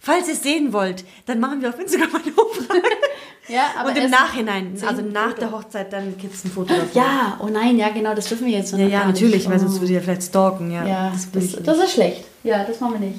falls 0.00 0.28
ihr 0.28 0.34
es 0.34 0.42
sehen 0.42 0.72
wollt, 0.74 1.04
dann 1.24 1.40
machen 1.40 1.62
wir 1.62 1.70
auf 1.70 1.78
Instagram 1.80 2.10
eine 2.16 2.34
Umfrage. 2.34 2.82
Ja, 3.48 3.72
aber 3.78 3.90
Und 3.90 3.98
im 3.98 4.10
Nachhinein, 4.10 4.72
also 4.86 5.02
nach 5.02 5.30
Foto. 5.30 5.40
der 5.40 5.50
Hochzeit, 5.52 5.92
dann 5.92 6.16
gibt 6.16 6.32
es 6.34 6.44
ein 6.44 6.50
Foto 6.52 6.72
davon. 6.74 6.88
Ja, 6.94 7.38
oh 7.42 7.48
nein, 7.48 7.76
ja 7.76 7.88
genau, 7.90 8.14
das 8.14 8.26
dürfen 8.28 8.46
wir 8.46 8.52
jetzt 8.56 8.72
noch 8.72 8.78
ja, 8.78 8.86
ja 8.86 9.04
natürlich, 9.06 9.48
weil 9.50 9.58
sonst 9.58 9.78
Oh. 9.78 9.80
würde 9.80 9.94
ihr 9.94 10.00
vielleicht 10.02 10.22
stalken. 10.22 10.70
Ja, 10.70 10.86
Ja, 10.86 11.10
das 11.12 11.28
das, 11.32 11.62
das, 11.62 11.78
ich 11.78 11.84
ist 11.84 11.92
schlecht. 11.94 12.24
Ja, 12.44 12.62
das 12.64 12.78
machen 12.80 12.94
wir 13.00 13.08
nicht. 13.08 13.18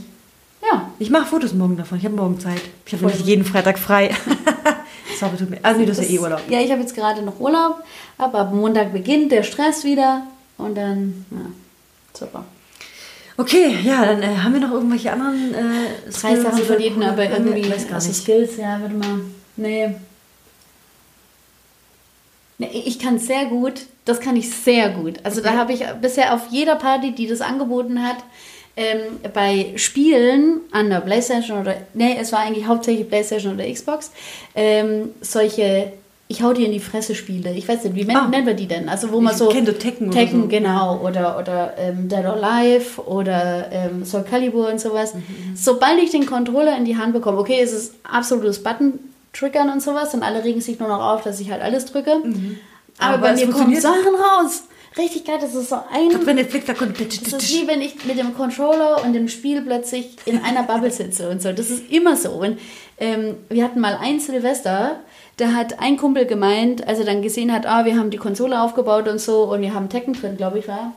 Ja, 0.61 0.89
Ich 0.97 1.09
mache 1.09 1.25
Fotos 1.25 1.53
morgen 1.53 1.75
davon. 1.75 1.97
Ich 1.97 2.05
habe 2.05 2.15
morgen 2.15 2.39
Zeit. 2.39 2.61
Ich 2.85 2.93
habe 2.93 3.03
gut. 3.05 3.15
jeden 3.25 3.43
Freitag 3.43 3.77
frei. 3.77 4.11
Sorry, 5.19 5.35
tut 5.37 5.49
mir. 5.49 5.59
Also, 5.61 5.79
nee, 5.81 5.85
du 5.85 5.91
hast 5.91 6.01
ja 6.01 6.09
eh 6.09 6.19
Urlaub. 6.19 6.41
Ja, 6.49 6.59
ich 6.61 6.71
habe 6.71 6.79
jetzt 6.81 6.95
gerade 6.95 7.21
noch 7.21 7.37
Urlaub, 7.39 7.83
aber 8.17 8.39
ab 8.39 8.53
Montag 8.53 8.93
beginnt 8.93 9.31
der 9.33 9.43
Stress 9.43 9.83
wieder 9.83 10.25
und 10.57 10.75
dann, 10.75 11.25
ja, 11.31 11.37
super. 12.13 12.45
Okay, 13.35 13.75
ja, 13.83 14.05
dann 14.05 14.21
äh, 14.23 14.37
haben 14.37 14.53
wir 14.53 14.61
noch 14.61 14.71
irgendwelche 14.71 15.11
anderen. 15.11 15.53
Äh, 15.53 15.59
Drei 16.05 16.11
Skills 16.11 16.43
Sachen 16.43 16.57
oder- 16.59 16.65
von 16.73 16.79
jedem, 16.81 17.01
aber 17.03 17.29
irgendwie, 17.29 17.59
Ich 17.59 17.71
weiß 17.71 17.87
gar 17.87 17.95
also 17.95 18.07
nicht. 18.07 18.21
Skills, 18.21 18.57
ja, 18.57 18.79
warte 18.81 18.93
mal, 18.95 19.19
nee. 19.57 19.95
Ich 22.71 22.99
kann 22.99 23.19
sehr 23.19 23.45
gut, 23.45 23.81
das 24.05 24.19
kann 24.19 24.35
ich 24.35 24.49
sehr 24.51 24.89
gut. 24.89 25.15
Also 25.23 25.41
da 25.41 25.53
habe 25.53 25.73
ich 25.73 25.83
bisher 26.01 26.33
auf 26.33 26.41
jeder 26.49 26.75
Party, 26.75 27.11
die 27.11 27.27
das 27.27 27.41
angeboten 27.41 28.03
hat, 28.03 28.17
ähm, 28.75 29.19
bei 29.33 29.73
Spielen 29.75 30.61
an 30.71 30.89
der 30.89 31.01
Playstation 31.01 31.59
oder, 31.61 31.75
nee, 31.93 32.17
es 32.19 32.31
war 32.31 32.39
eigentlich 32.39 32.65
hauptsächlich 32.65 33.07
Playstation 33.07 33.53
oder 33.53 33.71
Xbox, 33.71 34.11
ähm, 34.55 35.09
solche, 35.21 35.93
ich 36.27 36.41
hau 36.41 36.53
dir 36.53 36.65
in 36.65 36.71
die 36.71 36.79
Fresse 36.79 37.13
Spiele. 37.13 37.53
Ich 37.53 37.67
weiß 37.67 37.83
nicht, 37.83 37.95
wie 37.95 38.11
Ah. 38.15 38.27
nennen 38.27 38.47
wir 38.47 38.55
die 38.55 38.65
denn? 38.65 38.89
Also 38.89 39.11
wo 39.11 39.21
man 39.21 39.33
Ich 39.33 39.37
so 39.37 39.49
kenn 39.49 39.65
so 39.67 39.73
Tekken 39.73 40.07
oder 40.07 40.17
Tekken 40.17 40.41
so. 40.43 40.47
genau 40.47 40.99
oder 41.03 41.37
oder 41.37 41.73
ähm, 41.77 42.09
Dead 42.09 42.25
or 42.25 42.41
Alive 42.43 42.99
oder 43.05 43.69
ähm, 43.71 44.03
Soul 44.05 44.23
Calibur 44.23 44.69
und 44.71 44.79
sowas. 44.81 45.13
Sobald 45.55 46.01
ich 46.01 46.09
den 46.09 46.25
Controller 46.25 46.75
in 46.75 46.85
die 46.85 46.97
Hand 46.97 47.13
bekomme, 47.13 47.37
okay, 47.37 47.59
es 47.61 47.71
ist 47.73 47.93
absolutes 48.03 48.63
Button 48.63 48.97
Triggern 49.33 49.69
und 49.69 49.81
sowas 49.81 50.13
und 50.13 50.23
alle 50.23 50.43
regen 50.43 50.61
sich 50.61 50.79
nur 50.79 50.87
noch 50.89 51.01
auf, 51.01 51.23
dass 51.23 51.39
ich 51.39 51.51
halt 51.51 51.61
alles 51.61 51.85
drücke. 51.85 52.21
Aber, 52.99 53.13
Aber 53.15 53.17
bei 53.19 53.33
mir 53.33 53.49
kommen. 53.49 53.79
Sachen 53.79 54.15
raus. 54.15 54.63
Richtig 54.95 55.25
geil, 55.25 55.39
das 55.41 55.55
ist 55.55 55.69
so 55.69 55.75
ein 55.91 56.09
Doch, 56.11 56.25
wenn 56.25 56.37
der 56.37 56.45
Flick 56.45 56.67
da 56.67 56.75
kommt. 56.75 56.99
das 56.99 57.17
ist 57.17 57.51
wie 57.51 57.67
wenn 57.67 57.81
ich 57.81 58.05
mit 58.05 58.19
dem 58.19 58.35
Controller 58.35 59.03
und 59.03 59.13
dem 59.13 59.27
Spiel 59.27 59.61
plötzlich 59.63 60.15
in 60.25 60.43
einer 60.43 60.61
Bubble 60.63 60.91
sitze 60.91 61.29
und 61.29 61.41
so. 61.41 61.51
Das 61.51 61.71
ist 61.71 61.91
immer 61.91 62.15
so. 62.15 62.39
Wenn, 62.39 62.59
ähm, 62.99 63.35
wir 63.49 63.63
hatten 63.63 63.79
mal 63.79 63.97
ein 63.99 64.19
Silvester, 64.19 64.97
da 65.37 65.47
hat 65.53 65.79
ein 65.79 65.97
Kumpel 65.97 66.27
gemeint, 66.27 66.87
als 66.87 66.99
er 66.99 67.05
dann 67.05 67.23
gesehen 67.23 67.51
hat, 67.51 67.65
ah, 67.65 67.85
wir 67.85 67.97
haben 67.97 68.11
die 68.11 68.17
Konsole 68.17 68.61
aufgebaut 68.61 69.07
und 69.07 69.19
so 69.19 69.51
und 69.51 69.61
wir 69.61 69.73
haben 69.73 69.89
Tekken 69.89 70.13
drin, 70.13 70.37
glaube 70.37 70.59
ich, 70.59 70.67
war. 70.67 70.93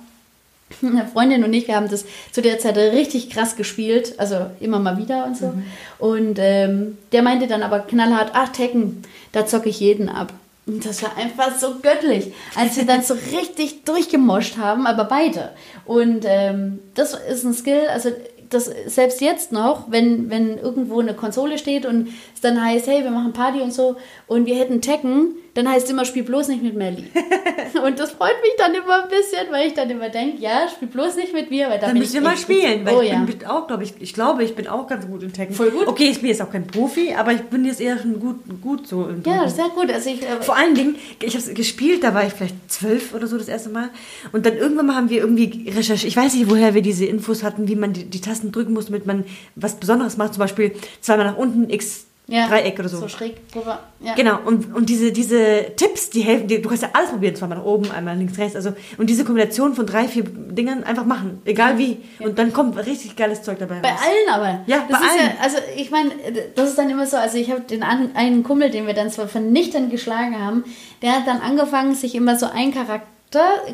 Eine 0.83 1.07
Freundin 1.07 1.45
und 1.45 1.53
ich, 1.53 1.69
wir 1.69 1.77
haben 1.77 1.89
das 1.89 2.05
zu 2.33 2.43
der 2.43 2.59
Zeit 2.59 2.77
richtig 2.77 3.31
krass 3.31 3.57
gespielt, 3.57 4.15
also 4.19 4.47
immer 4.61 4.79
mal 4.79 4.99
wieder 4.99 5.25
und 5.25 5.37
so. 5.37 5.55
Und 5.99 6.39
ähm, 6.41 6.99
der 7.13 7.23
meinte 7.23 7.47
dann 7.47 7.63
aber 7.63 7.81
knallhart, 7.81 8.33
ach 8.35 8.49
Tekken, 8.49 9.03
da 9.33 9.47
zocke 9.47 9.69
ich 9.69 9.81
jeden 9.81 10.09
ab. 10.09 10.33
Und 10.67 10.85
das 10.85 11.03
war 11.03 11.17
einfach 11.17 11.57
so 11.57 11.77
göttlich, 11.81 12.33
als 12.57 12.77
wir 12.77 12.85
dann 12.85 13.03
so 13.03 13.15
richtig 13.33 13.85
durchgemoscht 13.85 14.59
haben, 14.59 14.87
aber 14.87 15.05
beide. 15.05 15.51
Und 15.85 16.25
ähm, 16.27 16.81
das 16.95 17.15
ist 17.15 17.45
ein 17.45 17.55
Skill, 17.55 17.87
also 17.89 18.11
das 18.51 18.71
selbst 18.87 19.21
jetzt 19.21 19.53
noch, 19.53 19.91
wenn, 19.91 20.31
wenn 20.31 20.59
irgendwo 20.59 21.01
eine 21.01 21.15
Konsole 21.15 21.59
steht 21.59 21.87
und 21.87 22.09
es 22.37 22.43
dann 22.43 22.63
heißt, 22.63 22.87
hey, 22.87 23.03
wir 23.03 23.11
machen 23.11 23.33
Party 23.33 23.61
und 23.61 23.73
so 23.73 23.97
und 24.27 24.47
wir 24.47 24.57
hätten 24.57 24.83
Tekken, 24.83 25.37
dann 25.55 25.69
heißt 25.69 25.87
es 25.87 25.91
immer, 25.91 26.05
spiel 26.05 26.23
bloß 26.23 26.49
nicht 26.49 26.63
mit 26.63 26.77
Melly. 26.77 27.05
und 27.85 27.99
das 27.99 28.11
freut 28.11 28.35
mich 28.43 28.53
dann 28.59 28.75
immer 28.75 29.05
ein 29.05 29.09
bisschen, 29.09 29.51
weil 29.51 29.69
ich 29.69 29.73
dann 29.73 29.89
immer 29.89 30.11
denke, 30.11 30.43
ja, 30.43 30.69
spiel 30.69 30.89
bloß 30.89 31.17
nicht 31.17 31.33
mit 31.33 31.51
mir, 31.51 31.71
weil 31.71 31.79
da 31.79 31.87
Dann 31.87 31.95
bin 31.95 32.03
müssen 32.03 32.23
ich 32.23 32.31
echt 32.31 32.43
spielen, 32.43 32.85
weil 32.85 32.95
oh, 32.95 33.01
ich 33.01 33.09
ja. 33.09 33.21
bin 33.21 33.47
auch, 33.47 33.67
glaube 33.67 33.85
ich, 33.85 33.95
ich 33.99 34.13
glaube, 34.13 34.45
ich 34.45 34.55
bin 34.55 34.69
auch 34.69 34.87
ganz 34.87 35.07
gut 35.07 35.23
in 35.23 35.33
Tekken. 35.33 35.55
Voll 35.55 35.71
gut. 35.71 35.87
Okay, 35.87 36.11
ich 36.11 36.21
bin 36.21 36.29
jetzt 36.29 36.43
auch 36.43 36.53
kein 36.53 36.67
Profi, 36.67 37.15
aber 37.15 37.33
ich 37.33 37.41
bin 37.45 37.65
jetzt 37.65 37.81
eher 37.81 37.99
schon 37.99 38.21
gut, 38.21 38.41
gut 38.61 38.87
so 38.87 39.07
im 39.07 39.23
Ja, 39.25 39.49
sehr 39.49 39.71
gut. 39.71 39.91
Also 39.91 40.11
ich, 40.11 40.21
äh, 40.21 40.43
Vor 40.43 40.57
allen 40.57 40.75
Dingen, 40.75 40.97
ich 41.23 41.35
habe 41.35 41.43
es 41.43 41.55
gespielt, 41.55 42.05
da 42.05 42.13
war 42.13 42.27
ich 42.27 42.35
vielleicht 42.35 42.71
zwölf 42.71 43.15
oder 43.15 43.27
so 43.27 43.39
das 43.39 43.49
erste 43.49 43.71
Mal. 43.71 43.89
Und 44.33 44.45
dann 44.45 44.59
irgendwann 44.59 44.87
mal 44.87 44.97
haben 44.97 45.09
wir 45.09 45.21
irgendwie 45.21 45.71
recherchiert. 45.71 46.09
Ich 46.09 46.17
weiß 46.19 46.35
nicht, 46.35 46.51
woher 46.51 46.75
wir 46.75 46.83
diese 46.83 47.07
Infos 47.07 47.43
hatten, 47.43 47.67
wie 47.67 47.77
man 47.77 47.95
die, 47.95 48.05
die 48.05 48.21
Tasten 48.21 48.53
drücken 48.53 48.75
muss, 48.75 48.87
damit 48.87 49.07
man 49.07 49.25
was 49.55 49.77
Besonderes 49.77 50.19
macht. 50.19 50.35
Zum 50.35 50.41
Beispiel 50.41 50.73
zweimal 51.01 51.25
nach 51.25 51.39
unten, 51.39 51.71
X, 51.71 52.07
ja, 52.29 52.49
Dreieck 52.49 52.79
oder 52.79 52.89
so. 52.89 52.99
So 52.99 53.09
schräg 53.09 53.49
drüber. 53.53 53.79
Ja. 54.01 54.15
Genau, 54.15 54.39
und, 54.45 54.75
und 54.75 54.89
diese, 54.89 55.13
diese 55.13 55.77
Tipps, 55.77 56.11
die 56.11 56.23
helfen 56.23 56.49
dir, 56.49 56.61
du 56.61 56.69
kannst 56.69 56.83
ja 56.83 56.91
alles 56.93 57.11
probieren, 57.11 57.37
zweimal 57.37 57.59
nach 57.59 57.65
oben, 57.65 57.91
einmal 57.93 58.17
links, 58.17 58.37
rechts, 58.37 58.57
also, 58.57 58.73
und 58.99 59.09
diese 59.09 59.25
Kombination 59.25 59.75
von 59.75 59.87
drei, 59.87 60.09
vier 60.09 60.25
Dingern 60.25 60.83
einfach 60.83 61.05
machen, 61.05 61.41
egal 61.45 61.79
wie. 61.79 61.99
Und 62.19 62.39
dann 62.39 62.53
kommt 62.53 62.77
richtig 62.85 63.15
geiles 63.15 63.43
Zeug 63.43 63.59
dabei 63.61 63.81
Bei 63.81 63.91
raus. 63.91 64.01
allen 64.03 64.35
aber. 64.35 64.61
Ja, 64.67 64.85
das 64.89 65.01
bei 65.01 65.07
ist 65.07 65.13
allen. 65.13 65.31
Ja, 65.37 65.45
also 65.45 65.57
ich 65.77 65.91
meine, 65.93 66.11
das 66.57 66.71
ist 66.71 66.79
dann 66.79 66.91
immer 66.91 67.07
so, 67.07 67.17
also 67.17 67.39
ich 67.39 67.51
habe 67.51 67.61
den 67.61 67.83
einen 67.85 68.43
Kumpel, 68.43 68.71
den 68.71 68.87
wir 68.89 68.95
dann 68.95 69.11
zwar 69.11 69.29
vernichtend 69.29 69.91
geschlagen 69.91 70.39
haben, 70.39 70.65
der 71.03 71.13
hat 71.13 71.27
dann 71.27 71.41
angefangen, 71.41 71.95
sich 71.95 72.15
immer 72.17 72.37
so 72.37 72.47
einen 72.47 72.75
Charakter 72.75 73.07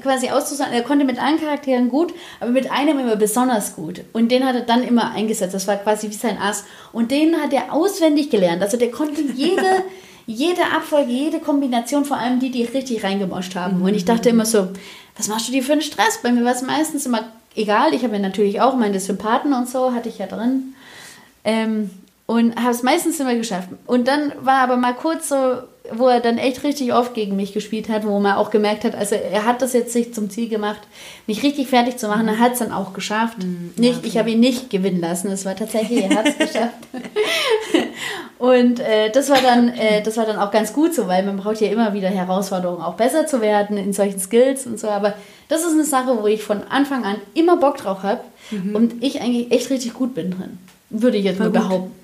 quasi 0.02 0.30
auszusagen. 0.30 0.72
Er 0.72 0.82
konnte 0.82 1.04
mit 1.04 1.20
allen 1.20 1.40
Charakteren 1.40 1.88
gut, 1.88 2.12
aber 2.40 2.50
mit 2.50 2.70
einem 2.70 2.98
immer 2.98 3.16
besonders 3.16 3.74
gut. 3.76 4.02
Und 4.12 4.30
den 4.30 4.44
hat 4.44 4.54
er 4.54 4.62
dann 4.62 4.82
immer 4.82 5.12
eingesetzt. 5.12 5.54
Das 5.54 5.66
war 5.68 5.76
quasi 5.76 6.08
wie 6.08 6.14
sein 6.14 6.38
Ass. 6.38 6.64
Und 6.92 7.10
den 7.10 7.40
hat 7.40 7.52
er 7.52 7.72
auswendig 7.72 8.30
gelernt. 8.30 8.62
Also 8.62 8.76
der 8.76 8.90
konnte 8.90 9.22
jede, 9.22 9.84
jede 10.26 10.62
Abfolge, 10.74 11.10
jede 11.10 11.40
Kombination, 11.40 12.04
vor 12.04 12.18
allem 12.18 12.40
die, 12.40 12.50
die 12.50 12.64
richtig 12.64 13.04
reingemoscht 13.04 13.54
haben. 13.54 13.82
Und 13.82 13.94
ich 13.94 14.04
dachte 14.04 14.28
immer 14.28 14.46
so, 14.46 14.68
was 15.16 15.28
machst 15.28 15.48
du 15.48 15.52
dir 15.52 15.62
für 15.62 15.72
einen 15.72 15.82
Stress? 15.82 16.20
Bei 16.22 16.32
mir 16.32 16.44
war 16.44 16.52
es 16.52 16.62
meistens 16.62 17.06
immer 17.06 17.24
egal. 17.54 17.94
Ich 17.94 18.04
habe 18.04 18.14
ja 18.14 18.20
natürlich 18.20 18.60
auch 18.60 18.76
meine 18.76 19.00
Sympathen 19.00 19.52
und 19.52 19.68
so, 19.68 19.92
hatte 19.92 20.08
ich 20.08 20.18
ja 20.18 20.26
drin. 20.26 20.74
Ähm, 21.44 21.90
und 22.26 22.56
habe 22.56 22.70
es 22.70 22.82
meistens 22.82 23.20
immer 23.20 23.34
geschafft. 23.34 23.68
Und 23.86 24.08
dann 24.08 24.32
war 24.40 24.60
aber 24.60 24.76
mal 24.76 24.94
kurz 24.94 25.28
so, 25.28 25.58
wo 25.90 26.06
er 26.06 26.20
dann 26.20 26.38
echt 26.38 26.62
richtig 26.62 26.92
oft 26.94 27.12
gegen 27.14 27.34
mich 27.34 27.52
gespielt 27.52 27.88
hat, 27.88 28.06
wo 28.06 28.20
man 28.20 28.36
auch 28.36 28.50
gemerkt 28.50 28.84
hat, 28.84 28.94
also 28.94 29.14
er 29.16 29.44
hat 29.44 29.62
das 29.62 29.72
jetzt 29.72 29.92
sich 29.92 30.14
zum 30.14 30.30
Ziel 30.30 30.48
gemacht, 30.48 30.80
mich 31.26 31.42
richtig 31.42 31.68
fertig 31.68 31.96
zu 31.96 32.06
machen. 32.08 32.28
Er 32.28 32.38
hat 32.38 32.52
es 32.52 32.60
dann 32.60 32.70
auch 32.72 32.92
geschafft. 32.92 33.38
nicht, 33.76 34.06
Ich 34.06 34.16
habe 34.16 34.30
ihn 34.30 34.40
nicht 34.40 34.70
gewinnen 34.70 35.00
lassen. 35.00 35.28
Es 35.30 35.44
war 35.44 35.56
tatsächlich, 35.56 36.04
er 36.04 36.14
hat 36.16 36.28
es 36.28 36.38
geschafft. 36.52 36.74
Und 38.38 38.80
äh, 38.80 39.10
das 39.10 39.30
war 39.30 39.40
dann, 39.40 39.68
äh, 39.68 40.02
das 40.02 40.16
war 40.16 40.24
dann 40.26 40.36
auch 40.38 40.50
ganz 40.50 40.72
gut 40.72 40.94
so, 40.94 41.06
weil 41.06 41.22
man 41.24 41.36
braucht 41.36 41.60
ja 41.60 41.68
immer 41.68 41.94
wieder 41.94 42.08
Herausforderungen, 42.08 42.82
auch 42.82 42.94
besser 42.94 43.26
zu 43.26 43.40
werden 43.40 43.76
in 43.76 43.92
solchen 43.92 44.18
Skills 44.18 44.66
und 44.66 44.80
so. 44.80 44.88
Aber 44.88 45.14
das 45.48 45.62
ist 45.64 45.72
eine 45.72 45.84
Sache, 45.84 46.18
wo 46.20 46.26
ich 46.26 46.42
von 46.42 46.62
Anfang 46.68 47.04
an 47.04 47.16
immer 47.34 47.56
Bock 47.56 47.76
drauf 47.78 48.02
habe 48.02 48.20
und 48.74 49.02
ich 49.02 49.20
eigentlich 49.20 49.50
echt 49.52 49.70
richtig 49.70 49.94
gut 49.94 50.14
bin 50.14 50.30
drin. 50.32 50.58
Würde 50.90 51.16
ich 51.16 51.24
jetzt 51.24 51.38
mal 51.38 51.48
Mhm. 51.48 51.52
gut. 51.54 51.62
behaupten. 51.62 52.01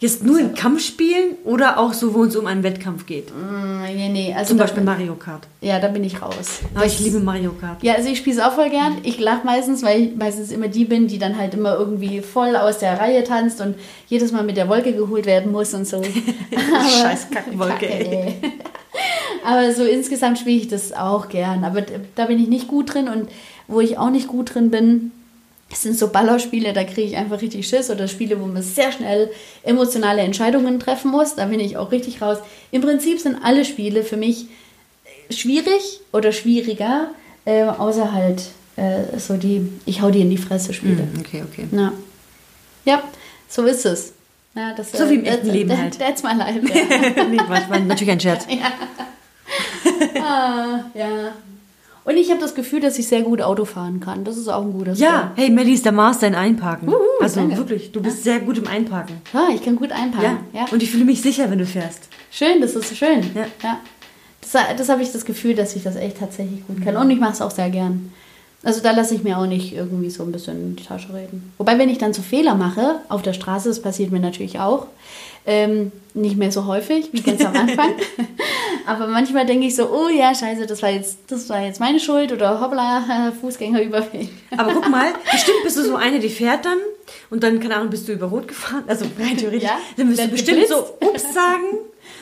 Jetzt 0.00 0.24
nur 0.24 0.38
in 0.38 0.54
Kampfspielen 0.54 1.36
oder 1.44 1.78
auch 1.78 1.92
so, 1.92 2.14
wo 2.14 2.24
es 2.24 2.34
um 2.34 2.46
einen 2.46 2.62
Wettkampf 2.62 3.04
geht? 3.04 3.28
Mm, 3.36 3.82
Nee, 3.94 4.08
nee, 4.08 4.34
also 4.34 4.50
Zum 4.50 4.58
Beispiel 4.58 4.82
Mario 4.82 5.14
Kart. 5.14 5.46
ja, 5.60 5.78
da 5.78 5.88
bin 5.88 6.02
ich 6.04 6.22
raus. 6.22 6.60
Aber 6.74 6.86
ich 6.86 6.98
liebe 7.00 7.20
Mario 7.20 7.52
Kart. 7.52 7.82
Ja, 7.82 7.94
also 7.94 8.08
ich 8.08 8.16
spiele 8.18 8.36
es 8.36 8.42
auch 8.42 8.52
voll 8.52 8.70
gern. 8.70 8.98
Ich 9.02 9.18
lache 9.20 9.44
meistens, 9.44 9.82
weil 9.82 10.00
ich 10.00 10.16
meistens 10.16 10.52
immer 10.52 10.68
die 10.68 10.84
bin, 10.86 11.06
die 11.06 11.18
dann 11.18 11.36
halt 11.36 11.52
immer 11.54 11.74
irgendwie 11.76 12.20
voll 12.22 12.56
aus 12.56 12.78
der 12.78 12.98
Reihe 12.98 13.24
tanzt 13.24 13.60
und 13.60 13.74
jedes 14.08 14.32
Mal 14.32 14.42
mit 14.44 14.56
der 14.56 14.68
Wolke 14.70 14.94
geholt 14.94 15.26
werden 15.26 15.52
muss 15.52 15.74
und 15.74 15.86
so. 15.86 16.02
Scheiß 17.02 17.28
Kackwolke, 17.30 17.86
Kacke. 17.86 18.34
Aber 19.44 19.72
so 19.72 19.84
insgesamt 19.84 20.38
spiele 20.38 20.56
ich 20.60 20.68
das 20.68 20.92
auch 20.92 21.28
gern. 21.28 21.64
Aber 21.64 21.82
da 22.14 22.24
bin 22.26 22.40
ich 22.40 22.48
nicht 22.48 22.68
gut 22.68 22.94
drin 22.94 23.08
und 23.08 23.28
wo 23.68 23.80
ich 23.80 23.98
auch 23.98 24.10
nicht 24.10 24.28
gut 24.28 24.54
drin 24.54 24.70
bin, 24.70 25.12
das 25.70 25.82
sind 25.82 25.96
so 25.96 26.08
Ballerspiele, 26.08 26.72
da 26.72 26.82
kriege 26.84 27.02
ich 27.02 27.16
einfach 27.16 27.40
richtig 27.40 27.66
Schiss 27.68 27.90
oder 27.90 28.08
Spiele, 28.08 28.40
wo 28.40 28.46
man 28.46 28.62
sehr 28.62 28.90
schnell 28.92 29.30
emotionale 29.62 30.20
Entscheidungen 30.22 30.80
treffen 30.80 31.10
muss. 31.12 31.36
Da 31.36 31.46
bin 31.46 31.60
ich 31.60 31.76
auch 31.76 31.92
richtig 31.92 32.20
raus. 32.20 32.38
Im 32.72 32.82
Prinzip 32.82 33.20
sind 33.20 33.36
alle 33.42 33.64
Spiele 33.64 34.02
für 34.02 34.16
mich 34.16 34.46
schwierig 35.30 36.00
oder 36.12 36.32
schwieriger, 36.32 37.10
äh, 37.44 37.62
außer 37.64 38.12
halt 38.12 38.42
äh, 38.76 39.18
so 39.18 39.36
die 39.36 39.68
Ich 39.86 40.02
hau 40.02 40.10
dir 40.10 40.22
in 40.22 40.30
die 40.30 40.38
Fresse 40.38 40.72
Spiele. 40.74 41.06
Okay, 41.20 41.44
okay. 41.48 41.68
Ja. 41.70 41.92
ja, 42.84 43.02
so 43.48 43.64
ist 43.64 43.86
es. 43.86 44.12
Ja, 44.56 44.74
das, 44.74 44.90
So 44.90 45.08
wie 45.08 45.14
im 45.14 45.24
echten 45.24 45.46
that's- 45.46 45.52
Leben 45.52 45.78
halt. 45.78 45.98
That's 45.98 46.22
my 46.24 46.32
life. 46.34 46.60
Ja. 47.16 47.24
nee, 47.24 47.38
war, 47.38 47.70
war 47.70 47.78
natürlich 47.78 48.10
ein 48.10 48.18
Scherz. 48.20 48.44
ah, 50.20 50.80
ja. 50.94 51.32
Und 52.04 52.16
ich 52.16 52.30
habe 52.30 52.40
das 52.40 52.54
Gefühl, 52.54 52.80
dass 52.80 52.98
ich 52.98 53.08
sehr 53.08 53.22
gut 53.22 53.42
Auto 53.42 53.64
fahren 53.64 54.00
kann. 54.00 54.24
Das 54.24 54.36
ist 54.36 54.48
auch 54.48 54.62
ein 54.62 54.72
guter 54.72 54.94
Ja, 54.94 55.32
hey, 55.36 55.50
Melly 55.50 55.74
ist 55.74 55.84
der 55.84 55.92
Master 55.92 56.26
in 56.26 56.34
Einparken. 56.34 56.88
Uhu, 56.88 56.96
also 57.20 57.40
danke. 57.40 57.58
wirklich, 57.58 57.92
du 57.92 58.00
bist 58.00 58.24
sehr 58.24 58.40
gut 58.40 58.58
im 58.58 58.66
Einparken. 58.66 59.16
Ja, 59.32 59.48
ich 59.54 59.62
kann 59.62 59.76
gut 59.76 59.92
einparken. 59.92 60.38
Ja. 60.52 60.66
Und 60.70 60.82
ich 60.82 60.90
fühle 60.90 61.04
mich 61.04 61.20
sicher, 61.20 61.50
wenn 61.50 61.58
du 61.58 61.66
fährst. 61.66 62.08
Schön, 62.30 62.60
das 62.60 62.74
ist 62.74 62.96
schön. 62.96 63.22
Ja. 63.34 63.46
ja. 63.62 63.80
Das, 64.40 64.52
das 64.76 64.88
habe 64.88 65.02
ich 65.02 65.12
das 65.12 65.24
Gefühl, 65.24 65.54
dass 65.54 65.76
ich 65.76 65.82
das 65.82 65.96
echt 65.96 66.18
tatsächlich 66.18 66.66
gut 66.66 66.82
kann. 66.82 66.96
Und 66.96 67.10
ich 67.10 67.20
mache 67.20 67.32
es 67.32 67.42
auch 67.42 67.50
sehr 67.50 67.70
gern. 67.70 68.10
Also 68.62 68.82
da 68.82 68.90
lasse 68.92 69.14
ich 69.14 69.22
mir 69.22 69.38
auch 69.38 69.46
nicht 69.46 69.74
irgendwie 69.74 70.10
so 70.10 70.22
ein 70.22 70.32
bisschen 70.32 70.56
in 70.56 70.76
die 70.76 70.84
Tasche 70.84 71.14
reden. 71.14 71.52
Wobei, 71.56 71.78
wenn 71.78 71.88
ich 71.88 71.98
dann 71.98 72.12
so 72.12 72.20
Fehler 72.20 72.54
mache 72.54 72.96
auf 73.08 73.22
der 73.22 73.32
Straße, 73.32 73.68
das 73.68 73.80
passiert 73.80 74.10
mir 74.10 74.20
natürlich 74.20 74.58
auch, 74.58 74.86
ähm, 75.46 75.92
nicht 76.14 76.36
mehr 76.36 76.50
so 76.52 76.66
häufig 76.66 77.08
wie 77.12 77.20
ganz 77.22 77.44
am 77.44 77.54
Anfang. 77.56 77.92
Aber 78.86 79.06
manchmal 79.06 79.46
denke 79.46 79.66
ich 79.66 79.76
so, 79.76 79.88
oh 79.90 80.08
ja, 80.08 80.34
scheiße, 80.34 80.66
das 80.66 80.82
war 80.82 80.90
jetzt, 80.90 81.18
das 81.28 81.48
war 81.48 81.60
jetzt 81.62 81.80
meine 81.80 82.00
Schuld 82.00 82.32
oder 82.32 82.60
hoppla, 82.60 83.32
Fußgänger 83.40 83.82
überfällt. 83.82 84.28
Aber 84.56 84.72
guck 84.72 84.88
mal, 84.88 85.12
bestimmt 85.30 85.58
bist 85.62 85.76
du 85.76 85.82
so 85.82 85.96
eine, 85.96 86.18
die 86.18 86.28
fährt 86.28 86.64
dann 86.64 86.78
und 87.30 87.42
dann, 87.42 87.60
keine 87.60 87.76
Ahnung, 87.76 87.90
bist 87.90 88.08
du 88.08 88.12
über 88.12 88.26
Rot 88.26 88.48
gefahren. 88.48 88.84
Also 88.86 89.04
rein 89.18 89.36
theoretisch. 89.36 89.62
Ja, 89.68 89.78
dann 89.96 90.08
wirst 90.10 90.24
du 90.24 90.28
bestimmt 90.28 90.66
so 90.68 90.76
Ups 91.00 91.32
sagen. 91.34 91.78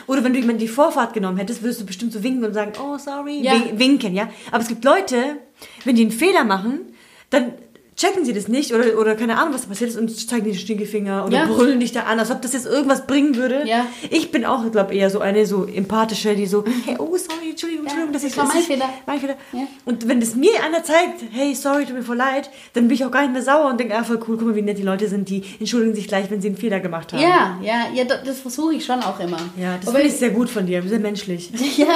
Oder 0.07 0.23
wenn 0.23 0.33
du 0.33 0.39
jemanden 0.39 0.59
die 0.59 0.67
Vorfahrt 0.67 1.13
genommen 1.13 1.37
hättest, 1.37 1.61
würdest 1.61 1.81
du 1.81 1.85
bestimmt 1.85 2.13
so 2.13 2.23
winken 2.23 2.43
und 2.43 2.53
sagen, 2.53 2.73
oh, 2.81 2.97
sorry. 2.97 3.41
Ja. 3.41 3.53
Win- 3.53 3.79
Winken, 3.79 4.15
ja. 4.15 4.29
Aber 4.51 4.61
es 4.61 4.67
gibt 4.67 4.83
Leute, 4.83 5.37
wenn 5.85 5.95
die 5.95 6.01
einen 6.03 6.11
Fehler 6.11 6.43
machen, 6.43 6.81
dann 7.29 7.53
checken 7.99 8.23
sie 8.23 8.31
das 8.33 8.47
nicht 8.47 8.73
oder, 8.73 8.97
oder 8.97 9.15
keine 9.15 9.37
Ahnung, 9.37 9.53
was 9.53 9.63
da 9.63 9.67
passiert 9.67 9.89
ist 9.89 9.97
und 9.97 10.09
zeigen 10.29 10.45
den 10.45 10.55
Stinkefinger 10.55 11.25
oder 11.25 11.37
Ja. 11.39 11.45
brüllen 11.45 11.79
dich 11.81 11.91
da 11.91 12.03
an, 12.03 12.17
als 12.17 12.31
ob 12.31 12.41
das 12.41 12.53
jetzt 12.53 12.65
irgendwas 12.65 13.05
bringen 13.05 13.35
würde. 13.35 13.63
Ja. 13.65 13.85
Ich 14.09 14.31
bin 14.31 14.45
auch, 14.45 14.71
glaube 14.71 14.95
eher 14.95 15.09
so 15.09 15.19
eine 15.19 15.45
so 15.45 15.65
empathische, 15.65 16.33
die 16.35 16.45
so, 16.45 16.63
hey, 16.85 16.95
oh, 16.97 17.17
sorry, 17.17 17.49
Entschuldigung, 17.51 17.85
Ja, 17.85 17.91
Entschuldigung, 17.91 18.13
das, 18.13 18.21
das 18.23 18.31
ist 18.31 18.37
war 18.37 18.45
das 18.45 18.53
mein 18.53 18.61
ist 18.61 18.67
Fehler. 18.67 18.89
Mein 19.05 19.19
Fehler. 19.19 19.35
Ja. 19.51 19.67
Und 19.85 20.07
wenn 20.07 20.21
es 20.21 20.35
mir 20.35 20.51
einer 20.65 20.81
zeigt, 20.83 21.21
hey, 21.31 21.53
sorry, 21.53 21.85
tut 21.85 21.95
mir 21.95 22.03
voll 22.03 22.15
leid, 22.17 22.49
dann 22.73 22.87
bin 22.87 22.95
ich 22.95 23.03
auch 23.03 23.11
gar 23.11 23.21
nicht 23.23 23.33
mehr 23.33 23.41
sauer 23.41 23.69
und 23.69 23.79
denke, 23.79 23.95
ah, 23.97 24.03
voll 24.03 24.19
cool, 24.27 24.37
guck 24.37 24.47
mal, 24.47 24.55
wie 24.55 24.61
nett 24.61 24.77
die 24.77 24.83
Leute 24.83 25.07
sind, 25.09 25.27
die 25.29 25.43
entschuldigen 25.59 25.93
sich 25.93 26.07
gleich, 26.07 26.31
wenn 26.31 26.39
sie 26.41 26.47
einen 26.47 26.57
Fehler 26.57 26.79
gemacht 26.79 27.11
haben. 27.11 27.21
Ja, 27.21 27.59
ja, 27.61 27.87
ja, 27.93 28.05
das, 28.05 28.23
das 28.23 28.39
versuche 28.39 28.75
ich 28.75 28.85
schon 28.85 29.01
auch 29.01 29.19
immer. 29.19 29.37
Ja, 29.61 29.75
das 29.83 29.91
finde 29.93 30.07
ich 30.07 30.13
sehr 30.13 30.29
gut 30.29 30.49
von 30.49 30.65
dir, 30.65 30.81
sehr 30.83 30.99
menschlich. 30.99 31.51
Ja, 31.77 31.87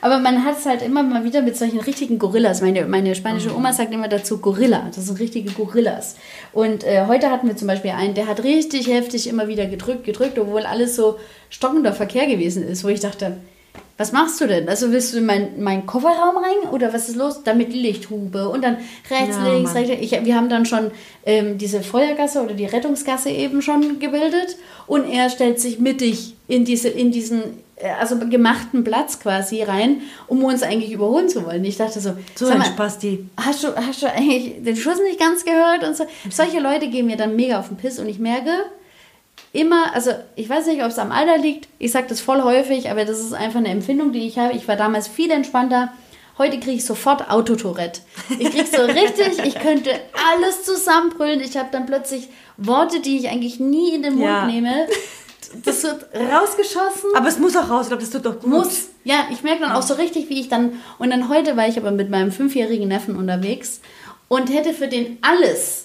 aber 0.00 0.18
man 0.18 0.44
hat 0.44 0.58
es 0.58 0.64
halt 0.66 0.82
immer 0.82 1.02
mal 1.02 1.24
wieder 1.24 1.42
mit 1.42 1.56
solchen 1.56 1.80
richtigen 1.80 2.18
Gorillas. 2.18 2.60
Meine, 2.62 2.86
meine 2.86 3.14
spanische 3.14 3.48
Mhm. 3.50 3.56
Oma 3.56 3.72
sagt 3.72 3.92
immer 3.92 4.08
dazu 4.08 4.38
Gorilla. 4.38 4.90
Das 4.94 5.04
sind 5.06 5.18
richtige 5.46 5.62
Gorillas. 5.62 6.16
Und 6.52 6.84
äh, 6.84 7.06
heute 7.06 7.30
hatten 7.30 7.48
wir 7.48 7.56
zum 7.56 7.68
Beispiel 7.68 7.92
einen, 7.92 8.14
der 8.14 8.26
hat 8.26 8.42
richtig 8.42 8.88
heftig 8.88 9.28
immer 9.28 9.48
wieder 9.48 9.66
gedrückt, 9.66 10.04
gedrückt, 10.04 10.38
obwohl 10.38 10.62
alles 10.62 10.96
so 10.96 11.18
stockender 11.50 11.92
Verkehr 11.92 12.26
gewesen 12.26 12.66
ist, 12.66 12.84
wo 12.84 12.88
ich 12.88 13.00
dachte, 13.00 13.36
was 13.98 14.12
machst 14.12 14.40
du 14.40 14.46
denn? 14.46 14.68
Also 14.68 14.92
willst 14.92 15.14
du 15.14 15.18
in 15.18 15.26
meinen 15.26 15.62
mein 15.62 15.86
Kofferraum 15.86 16.36
rein 16.36 16.70
oder 16.70 16.92
was 16.92 17.08
ist 17.08 17.16
los? 17.16 17.42
Dann 17.44 17.56
mit 17.56 17.72
Lichthube 17.72 18.48
und 18.48 18.62
dann 18.62 18.76
rechts, 19.10 19.36
Ja, 19.36 19.52
links, 19.52 19.74
rechts. 19.74 19.90
Ich, 20.00 20.10
wir 20.24 20.36
haben 20.36 20.50
dann 20.50 20.66
schon 20.66 20.90
ähm, 21.24 21.56
diese 21.56 21.82
Feuergasse 21.82 22.42
oder 22.42 22.52
die 22.52 22.66
Rettungsgasse 22.66 23.30
eben 23.30 23.62
schon 23.62 23.98
gebildet 23.98 24.56
und 24.86 25.08
er 25.10 25.30
stellt 25.30 25.60
sich 25.60 25.78
mittig 25.78 26.34
in, 26.46 26.66
diese, 26.66 26.88
in 26.90 27.10
diesen 27.10 27.65
also 28.00 28.18
gemachten 28.18 28.84
Platz 28.84 29.20
quasi 29.20 29.62
rein, 29.62 30.00
um 30.28 30.42
uns 30.44 30.62
eigentlich 30.62 30.92
überholen 30.92 31.28
zu 31.28 31.44
wollen. 31.44 31.64
Ich 31.64 31.76
dachte 31.76 32.00
so, 32.00 32.12
So 32.34 32.46
ein 32.46 32.64
Spasti. 32.64 33.28
Hast 33.36 33.64
du, 33.64 33.74
hast 33.76 34.02
du 34.02 34.10
eigentlich 34.10 34.62
den 34.64 34.76
Schuss 34.76 34.98
nicht 35.00 35.20
ganz 35.20 35.44
gehört 35.44 35.84
und 35.84 35.96
so? 35.96 36.06
Solche 36.30 36.58
Leute 36.60 36.88
gehen 36.88 37.06
mir 37.06 37.16
dann 37.16 37.36
mega 37.36 37.58
auf 37.60 37.68
den 37.68 37.76
Piss 37.76 37.98
und 37.98 38.08
ich 38.08 38.18
merke 38.18 38.50
immer, 39.52 39.94
also 39.94 40.10
ich 40.36 40.48
weiß 40.48 40.66
nicht, 40.66 40.82
ob 40.82 40.88
es 40.88 40.98
am 40.98 41.12
Alter 41.12 41.38
liegt, 41.38 41.68
ich 41.78 41.92
sage 41.92 42.06
das 42.08 42.20
voll 42.20 42.42
häufig, 42.42 42.90
aber 42.90 43.04
das 43.04 43.20
ist 43.20 43.32
einfach 43.34 43.58
eine 43.58 43.68
Empfindung, 43.68 44.12
die 44.12 44.26
ich 44.26 44.38
habe. 44.38 44.54
Ich 44.54 44.66
war 44.68 44.76
damals 44.76 45.08
viel 45.08 45.30
entspannter. 45.30 45.92
Heute 46.38 46.58
kriege 46.60 46.76
ich 46.76 46.84
sofort 46.84 47.30
Autotourette. 47.30 48.00
Ich 48.38 48.50
kriege 48.50 48.66
so 48.66 48.82
richtig, 48.82 49.38
ich 49.44 49.58
könnte 49.58 49.90
alles 50.34 50.64
zusammenbrüllen. 50.64 51.40
Ich 51.40 51.56
habe 51.56 51.68
dann 51.72 51.86
plötzlich 51.86 52.28
Worte, 52.58 53.00
die 53.00 53.16
ich 53.18 53.28
eigentlich 53.28 53.58
nie 53.60 53.94
in 53.94 54.02
den 54.02 54.14
Mund 54.14 54.24
Ja. 54.26 54.46
nehme. 54.46 54.86
Das 55.64 55.82
wird 55.84 56.06
rausgeschossen 56.14 57.10
Aber 57.14 57.28
es 57.28 57.38
muss 57.38 57.56
auch 57.56 57.70
raus. 57.70 57.82
Ich 57.82 57.88
glaube, 57.88 58.02
das 58.02 58.10
tut 58.10 58.26
doch 58.26 58.40
gut. 58.40 58.50
muss. 58.50 58.88
Ja, 59.04 59.26
ich 59.30 59.42
merke 59.42 59.60
dann 59.60 59.72
auch 59.72 59.82
so 59.82 59.94
richtig, 59.94 60.28
wie 60.28 60.40
ich 60.40 60.48
dann. 60.48 60.80
Und 60.98 61.10
dann 61.10 61.28
heute 61.28 61.56
war 61.56 61.68
ich 61.68 61.78
aber 61.78 61.92
mit 61.92 62.10
meinem 62.10 62.32
fünfjährigen 62.32 62.88
Neffen 62.88 63.16
unterwegs 63.16 63.80
und 64.28 64.52
hätte 64.52 64.74
für 64.74 64.88
den 64.88 65.18
alles, 65.22 65.84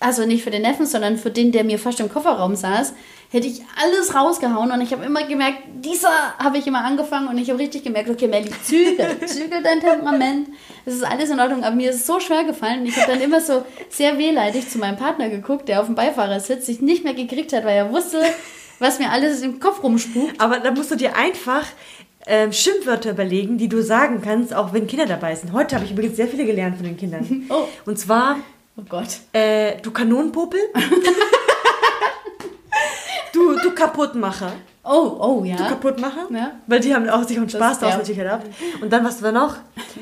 also 0.00 0.26
nicht 0.26 0.44
für 0.44 0.50
den 0.50 0.62
Neffen, 0.62 0.86
sondern 0.86 1.16
für 1.16 1.30
den, 1.30 1.50
der 1.52 1.64
mir 1.64 1.78
fast 1.78 2.00
im 2.00 2.12
Kofferraum 2.12 2.56
saß, 2.56 2.92
hätte 3.30 3.46
ich 3.48 3.62
alles 3.82 4.14
rausgehauen 4.14 4.70
und 4.70 4.80
ich 4.80 4.92
habe 4.92 5.04
immer 5.04 5.24
gemerkt, 5.26 5.58
dieser 5.76 6.38
habe 6.38 6.58
ich 6.58 6.66
immer 6.66 6.84
angefangen 6.84 7.26
und 7.26 7.38
ich 7.38 7.50
habe 7.50 7.58
richtig 7.58 7.82
gemerkt, 7.82 8.08
okay, 8.08 8.28
Melli, 8.28 8.50
zügel, 8.62 9.18
zügel 9.26 9.62
dein 9.62 9.80
Temperament. 9.80 10.48
Das 10.84 10.94
ist 10.94 11.02
alles 11.02 11.30
in 11.30 11.40
Ordnung, 11.40 11.64
aber 11.64 11.74
mir 11.74 11.90
ist 11.90 11.96
es 11.96 12.06
so 12.06 12.20
schwer 12.20 12.44
gefallen. 12.44 12.80
und 12.80 12.86
Ich 12.86 12.96
habe 12.96 13.10
dann 13.10 13.20
immer 13.20 13.40
so 13.40 13.64
sehr 13.88 14.18
wehleidig 14.18 14.68
zu 14.68 14.78
meinem 14.78 14.98
Partner 14.98 15.30
geguckt, 15.30 15.68
der 15.68 15.80
auf 15.80 15.86
dem 15.86 15.94
Beifahrersitz 15.96 16.66
sich 16.66 16.80
nicht 16.80 17.02
mehr 17.02 17.14
gekriegt 17.14 17.52
hat, 17.52 17.64
weil 17.64 17.76
er 17.76 17.90
wusste, 17.90 18.22
was 18.78 18.98
mir 18.98 19.10
alles 19.10 19.42
im 19.42 19.60
Kopf 19.60 19.82
rumspukt. 19.82 20.40
Aber 20.40 20.60
da 20.60 20.70
musst 20.70 20.90
du 20.90 20.96
dir 20.96 21.16
einfach 21.16 21.66
ähm, 22.26 22.52
Schimpfwörter 22.52 23.10
überlegen, 23.10 23.58
die 23.58 23.68
du 23.68 23.82
sagen 23.82 24.22
kannst, 24.22 24.54
auch 24.54 24.72
wenn 24.72 24.86
Kinder 24.86 25.06
dabei 25.06 25.34
sind. 25.34 25.52
Heute 25.52 25.74
habe 25.74 25.84
ich 25.84 25.92
übrigens 25.92 26.16
sehr 26.16 26.28
viele 26.28 26.46
gelernt 26.46 26.76
von 26.76 26.86
den 26.86 26.96
Kindern. 26.96 27.46
Oh. 27.50 27.68
Und 27.84 27.98
zwar, 27.98 28.36
Oh 28.76 28.82
Gott. 28.88 29.18
äh, 29.32 29.76
du 29.82 29.90
Kanonenpopel. 29.90 30.60
du, 33.32 33.58
du 33.60 33.74
Kaputtmacher. 33.74 34.52
Oh, 34.82 35.16
oh, 35.18 35.44
ja. 35.44 35.56
Du 35.56 35.64
Kaputtmacher. 35.64 36.26
Ja. 36.30 36.52
Weil 36.66 36.80
die 36.80 36.94
haben 36.94 37.08
auch 37.08 37.24
sich 37.24 37.36
einen 37.36 37.48
Spaß 37.48 37.80
daraus 37.80 37.94
ja. 37.94 37.98
natürlich 37.98 38.20
gehabt. 38.20 38.46
Und 38.80 38.92
dann, 38.92 39.04
was 39.04 39.22
war 39.22 39.32
noch? 39.32 39.56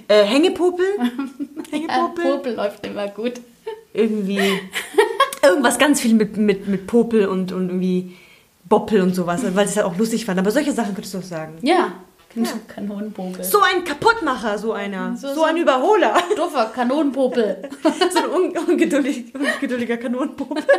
Äh, 0.08 0.24
Hängepopel. 0.24 0.86
ja, 0.98 1.04
Hängepopel. 1.70 2.24
Popel 2.24 2.54
läuft 2.54 2.86
immer 2.86 3.08
gut. 3.08 3.34
irgendwie 3.92 4.40
irgendwas 5.42 5.78
ganz 5.78 6.00
viel 6.00 6.14
mit, 6.14 6.36
mit, 6.36 6.68
mit 6.68 6.86
Popel 6.86 7.26
und, 7.26 7.52
und 7.52 7.68
irgendwie 7.68 8.16
Boppel 8.72 9.02
und 9.02 9.14
sowas, 9.14 9.42
weil 9.54 9.66
sie 9.66 9.72
es 9.72 9.76
halt 9.76 9.86
auch 9.86 9.96
lustig 9.98 10.24
fand. 10.24 10.38
Aber 10.40 10.50
solche 10.50 10.72
Sachen 10.72 10.94
könntest 10.94 11.12
du 11.14 11.18
auch 11.18 11.22
sagen. 11.36 11.58
Ja. 11.62 11.92
Kanonenpopel. 12.74 13.44
So 13.44 13.60
ein 13.60 13.84
Kaputtmacher, 13.84 14.56
so 14.56 14.72
einer. 14.72 15.14
So- 15.16 15.28
So, 15.28 15.34
so- 15.34 15.44
ein 15.44 15.58
Überholer. 15.58 16.14
Duffer 16.36 16.64
Kanonenpopel. 16.74 17.68
so 17.82 18.18
ein 18.20 18.30
un 18.30 18.56
ungeduldig, 18.70 19.34
ungeduldiger 19.34 19.98
Kanonenpopel. 19.98 20.64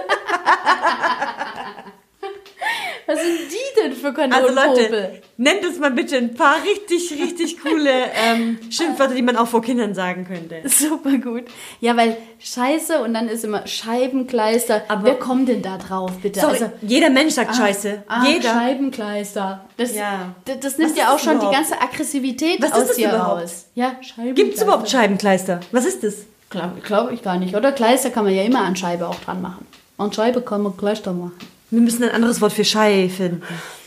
Was 3.06 3.20
sind 3.20 3.38
die 3.52 3.82
denn 3.82 3.94
für 3.94 4.08
Also 4.08 4.22
Kanonenpopel? 4.22 4.82
Leute, 4.84 5.22
nennt 5.38 5.66
uns 5.66 5.80
mal 5.80 5.92
bitte 5.92 6.18
ein 6.18 6.34
paar 6.34 6.56
richtig, 6.63 7.12
richtig 7.22 7.60
coole 7.62 7.92
ähm, 8.16 8.60
Schimpfwörter, 8.70 9.13
die 9.16 9.22
man 9.22 9.36
auch 9.38 9.48
vor 9.48 9.62
Kindern 9.62 9.94
sagen 9.94 10.26
könnte. 10.26 10.62
Super 10.70 11.18
gut. 11.18 11.44
Ja, 11.82 11.98
weil 11.98 12.18
Scheiße 12.39 13.02
und 13.02 13.13
dann 13.13 13.28
ist 13.28 13.44
immer 13.44 13.66
Scheibenkleister. 13.68 14.84
Aber- 14.88 15.06
Wer 15.06 15.16
kommt 15.16 15.50
denn 15.50 15.62
da 15.62 15.78
drauf, 15.78 16.12
bitte? 16.22 16.39
Sorry, 16.39 16.54
Also, 16.54 16.72
jeder 16.82 17.10
Mensch 17.10 17.34
sagt 17.34 17.56
Scheiße. 17.56 18.04
ah, 18.08 18.26
jeder. 18.26 18.50
Scheibenkleister. 18.50 19.66
Das, 19.78 19.96
Ja. 19.96 20.34
das, 20.46 20.60
das 20.60 20.78
nimmt 20.78 20.98
ja 20.98 21.13
auch 21.13 21.20
schon 21.20 21.34
die 21.34 21.46
überhaupt? 21.46 21.56
ganze 21.56 21.82
Aggressivität 21.82 22.62
Was 22.62 22.70
ist 22.70 22.76
aus 22.76 22.88
das 22.88 22.96
dir 22.98 23.10
überhaupt? 23.10 23.42
raus. 23.44 23.66
Ja, 23.76 23.96
Scheibenkleister. 24.02 24.34
Gibt 24.34 24.56
es 24.56 24.62
überhaupt 24.63 24.89
Scheibenkleister? 24.89 25.60
Was 25.72 25.86
ist 25.86 26.04
das? 26.04 26.16
Glaube 26.50 26.80
glaub 26.84 27.12
ich 27.12 27.24
gar 27.24 27.38
nicht. 27.38 27.56
Oder 27.56 27.72
Kleister 27.72 28.12
kann 28.12 28.26
man 28.26 28.34
ja 28.34 28.44
immer 28.44 28.62
an 28.62 28.76
Scheibe 28.76 29.08
auch 29.08 29.20
dran 29.20 29.42
machen. 29.42 29.66
An 29.98 30.13
Scheibe 30.13 30.42
kann 30.42 30.62
man 30.62 30.78
Kleister 30.78 31.12
machen. 31.13 31.34
Wir 31.74 31.82
müssen 31.82 32.04
ein 32.04 32.12
anderes 32.12 32.40
Wort 32.40 32.54
für 32.54 32.64
Schei 32.64 33.10
finden. 33.10 33.42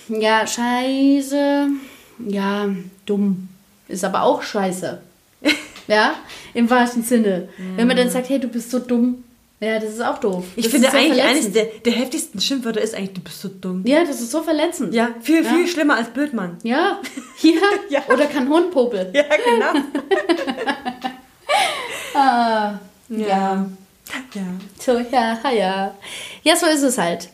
Ja, 0.09 0.44
scheiße. 0.44 1.68
Ja, 2.27 2.68
dumm. 3.05 3.49
Ist 3.87 4.05
aber 4.05 4.25
auch 4.25 4.42
scheiße. 4.42 5.01
ja, 5.87 6.14
im 6.53 6.68
wahrsten 6.68 7.05
Sinne. 7.05 7.49
Wenn 7.77 7.87
man 7.87 7.96
dann 7.96 8.11
sagt, 8.11 8.29
hey, 8.29 8.40
du 8.40 8.49
bist 8.49 8.72
so 8.72 8.81
dumm. 8.81 9.22
Ja, 9.61 9.79
das 9.79 9.90
ist 9.90 10.05
auch 10.05 10.18
doof. 10.18 10.44
Ich 10.57 10.64
das 10.64 10.72
finde 10.72 10.92
eigentlich 10.92 11.22
eines 11.22 11.53
der, 11.53 11.66
der 11.85 11.92
heftigsten 11.92 12.40
Schimpfwörter 12.40 12.81
ist 12.81 12.92
eigentlich, 12.92 13.14
du 13.14 13.20
bist 13.20 13.40
so 13.40 13.49
dumm. 13.49 13.83
Ja, 13.87 14.05
das 14.05 14.20
ist 14.20 14.33
so 14.33 14.42
verletzend. 14.42 14.92
Ja, 14.92 15.11
viel, 15.22 15.44
Ja. 15.44 15.51
viel 15.55 15.68
schlimmer 15.68 15.94
als 15.94 16.09
Blödmann. 16.09 16.57
Ja, 16.64 17.01
ja. 17.42 17.53
Ja. 17.88 18.03
Oder 18.12 18.27
Kanonenpopel. 18.27 19.12
Ja, 19.14 19.22
genau. 19.22 19.81
Ah, 22.14 22.81
ja. 23.11 23.27
ja. 23.29 23.66
ja. 24.35 24.42
So, 24.81 24.99
ja, 24.99 25.38
ja. 25.53 25.94
Ja, 26.42 26.57
so 26.57 26.66
ist 26.66 26.83
es 26.83 26.99
halt. 26.99 27.29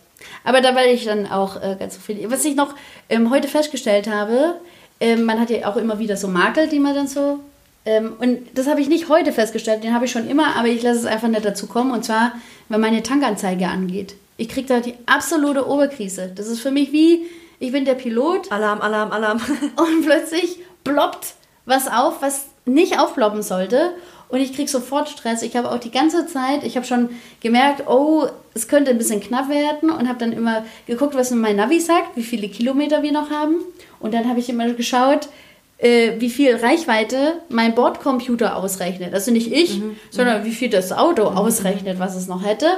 Aber 0.44 0.60
da 0.60 0.74
war 0.74 0.84
ich 0.84 1.04
dann 1.04 1.26
auch 1.26 1.56
äh, 1.56 1.76
ganz 1.78 1.94
zufrieden. 1.94 2.30
Was 2.30 2.44
ich 2.44 2.56
noch 2.56 2.74
ähm, 3.08 3.30
heute 3.30 3.48
festgestellt 3.48 4.08
habe, 4.08 4.54
ähm, 5.00 5.24
man 5.24 5.40
hat 5.40 5.50
ja 5.50 5.68
auch 5.68 5.76
immer 5.76 5.98
wieder 5.98 6.16
so 6.16 6.28
Makel, 6.28 6.68
die 6.68 6.78
man 6.78 6.94
dann 6.94 7.08
so. 7.08 7.40
Ähm, 7.84 8.14
und 8.18 8.38
das 8.54 8.68
habe 8.68 8.80
ich 8.80 8.88
nicht 8.88 9.08
heute 9.08 9.32
festgestellt, 9.32 9.82
den 9.82 9.94
habe 9.94 10.04
ich 10.04 10.12
schon 10.12 10.28
immer, 10.28 10.56
aber 10.56 10.68
ich 10.68 10.82
lasse 10.82 11.00
es 11.00 11.06
einfach 11.06 11.28
nicht 11.28 11.44
dazu 11.44 11.66
kommen. 11.66 11.90
Und 11.90 12.04
zwar, 12.04 12.32
wenn 12.68 12.80
meine 12.80 13.02
Tankanzeige 13.02 13.66
angeht. 13.68 14.14
Ich 14.36 14.48
kriege 14.48 14.68
da 14.68 14.80
die 14.80 14.94
absolute 15.06 15.68
Oberkrise. 15.68 16.32
Das 16.34 16.46
ist 16.46 16.60
für 16.60 16.70
mich 16.70 16.92
wie, 16.92 17.26
ich 17.58 17.72
bin 17.72 17.84
der 17.84 17.94
Pilot 17.94 18.50
Alarm, 18.50 18.80
Alarm, 18.80 19.12
Alarm. 19.12 19.40
und 19.76 20.04
plötzlich 20.04 20.58
ploppt 20.84 21.34
was 21.64 21.88
auf, 21.88 22.22
was 22.22 22.46
nicht 22.64 22.98
aufploppen 22.98 23.42
sollte. 23.42 23.92
Und 24.32 24.40
ich 24.40 24.54
krieg 24.54 24.70
sofort 24.70 25.10
Stress. 25.10 25.42
Ich 25.42 25.56
habe 25.56 25.70
auch 25.70 25.78
die 25.78 25.90
ganze 25.90 26.26
Zeit, 26.26 26.64
ich 26.64 26.76
habe 26.76 26.86
schon 26.86 27.10
gemerkt, 27.40 27.86
oh, 27.86 28.26
es 28.54 28.66
könnte 28.66 28.90
ein 28.90 28.96
bisschen 28.96 29.20
knapp 29.20 29.50
werden 29.50 29.90
und 29.90 30.08
habe 30.08 30.18
dann 30.18 30.32
immer 30.32 30.64
geguckt, 30.86 31.14
was 31.14 31.30
mein 31.32 31.56
Navi 31.56 31.78
sagt, 31.80 32.16
wie 32.16 32.22
viele 32.22 32.48
Kilometer 32.48 33.02
wir 33.02 33.12
noch 33.12 33.28
haben. 33.28 33.56
Und 34.00 34.14
dann 34.14 34.26
habe 34.26 34.40
ich 34.40 34.48
immer 34.48 34.72
geschaut, 34.72 35.28
äh, 35.76 36.12
wie 36.18 36.30
viel 36.30 36.56
Reichweite 36.56 37.34
mein 37.50 37.74
Bordcomputer 37.74 38.56
ausrechnet. 38.56 39.12
Also 39.12 39.32
nicht 39.32 39.52
ich, 39.52 39.82
sondern 40.08 40.46
wie 40.46 40.52
viel 40.52 40.70
das 40.70 40.92
Auto 40.92 41.24
ausrechnet, 41.24 41.98
was 41.98 42.16
es 42.16 42.26
noch 42.26 42.42
hätte. 42.42 42.68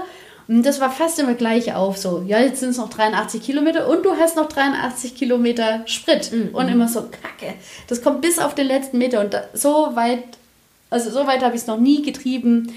Und 0.48 0.66
das 0.66 0.80
war 0.80 0.90
fast 0.90 1.20
immer 1.20 1.34
gleich 1.34 1.72
auf. 1.72 1.98
So, 1.98 2.24
ja, 2.26 2.40
jetzt 2.40 2.58
sind 2.58 2.70
es 2.70 2.78
noch 2.78 2.90
83 2.90 3.40
Kilometer 3.40 3.88
und 3.88 4.04
du 4.04 4.16
hast 4.16 4.36
noch 4.36 4.48
83 4.48 5.14
Kilometer 5.14 5.82
Sprit. 5.86 6.32
Und 6.52 6.68
immer 6.68 6.88
so, 6.88 7.02
kacke. 7.02 7.54
Das 7.86 8.02
kommt 8.02 8.22
bis 8.22 8.40
auf 8.40 8.56
den 8.56 8.66
letzten 8.66 8.98
Meter. 8.98 9.20
Und 9.20 9.34
da, 9.34 9.44
so 9.54 9.90
weit, 9.94 10.24
also 10.94 11.10
so 11.10 11.26
weit 11.26 11.42
habe 11.42 11.56
ich 11.56 11.62
es 11.62 11.66
noch 11.66 11.78
nie 11.78 12.02
getrieben. 12.02 12.72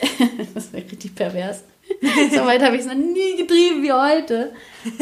das 0.54 0.72
wäre 0.74 0.84
richtig 0.84 1.14
pervers. 1.14 1.64
so 2.30 2.40
weit 2.44 2.62
habe 2.62 2.76
ich 2.76 2.82
es 2.82 2.86
noch 2.86 2.94
nie 2.94 3.36
getrieben 3.36 3.82
wie 3.82 3.92
heute. 3.92 4.52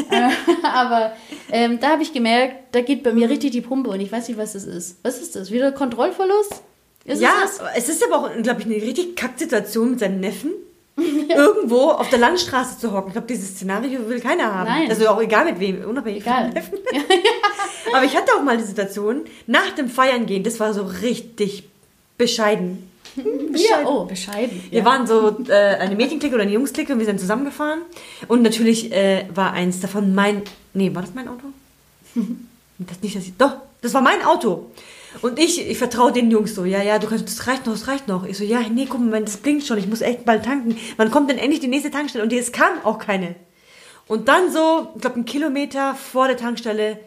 Aber 0.62 1.12
ähm, 1.50 1.80
da 1.80 1.90
habe 1.90 2.02
ich 2.02 2.12
gemerkt, 2.12 2.72
da 2.72 2.80
geht 2.80 3.02
bei 3.02 3.12
mir 3.12 3.28
richtig 3.28 3.50
die 3.50 3.60
Pumpe 3.60 3.90
und 3.90 4.00
ich 4.00 4.12
weiß 4.12 4.28
nicht, 4.28 4.38
was 4.38 4.52
das 4.52 4.64
ist. 4.64 4.98
Was 5.02 5.20
ist 5.20 5.34
das? 5.34 5.50
Wieder 5.50 5.72
Kontrollverlust? 5.72 6.62
Ist 7.04 7.20
ja, 7.20 7.32
es 7.44 7.60
es 7.74 7.88
ist 7.88 8.06
aber 8.06 8.18
auch, 8.18 8.42
glaube 8.42 8.60
ich, 8.60 8.66
eine 8.66 8.76
richtig 8.76 9.16
Kacksituation 9.16 9.90
mit 9.90 10.00
seinem 10.00 10.20
Neffen. 10.20 10.52
Irgendwo 10.96 11.88
auf 11.88 12.10
der 12.10 12.18
Landstraße 12.18 12.78
zu 12.78 12.92
hocken. 12.92 13.08
Ich 13.08 13.12
glaube, 13.14 13.26
dieses 13.26 13.56
Szenario 13.56 14.06
will 14.06 14.20
keiner 14.20 14.54
haben. 14.54 14.68
Nein. 14.68 14.90
Also 14.90 15.08
auch 15.08 15.20
egal 15.20 15.46
mit 15.46 15.58
wem, 15.58 15.82
unabhängig 15.82 16.22
Egal. 16.22 16.50
Neffen. 16.50 16.78
Aber 17.94 18.04
ich 18.04 18.16
hatte 18.16 18.34
auch 18.34 18.42
mal 18.42 18.58
die 18.58 18.64
Situation, 18.64 19.24
nach 19.46 19.70
dem 19.70 19.88
Feiern 19.88 20.26
gehen, 20.26 20.42
das 20.42 20.60
war 20.60 20.74
so 20.74 20.82
richtig 20.82 21.69
bescheiden. 22.20 22.90
Ja, 23.54 23.84
oh, 23.84 24.04
bescheiden. 24.04 24.62
Wir 24.70 24.80
ja. 24.80 24.84
waren 24.84 25.06
so 25.06 25.44
äh, 25.48 25.52
eine 25.52 25.96
Mädchenklicke 25.96 26.34
oder 26.34 26.44
eine 26.44 26.52
Jungsklicke 26.52 26.92
und 26.92 27.00
wir 27.00 27.06
sind 27.06 27.18
zusammengefahren. 27.18 27.80
Und 28.28 28.42
natürlich 28.42 28.92
äh, 28.92 29.26
war 29.34 29.52
eins 29.52 29.80
davon 29.80 30.14
mein. 30.14 30.42
Nee, 30.74 30.94
war 30.94 31.02
das 31.02 31.14
mein 31.14 31.26
Auto? 31.28 31.46
Das 32.82 33.02
nicht, 33.02 33.14
dass 33.14 33.24
ich, 33.24 33.36
doch, 33.36 33.56
das 33.82 33.92
war 33.92 34.00
mein 34.00 34.24
Auto. 34.24 34.70
Und 35.20 35.38
ich, 35.38 35.68
ich 35.68 35.76
vertraue 35.76 36.12
den 36.12 36.30
Jungs 36.30 36.54
so, 36.54 36.64
ja, 36.64 36.82
ja, 36.82 36.98
du 36.98 37.08
kannst, 37.08 37.26
das 37.26 37.46
reicht 37.46 37.66
noch, 37.66 37.74
das 37.74 37.88
reicht 37.88 38.08
noch. 38.08 38.24
Ich 38.24 38.38
so, 38.38 38.44
ja, 38.44 38.60
nee, 38.60 38.86
guck 38.88 39.00
mal, 39.00 39.20
das 39.22 39.36
blinkt 39.36 39.66
schon, 39.66 39.76
ich 39.76 39.86
muss 39.86 40.00
echt 40.00 40.24
bald 40.24 40.46
tanken. 40.46 40.78
Wann 40.96 41.10
kommt 41.10 41.28
denn 41.28 41.36
endlich 41.36 41.60
die 41.60 41.68
nächste 41.68 41.90
Tankstelle? 41.90 42.24
Und 42.24 42.32
es 42.32 42.52
kam 42.52 42.82
auch 42.84 42.98
keine. 42.98 43.34
Und 44.06 44.28
dann 44.28 44.50
so, 44.50 44.88
ich 44.94 45.02
glaube, 45.02 45.16
einen 45.16 45.26
Kilometer 45.26 45.94
vor 45.94 46.26
der 46.26 46.38
Tankstelle 46.38 46.98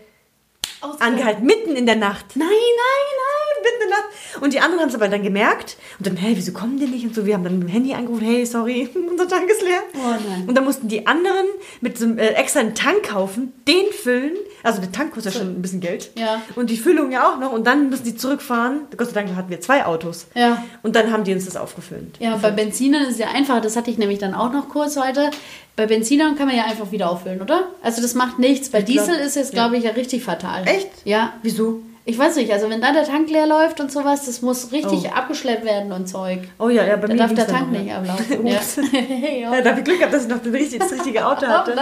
angehalten, 0.99 1.43
mitten 1.43 1.75
in 1.75 1.87
der 1.87 1.95
Nacht. 1.95 2.35
Nein, 2.35 2.49
nein, 2.49 3.07
nein. 3.17 3.42
Mitten 3.63 3.83
in 3.83 3.89
der 3.89 3.97
Nacht. 3.97 4.41
Und 4.43 4.53
die 4.53 4.59
anderen 4.59 4.81
haben 4.81 4.89
es 4.89 4.95
aber 4.95 5.07
dann 5.07 5.23
gemerkt. 5.23 5.77
Und 5.99 6.07
dann, 6.07 6.17
hey, 6.17 6.33
wieso 6.35 6.51
kommen 6.53 6.77
die 6.77 6.85
nicht? 6.85 7.05
Und 7.05 7.15
so, 7.15 7.25
wir 7.25 7.33
haben 7.33 7.43
dann 7.43 7.59
mit 7.59 7.67
dem 7.67 7.71
Handy 7.71 7.93
angerufen, 7.93 8.25
hey, 8.25 8.45
sorry, 8.45 8.89
unser 9.09 9.27
Tank 9.27 9.49
ist 9.49 9.61
leer. 9.61 9.81
Oh 9.95 10.11
nein. 10.29 10.45
Und 10.47 10.55
dann 10.55 10.63
mussten 10.65 10.87
die 10.87 11.07
anderen 11.07 11.45
mit 11.81 11.97
so 11.97 12.05
einem 12.05 12.17
äh, 12.19 12.29
extra 12.29 12.59
einen 12.59 12.75
Tank 12.75 13.03
kaufen, 13.03 13.53
den 13.67 13.91
füllen, 13.91 14.33
Also 14.63 14.81
der 14.81 14.91
Tank 14.91 15.13
kostet 15.13 15.33
ja 15.33 15.39
schon 15.39 15.49
ein 15.55 15.61
bisschen 15.61 15.79
Geld. 15.79 16.11
Ja. 16.15 16.41
Und 16.55 16.69
die 16.69 16.77
Füllung 16.77 17.11
ja 17.11 17.31
auch 17.31 17.39
noch. 17.39 17.51
Und 17.51 17.65
dann 17.65 17.89
müssen 17.89 18.03
die 18.03 18.15
zurückfahren. 18.15 18.81
Gott 18.97 19.07
sei 19.07 19.13
Dank 19.13 19.35
hatten 19.35 19.49
wir 19.49 19.61
zwei 19.61 19.85
Autos. 19.85 20.27
Ja. 20.35 20.63
Und 20.81 20.95
dann 20.95 21.11
haben 21.11 21.23
die 21.23 21.33
uns 21.33 21.45
das 21.45 21.55
aufgefüllt. 21.55 22.17
Ja, 22.19 22.37
bei 22.37 22.51
Benzinern 22.51 23.03
ist 23.03 23.11
es 23.11 23.17
ja 23.19 23.27
einfach, 23.29 23.61
das 23.61 23.75
hatte 23.75 23.89
ich 23.91 23.97
nämlich 23.97 24.19
dann 24.19 24.33
auch 24.33 24.51
noch 24.51 24.69
kurz 24.69 24.97
heute. 24.97 25.31
Bei 25.75 25.87
Benzinern 25.87 26.35
kann 26.35 26.47
man 26.47 26.55
ja 26.55 26.65
einfach 26.65 26.91
wieder 26.91 27.09
auffüllen, 27.09 27.41
oder? 27.41 27.67
Also 27.81 28.01
das 28.01 28.13
macht 28.13 28.37
nichts. 28.39 28.69
Bei 28.69 28.81
Diesel 28.81 29.15
ist 29.15 29.37
es, 29.37 29.51
glaube 29.51 29.77
ich, 29.77 29.83
ja 29.85 29.91
richtig 29.91 30.23
fatal. 30.23 30.67
Echt? 30.67 30.89
Ja. 31.03 31.33
Wieso? 31.41 31.81
Ich 32.05 32.17
weiß 32.19 32.35
nicht, 32.35 32.51
also 32.51 32.69
wenn 32.69 32.81
da 32.81 32.91
der 32.91 33.05
Tank 33.05 33.29
leer 33.29 33.47
läuft 33.47 33.79
und 33.79 33.89
sowas, 33.91 34.25
das 34.25 34.41
muss 34.41 34.73
richtig 34.73 35.05
Oh. 35.09 35.15
abgeschleppt 35.15 35.63
werden 35.63 35.91
und 35.93 36.07
Zeug. 36.07 36.39
Oh 36.59 36.67
ja, 36.67 36.83
ja, 36.83 36.97
bei 36.97 37.07
Da 37.07 37.13
mir 37.13 37.19
darf 37.19 37.33
der 37.33 37.47
Tank 37.47 37.71
nicht 37.71 37.87
ja. 37.87 37.97
ablaufen. 37.97 38.45
ja. 38.47 38.59
Ja, 39.53 39.61
da 39.61 39.69
habe 39.69 39.79
ich 39.79 39.85
Glück 39.85 39.99
gehabt, 39.99 40.13
dass 40.13 40.23
ich 40.23 40.29
noch 40.29 40.39
das 40.43 40.51
richtige, 40.53 40.79
das 40.83 40.91
richtige 40.91 41.25
Auto 41.25 41.45
hatte. 41.47 41.73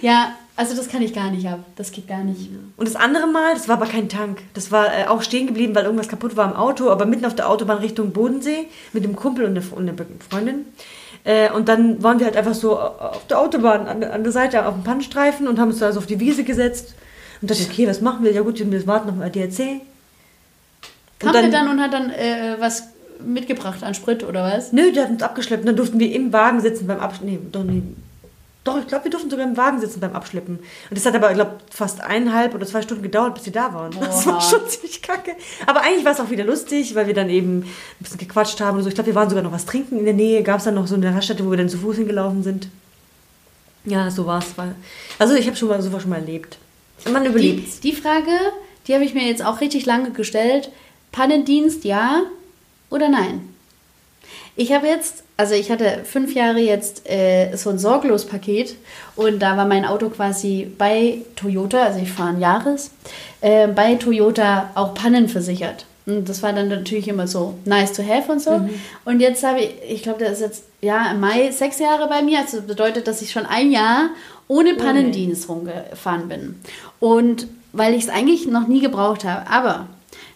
Ja, 0.00 0.32
also 0.56 0.74
das 0.74 0.88
kann 0.88 1.02
ich 1.02 1.12
gar 1.12 1.30
nicht 1.30 1.46
ab. 1.46 1.58
Das 1.76 1.92
geht 1.92 2.08
gar 2.08 2.24
nicht. 2.24 2.48
Und 2.78 2.88
das 2.88 2.96
andere 2.96 3.26
Mal, 3.26 3.52
das 3.52 3.68
war 3.68 3.76
aber 3.76 3.84
kein 3.86 4.08
Tank. 4.08 4.38
Das 4.54 4.72
war 4.72 4.86
äh, 4.86 5.06
auch 5.06 5.20
stehen 5.20 5.46
geblieben, 5.46 5.74
weil 5.74 5.84
irgendwas 5.84 6.08
kaputt 6.08 6.34
war 6.36 6.50
im 6.50 6.56
Auto, 6.56 6.88
aber 6.88 7.04
mitten 7.04 7.26
auf 7.26 7.34
der 7.34 7.50
Autobahn 7.50 7.78
Richtung 7.78 8.12
Bodensee 8.12 8.68
mit 8.94 9.04
dem 9.04 9.16
Kumpel 9.16 9.44
und 9.44 9.50
einer, 9.58 9.66
und 9.76 9.86
einer 9.88 9.98
Freundin. 10.30 10.64
Äh, 11.24 11.50
und 11.50 11.68
dann 11.68 12.02
waren 12.02 12.18
wir 12.20 12.24
halt 12.26 12.38
einfach 12.38 12.54
so 12.54 12.78
auf 12.78 13.26
der 13.26 13.38
Autobahn 13.38 13.86
an, 13.86 14.00
der- 14.00 14.14
an 14.14 14.22
der 14.22 14.32
Seite 14.32 14.64
auf 14.66 14.74
dem 14.74 14.82
Pannenstreifen 14.84 15.46
und 15.46 15.58
haben 15.58 15.68
uns 15.70 15.80
da 15.80 15.92
so 15.92 15.98
auf 15.98 16.06
die 16.06 16.20
Wiese 16.20 16.42
gesetzt. 16.44 16.94
Und 17.40 17.50
dachte, 17.50 17.62
okay, 17.70 17.86
was 17.86 18.00
machen 18.00 18.24
wir? 18.24 18.32
Ja 18.32 18.42
gut, 18.42 18.58
wir 18.58 18.86
warten 18.86 19.08
auf 19.08 19.14
den 19.16 19.22
ADAC. 19.22 19.80
Kam 21.18 21.32
der 21.32 21.48
dann- 21.50 21.68
und 21.68 21.80
hat 21.80 21.92
dann 21.92 22.10
äh, 22.10 22.56
was 22.58 22.84
mitgebracht 23.24 23.82
an 23.82 23.94
Sprit 23.94 24.22
oder 24.24 24.44
was? 24.44 24.72
Nö, 24.72 24.92
der 24.92 25.04
hat 25.04 25.10
uns 25.10 25.22
abgeschleppt 25.22 25.62
und 25.62 25.66
dann 25.66 25.76
durften 25.76 25.98
wir 25.98 26.12
im 26.14 26.32
Wagen 26.32 26.60
sitzen 26.60 26.86
beim 26.86 27.00
Abschleppen. 27.00 27.30
Nee, 27.34 27.40
doch, 27.50 27.64
nee. 27.64 27.82
Doch, 28.64 28.78
ich 28.80 28.88
glaube, 28.88 29.04
wir 29.04 29.10
durften 29.12 29.30
sogar 29.30 29.46
im 29.46 29.56
Wagen 29.56 29.80
sitzen 29.80 30.00
beim 30.00 30.12
Abschleppen. 30.12 30.56
Und 30.58 30.66
das 30.98 31.06
hat 31.06 31.14
aber, 31.14 31.28
ich 31.30 31.36
glaube, 31.36 31.52
fast 31.70 32.00
eineinhalb 32.00 32.52
oder 32.52 32.66
zwei 32.66 32.82
Stunden 32.82 33.04
gedauert, 33.04 33.34
bis 33.34 33.46
wir 33.46 33.52
da 33.52 33.72
waren. 33.72 33.92
Das 34.00 34.26
war 34.26 34.40
schon 34.40 34.68
ziemlich 34.68 35.02
kacke. 35.02 35.32
Aber 35.66 35.82
eigentlich 35.82 36.04
war 36.04 36.12
es 36.12 36.20
auch 36.20 36.30
wieder 36.30 36.42
lustig, 36.44 36.94
weil 36.96 37.06
wir 37.06 37.14
dann 37.14 37.30
eben 37.30 37.58
ein 37.60 37.66
bisschen 38.00 38.18
gequatscht 38.18 38.60
haben 38.60 38.76
und 38.76 38.82
so. 38.82 38.88
Ich 38.88 38.94
glaube, 38.96 39.06
wir 39.06 39.14
waren 39.14 39.28
sogar 39.28 39.44
noch 39.44 39.52
was 39.52 39.66
trinken 39.66 39.98
in 40.00 40.04
der 40.04 40.14
Nähe. 40.14 40.42
Gab 40.42 40.58
es 40.58 40.64
dann 40.64 40.74
noch 40.74 40.88
so 40.88 40.96
eine 40.96 41.14
Raststätte, 41.14 41.46
wo 41.46 41.50
wir 41.50 41.58
dann 41.58 41.68
zu 41.68 41.78
Fuß 41.78 41.96
hingelaufen 41.96 42.42
sind. 42.42 42.68
Ja, 43.84 44.10
so 44.10 44.26
war 44.26 44.40
es. 44.40 44.46
Also 45.20 45.34
ich 45.36 45.46
habe 45.46 45.56
schon 45.56 45.68
mal 45.68 45.80
sowas 45.80 46.02
schon 46.02 46.10
mal 46.10 46.16
erlebt. 46.18 46.58
Man 47.04 47.22
Die, 47.22 47.28
überlebt. 47.28 47.84
die 47.84 47.92
Frage, 47.92 48.30
die 48.86 48.94
habe 48.94 49.04
ich 49.04 49.14
mir 49.14 49.26
jetzt 49.26 49.44
auch 49.44 49.60
richtig 49.60 49.86
lange 49.86 50.10
gestellt. 50.10 50.70
Pannendienst 51.12 51.84
ja 51.84 52.22
oder 52.90 53.08
nein? 53.08 53.48
Ich 54.58 54.72
habe 54.72 54.86
jetzt, 54.86 55.22
also 55.36 55.54
ich 55.54 55.70
hatte 55.70 56.00
fünf 56.04 56.34
Jahre 56.34 56.58
jetzt 56.60 57.08
äh, 57.08 57.54
so 57.56 57.68
ein 57.70 57.78
Sorglos-Paket 57.78 58.74
und 59.14 59.38
da 59.40 59.56
war 59.56 59.66
mein 59.66 59.84
Auto 59.84 60.08
quasi 60.08 60.70
bei 60.78 61.18
Toyota, 61.36 61.82
also 61.82 62.00
ich 62.00 62.10
fahre 62.10 62.30
ein 62.30 62.40
Jahres, 62.40 62.90
äh, 63.42 63.68
bei 63.68 63.96
Toyota 63.96 64.70
auch 64.74 64.94
pannenversichert. 64.94 65.84
Und 66.06 66.28
das 66.28 66.42
war 66.42 66.52
dann 66.52 66.68
natürlich 66.68 67.08
immer 67.08 67.26
so 67.26 67.54
nice 67.64 67.92
to 67.92 68.02
have 68.02 68.30
und 68.30 68.40
so. 68.40 68.60
Und 69.04 69.18
jetzt 69.20 69.42
habe 69.42 69.60
ich, 69.60 69.70
ich 69.88 70.02
glaube, 70.04 70.20
der 70.20 70.30
ist 70.30 70.40
jetzt 70.40 70.62
ja 70.80 71.10
im 71.10 71.18
Mai 71.18 71.50
sechs 71.50 71.80
Jahre 71.80 72.08
bei 72.08 72.22
mir. 72.22 72.38
Also 72.38 72.58
das 72.58 72.66
bedeutet, 72.66 73.08
dass 73.08 73.22
ich 73.22 73.32
schon 73.32 73.44
ein 73.44 73.72
Jahr 73.72 74.10
ohne 74.48 74.74
Pannendienst 74.74 75.48
rumgefahren 75.48 76.28
bin. 76.28 76.60
Und 77.00 77.48
weil 77.72 77.94
ich 77.94 78.04
es 78.04 78.08
eigentlich 78.08 78.46
noch 78.46 78.68
nie 78.68 78.80
gebraucht 78.80 79.24
habe. 79.24 79.50
Aber 79.50 79.86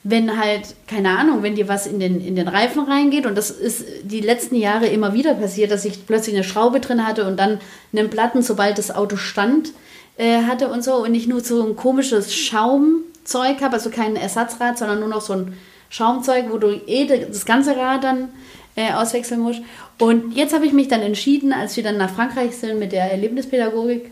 wenn 0.02 0.38
halt, 0.38 0.74
keine 0.86 1.18
Ahnung, 1.18 1.42
wenn 1.42 1.54
dir 1.54 1.68
was 1.68 1.86
in 1.86 2.00
den, 2.00 2.20
in 2.20 2.36
den 2.36 2.48
Reifen 2.48 2.84
reingeht 2.84 3.26
und 3.26 3.36
das 3.36 3.50
ist 3.50 3.84
die 4.02 4.20
letzten 4.20 4.56
Jahre 4.56 4.86
immer 4.86 5.12
wieder 5.12 5.34
passiert, 5.34 5.70
dass 5.70 5.84
ich 5.84 6.06
plötzlich 6.06 6.34
eine 6.34 6.44
Schraube 6.44 6.80
drin 6.80 7.06
hatte 7.06 7.26
und 7.26 7.38
dann 7.38 7.60
einen 7.92 8.10
Platten, 8.10 8.42
sobald 8.42 8.78
das 8.78 8.94
Auto 8.94 9.16
stand, 9.16 9.72
äh, 10.16 10.42
hatte 10.42 10.68
und 10.68 10.82
so 10.82 10.96
und 10.96 11.12
nicht 11.12 11.28
nur 11.28 11.40
so 11.40 11.66
ein 11.66 11.76
komisches 11.76 12.34
Schaumzeug 12.34 13.60
habe, 13.60 13.74
also 13.74 13.90
kein 13.90 14.16
Ersatzrad, 14.16 14.78
sondern 14.78 15.00
nur 15.00 15.08
noch 15.08 15.20
so 15.20 15.34
ein 15.34 15.54
Schaumzeug, 15.90 16.46
wo 16.50 16.58
du 16.58 16.68
eh 16.86 17.06
das 17.06 17.44
ganze 17.44 17.76
Rad 17.76 18.04
dann 18.04 18.28
äh, 18.76 18.92
auswechseln 18.92 19.40
musst. 19.40 19.60
Und 19.98 20.34
jetzt 20.34 20.54
habe 20.54 20.66
ich 20.66 20.72
mich 20.72 20.88
dann 20.88 21.02
entschieden, 21.02 21.52
als 21.52 21.76
wir 21.76 21.84
dann 21.84 21.96
nach 21.96 22.10
Frankreich 22.10 22.56
sind 22.56 22.78
mit 22.78 22.92
der 22.92 23.10
Erlebnispädagogik, 23.10 24.10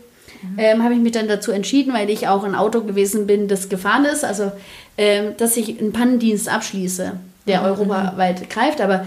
ähm, 0.57 0.83
habe 0.83 0.93
ich 0.93 0.99
mich 0.99 1.11
dann 1.11 1.27
dazu 1.27 1.51
entschieden, 1.51 1.93
weil 1.93 2.09
ich 2.09 2.27
auch 2.27 2.43
ein 2.43 2.55
Auto 2.55 2.81
gewesen 2.81 3.27
bin, 3.27 3.47
das 3.47 3.67
gefahren 3.67 4.05
ist, 4.05 4.23
also 4.23 4.51
ähm, 4.97 5.33
dass 5.37 5.57
ich 5.57 5.79
einen 5.79 5.91
Pannendienst 5.91 6.47
abschließe, 6.47 7.13
der 7.47 7.63
europaweit 7.63 8.49
greift. 8.49 8.79
Aber 8.79 9.05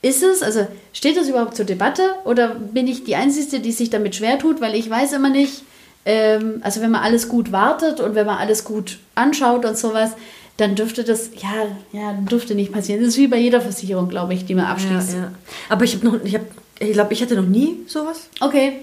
ist 0.00 0.22
es, 0.22 0.42
also 0.42 0.66
steht 0.92 1.16
das 1.16 1.28
überhaupt 1.28 1.56
zur 1.56 1.64
Debatte 1.64 2.02
oder 2.24 2.54
bin 2.54 2.86
ich 2.86 3.04
die 3.04 3.16
Einzige, 3.16 3.60
die 3.60 3.72
sich 3.72 3.90
damit 3.90 4.16
schwer 4.16 4.38
tut, 4.38 4.60
weil 4.60 4.74
ich 4.74 4.88
weiß 4.88 5.12
immer 5.12 5.30
nicht, 5.30 5.62
ähm, 6.04 6.60
also 6.62 6.80
wenn 6.80 6.90
man 6.90 7.02
alles 7.02 7.28
gut 7.28 7.52
wartet 7.52 8.00
und 8.00 8.14
wenn 8.14 8.26
man 8.26 8.38
alles 8.38 8.64
gut 8.64 8.98
anschaut 9.14 9.64
und 9.64 9.76
sowas, 9.76 10.12
dann 10.58 10.74
dürfte 10.74 11.02
das, 11.04 11.30
ja, 11.40 11.66
ja, 11.92 12.12
dürfte 12.12 12.54
nicht 12.54 12.72
passieren. 12.72 13.00
Das 13.00 13.10
ist 13.10 13.18
wie 13.18 13.26
bei 13.26 13.38
jeder 13.38 13.60
Versicherung, 13.60 14.08
glaube 14.08 14.34
ich, 14.34 14.44
die 14.44 14.54
man 14.54 14.66
abschließt. 14.66 15.12
Ja, 15.14 15.18
ja. 15.18 15.32
Aber 15.68 15.84
ich 15.84 15.94
habe 15.94 16.06
noch, 16.06 16.22
ich 16.24 16.34
habe, 16.34 16.46
ich 16.78 16.92
glaube, 16.92 17.12
ich 17.12 17.22
hatte 17.22 17.34
noch 17.36 17.46
nie 17.46 17.78
sowas. 17.86 18.28
Okay. 18.40 18.78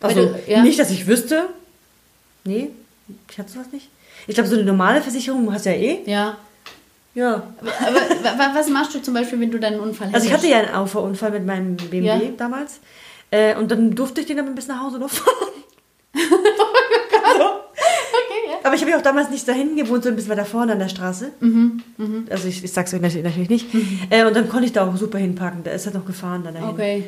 Also 0.00 0.26
du- 0.26 0.38
ja. 0.50 0.62
nicht, 0.62 0.78
dass 0.78 0.90
ich 0.90 1.06
wüsste. 1.06 1.48
Nee, 2.44 2.70
ich 3.30 3.38
hatte 3.38 3.50
sowas 3.52 3.66
nicht. 3.72 3.88
Ich 4.26 4.34
glaube, 4.34 4.48
so 4.48 4.56
eine 4.56 4.64
normale 4.64 5.00
Versicherung 5.00 5.52
hast 5.52 5.66
du 5.66 5.70
ja 5.70 5.76
eh. 5.76 5.98
Ja. 6.06 6.36
Ja. 7.14 7.34
Aber 7.60 7.96
wa- 8.38 8.50
was 8.54 8.68
machst 8.68 8.94
du 8.94 9.00
zum 9.00 9.14
Beispiel, 9.14 9.40
wenn 9.40 9.50
du 9.50 9.58
dann 9.58 9.74
einen 9.74 9.82
Unfall 9.82 10.10
Also 10.12 10.26
ich 10.26 10.32
hatte 10.32 10.48
ja 10.48 10.58
einen 10.58 10.74
Auffahrunfall 10.74 11.30
mit 11.30 11.46
meinem 11.46 11.76
BMW 11.76 12.32
damals. 12.36 12.80
Äh, 13.30 13.56
und 13.56 13.70
dann 13.70 13.92
durfte 13.94 14.20
ich 14.20 14.26
den 14.26 14.38
aber 14.38 14.50
bis 14.50 14.66
nach 14.68 14.82
Hause 14.82 14.98
noch 14.98 15.10
fahren. 15.10 15.34
Ich 18.76 18.82
habe 18.82 18.90
ja 18.92 18.98
auch 18.98 19.02
damals 19.02 19.30
nicht 19.30 19.46
dahin 19.48 19.74
gewohnt, 19.76 20.04
sondern 20.04 20.12
ein 20.12 20.16
bisschen 20.16 20.30
weiter 20.30 20.44
vorne 20.44 20.72
an 20.72 20.78
der 20.78 20.88
Straße. 20.88 21.32
Mhm, 21.40 21.82
Also 22.30 22.46
ich, 22.48 22.62
ich 22.62 22.72
sag's 22.72 22.94
euch 22.94 23.00
natürlich, 23.00 23.48
nicht. 23.48 23.66
Äh, 24.10 24.24
und 24.24 24.36
dann 24.36 24.48
konnte 24.48 24.66
ich 24.66 24.72
da 24.72 24.86
auch 24.88 24.96
super 24.96 25.18
hinparken. 25.18 25.64
Da 25.64 25.72
ist 25.72 25.86
er 25.86 25.92
noch 25.92 26.04
gefahren 26.06 26.42
dann 26.44 26.54
dahin. 26.54 26.68
Okay. 26.68 27.04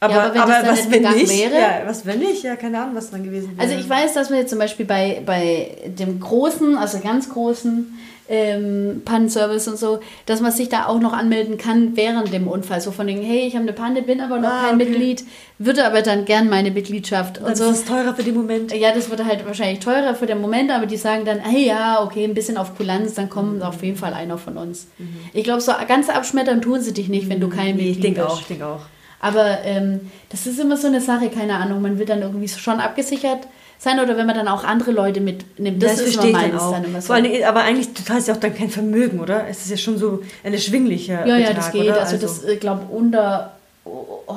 Aber, 0.00 0.12
Ja, 0.14 0.22
aber 0.24 0.34
wenn 0.34 0.40
aber 0.42 0.68
was 0.68 0.90
wenn 0.90 1.02
nicht? 1.02 1.30
wäre? 1.30 1.54
Ja, 1.54 1.82
was 1.86 2.04
wenn 2.04 2.18
nicht? 2.18 2.42
Ja, 2.42 2.56
keine 2.56 2.78
Ahnung, 2.80 2.94
was 2.94 3.10
dann 3.10 3.24
gewesen 3.24 3.56
wäre. 3.56 3.66
Also 3.66 3.78
ich 3.80 3.88
weiß, 3.88 4.12
dass 4.12 4.28
wir 4.30 4.36
jetzt 4.38 4.50
zum 4.50 4.58
Beispiel 4.58 4.84
bei, 4.84 5.22
bei 5.24 5.70
dem 5.86 6.20
großen, 6.20 6.76
also 6.76 6.98
ganz 7.00 7.30
großen 7.30 7.96
ähm, 8.28 9.02
Pannenservice 9.04 9.68
und 9.68 9.76
so, 9.78 10.00
dass 10.26 10.40
man 10.40 10.50
sich 10.52 10.68
da 10.68 10.86
auch 10.86 10.98
noch 10.98 11.12
anmelden 11.12 11.58
kann 11.58 11.96
während 11.96 12.32
dem 12.32 12.48
Unfall. 12.48 12.80
So 12.80 12.90
von 12.90 13.06
den, 13.06 13.22
hey, 13.22 13.46
ich 13.46 13.54
habe 13.54 13.62
eine 13.64 13.72
Panne, 13.72 14.02
bin 14.02 14.20
aber 14.20 14.38
noch 14.38 14.48
Ah, 14.48 14.66
kein 14.68 14.76
okay. 14.76 14.88
Mitglied, 14.88 15.24
würde 15.58 15.86
aber 15.86 16.02
dann 16.02 16.24
gern 16.24 16.48
meine 16.48 16.70
Mitgliedschaft 16.70 17.38
und 17.38 17.44
dann 17.48 17.56
so. 17.56 17.64
ist 17.70 17.78
es 17.80 17.84
teurer 17.84 18.14
für 18.14 18.22
den 18.22 18.34
Moment. 18.34 18.74
Ja, 18.74 18.92
das 18.92 19.10
wird 19.10 19.24
halt 19.24 19.46
wahrscheinlich 19.46 19.80
teurer 19.80 20.14
für 20.14 20.26
den 20.26 20.40
Moment, 20.40 20.70
aber 20.70 20.86
die 20.86 20.96
sagen 20.96 21.24
dann, 21.24 21.40
hey 21.40 21.66
ja, 21.66 22.02
okay, 22.02 22.24
ein 22.24 22.34
bisschen 22.34 22.56
auf 22.56 22.76
Kulanz, 22.76 23.14
dann 23.14 23.28
kommt 23.28 23.62
auf 23.62 23.82
jeden 23.82 23.96
Fall 23.96 24.14
einer 24.14 24.38
von 24.38 24.56
uns. 24.56 24.88
Ich 25.32 25.44
glaube, 25.44 25.60
so 25.60 25.72
ganz 25.86 26.08
abschmettern 26.08 26.62
tun 26.62 26.80
sie 26.80 26.92
dich 26.94 27.08
nicht, 27.08 27.28
wenn 27.28 27.40
du 27.40 27.48
kein 27.48 27.72
Mhm. 27.72 27.76
Nee, 27.76 27.88
Mitglied 27.88 27.96
ich 27.96 28.00
denke 28.02 28.20
bist. 28.22 28.32
auch, 28.32 28.40
ich 28.40 28.46
denke 28.46 28.66
auch. 28.66 28.80
Aber 29.20 29.58
ähm, 29.64 30.00
das 30.30 30.46
ist 30.46 30.58
immer 30.60 30.76
so 30.76 30.86
eine 30.86 31.00
Sache, 31.00 31.30
keine 31.30 31.56
Ahnung, 31.56 31.80
man 31.80 31.98
will 31.98 32.04
dann 32.06 32.20
irgendwie 32.22 32.48
schon 32.48 32.78
abgesichert 32.80 33.46
sein 33.78 34.00
oder 34.00 34.16
wenn 34.16 34.26
man 34.26 34.36
dann 34.36 34.48
auch 34.48 34.64
andere 34.64 34.92
Leute 34.92 35.20
mitnimmt. 35.20 35.82
Das, 35.82 35.94
ist 35.94 36.00
immer 36.00 36.06
verstehe 36.12 36.30
ich 36.30 36.36
meins 36.36 36.52
dann 36.52 36.60
auch. 36.60 36.72
dann 36.72 36.84
immer 36.84 37.00
so. 37.00 37.06
Vor 37.12 37.20
Dingen, 37.20 37.44
aber 37.44 37.60
eigentlich, 37.62 37.92
du 37.92 38.04
zahlst 38.04 38.28
ja 38.28 38.34
auch 38.34 38.40
dann 38.40 38.54
kein 38.54 38.70
Vermögen, 38.70 39.20
oder? 39.20 39.46
Es 39.48 39.58
ist 39.64 39.70
ja 39.70 39.76
schon 39.76 39.98
so 39.98 40.22
ein 40.42 40.52
erschwinglicher 40.52 41.26
ja, 41.26 41.36
ja, 41.36 41.48
Betrag, 41.48 41.56
das 41.56 41.72
geht. 41.72 41.82
Oder? 41.82 42.00
Also, 42.00 42.16
das, 42.16 42.44
ich 42.44 42.60
glaube, 42.60 42.86
unter 42.90 43.52
oh, 43.84 44.22
oh, 44.26 44.34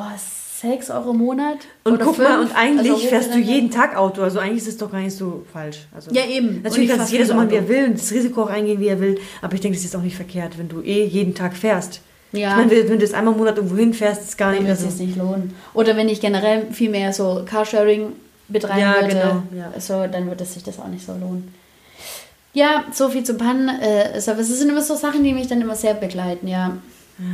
6 0.61 0.89
Euro 0.89 1.11
im 1.11 1.17
Monat. 1.17 1.57
und 1.83 1.99
guck 2.01 2.17
mal, 2.17 2.39
fünf. 2.39 2.49
und 2.49 2.57
eigentlich 2.57 2.91
Also 2.91 3.07
fährst 3.07 3.33
du 3.33 3.37
jeden 3.37 3.69
Tag 3.69 3.95
Auto, 3.95 4.23
also 4.23 4.39
eigentlich 4.39 4.63
ist 4.63 4.67
es 4.67 4.77
doch 4.77 4.91
gar 4.91 5.01
nicht 5.01 5.15
so 5.15 5.45
falsch. 5.53 5.87
Also, 5.93 6.11
Ja, 6.11 6.25
eben. 6.25 6.57
Ich 6.57 6.63
Natürlich 6.63 6.89
kann 6.89 6.99
es 6.99 7.11
jeder 7.11 7.25
so 7.25 7.35
machen, 7.35 7.51
wie 7.51 7.55
er 7.55 7.69
will 7.69 7.85
und 7.85 7.99
das 7.99 8.11
Risiko 8.11 8.43
auch 8.43 8.49
eingehen, 8.49 8.79
wie 8.79 8.87
er 8.87 8.99
will, 8.99 9.19
aber 9.41 9.53
ich 9.53 9.61
denke, 9.61 9.77
das 9.77 9.85
ist 9.85 9.95
auch 9.95 10.01
nicht 10.01 10.15
verkehrt, 10.15 10.57
wenn 10.57 10.67
du 10.67 10.81
eh 10.81 11.05
jeden 11.05 11.35
Tag 11.35 11.55
fährst. 11.55 12.01
Ja. 12.31 12.49
Ich 12.51 12.55
meine, 12.65 12.89
wenn 12.89 12.97
du 12.99 13.05
jetzt 13.05 13.13
einmal 13.13 13.33
im 13.33 13.39
Monat 13.39 13.57
irgendwo 13.57 13.77
hinfährst, 13.77 14.23
ist 14.23 14.37
gar 14.37 14.51
Dann 14.51 14.63
nicht 14.63 14.67
wird 14.67 14.79
mehr 14.79 14.87
es 14.87 14.93
so. 14.93 14.97
sich 14.97 15.07
nicht 15.07 15.17
lohnen. 15.17 15.53
Oder 15.73 15.95
wenn 15.95 16.09
ich 16.09 16.19
generell 16.19 16.65
viel 16.71 16.89
mehr 16.89 17.13
so 17.13 17.43
Carsharing 17.45 18.13
betreiben 18.47 18.79
Ja, 18.79 18.95
würde, 19.01 19.07
genau, 19.07 19.43
ja. 19.55 19.79
so, 19.79 20.07
dann 20.07 20.27
würde 20.27 20.43
es 20.43 20.53
sich 20.53 20.63
das 20.63 20.79
auch 20.79 20.87
nicht 20.87 21.05
so 21.05 21.13
lohnen. 21.13 21.53
Ja, 22.53 22.85
so 22.91 23.09
viel 23.09 23.23
zum 23.23 23.37
Pannen. 23.37 23.69
Äh, 23.69 24.13
das 24.13 24.25
sind 24.25 24.69
immer 24.69 24.81
so 24.81 24.95
Sachen, 24.95 25.23
die 25.23 25.33
mich 25.33 25.47
dann 25.47 25.61
immer 25.61 25.75
sehr 25.75 25.93
begleiten, 25.93 26.47
ja. 26.47 26.77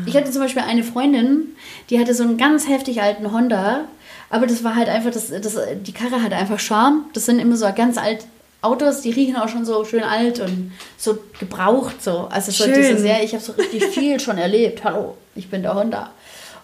Ich 0.06 0.16
hatte 0.16 0.32
zum 0.32 0.42
Beispiel 0.42 0.62
eine 0.62 0.82
Freundin, 0.82 1.58
die 1.90 2.00
hatte 2.00 2.14
so 2.14 2.24
einen 2.24 2.38
ganz 2.38 2.70
heftig 2.70 3.02
alten 3.02 3.34
Honda, 3.34 3.82
aber 4.30 4.48
das 4.48 4.64
war 4.64 4.76
halt 4.76 4.88
einfach, 4.88 5.12
das, 5.12 5.28
das, 5.28 5.58
die 5.82 5.92
Karre 5.92 6.24
hatte 6.24 6.38
einfach 6.38 6.58
Charme. 6.58 7.04
Das 7.14 7.26
sind 7.26 7.40
immer 7.40 7.58
so 7.58 7.68
ganz 7.76 7.98
alt 7.98 8.26
Autos, 8.62 9.02
die 9.02 9.12
riechen 9.12 9.36
auch 9.36 9.50
schon 9.50 9.66
so 9.66 9.84
schön 9.84 10.04
alt 10.04 10.40
und 10.40 10.72
so 10.98 11.18
gebraucht 11.38 12.02
so. 12.02 12.30
Also 12.32 12.52
so 12.52 12.64
Schön. 12.64 12.74
dieses, 12.76 13.04
ja, 13.04 13.18
ich 13.22 13.34
habe 13.34 13.44
so 13.44 13.52
richtig 13.52 13.84
viel 13.88 14.22
schon 14.22 14.38
erlebt. 14.38 14.86
Hallo, 14.86 15.18
ich 15.36 15.50
bin 15.50 15.64
der 15.64 15.76
Honda. 15.76 16.12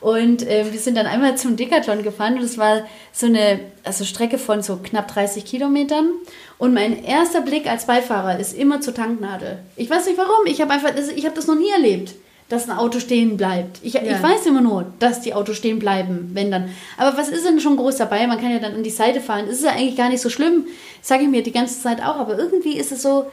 Und 0.01 0.47
äh, 0.47 0.71
wir 0.71 0.79
sind 0.79 0.95
dann 0.95 1.05
einmal 1.05 1.37
zum 1.37 1.55
Decathlon 1.55 2.03
gefahren 2.03 2.35
und 2.35 2.43
das 2.43 2.57
war 2.57 2.83
so 3.11 3.25
eine 3.25 3.59
also 3.83 4.05
Strecke 4.05 4.37
von 4.37 4.61
so 4.61 4.77
knapp 4.77 5.07
30 5.13 5.43
Kilometern. 5.43 6.09
Und 6.57 6.73
mein 6.73 7.03
erster 7.03 7.41
Blick 7.41 7.67
als 7.67 7.85
Beifahrer 7.85 8.39
ist 8.39 8.53
immer 8.53 8.81
zur 8.81 8.93
Tanknadel. 8.93 9.59
Ich 9.75 9.89
weiß 9.89 10.05
nicht 10.05 10.17
warum, 10.17 10.45
ich 10.45 10.61
habe 10.61 10.71
einfach, 10.71 10.91
das, 10.91 11.09
ich 11.09 11.25
habe 11.25 11.35
das 11.35 11.47
noch 11.47 11.55
nie 11.55 11.69
erlebt. 11.69 12.15
dass 12.49 12.67
ein 12.67 12.75
Auto 12.75 12.99
stehen 12.99 13.37
bleibt. 13.37 13.79
Ich, 13.83 13.93
ja. 13.93 14.01
ich 14.01 14.23
weiß 14.23 14.47
immer 14.47 14.61
nur, 14.61 14.91
dass 14.97 15.21
die 15.21 15.35
Autos 15.35 15.57
stehen 15.57 15.77
bleiben, 15.77 16.31
wenn 16.33 16.49
dann. 16.49 16.69
Aber 16.97 17.15
was 17.15 17.29
ist 17.29 17.45
denn 17.45 17.59
schon 17.59 17.77
groß 17.77 17.97
dabei? 17.97 18.25
Man 18.25 18.41
kann 18.41 18.51
ja 18.51 18.57
dann 18.57 18.73
an 18.73 18.81
die 18.81 18.89
Seite 18.89 19.21
fahren. 19.21 19.45
Das 19.45 19.57
ist 19.57 19.65
ja 19.65 19.71
eigentlich 19.71 19.95
gar 19.95 20.09
nicht 20.09 20.21
so 20.21 20.31
schlimm. 20.31 20.65
Sage 21.01 21.23
ich 21.23 21.29
mir 21.29 21.43
die 21.43 21.51
ganze 21.51 21.79
Zeit 21.79 22.01
auch. 22.01 22.15
Aber 22.15 22.39
irgendwie 22.39 22.75
ist 22.75 22.91
es 22.91 23.03
so, 23.03 23.27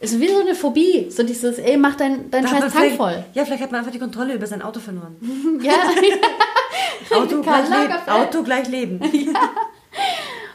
ist 0.00 0.18
wie 0.18 0.28
so 0.28 0.40
eine 0.40 0.54
Phobie. 0.54 1.10
So 1.10 1.22
dieses, 1.22 1.58
ey, 1.58 1.76
mach 1.76 1.94
dein, 1.94 2.30
dein 2.30 2.48
scheiß 2.48 2.72
Tank 2.72 2.96
voll. 2.96 3.22
Ja, 3.34 3.44
vielleicht 3.44 3.62
hat 3.62 3.70
man 3.70 3.80
einfach 3.80 3.92
die 3.92 3.98
Kontrolle 3.98 4.34
über 4.34 4.46
sein 4.46 4.62
Auto 4.62 4.80
verloren. 4.80 5.16
ja. 5.62 5.74
Auto, 7.16 7.42
gleich 7.42 7.68
leben. 7.68 8.08
Auto 8.08 8.42
gleich 8.42 8.68
Leben. 8.68 9.00
ja. 9.12 9.50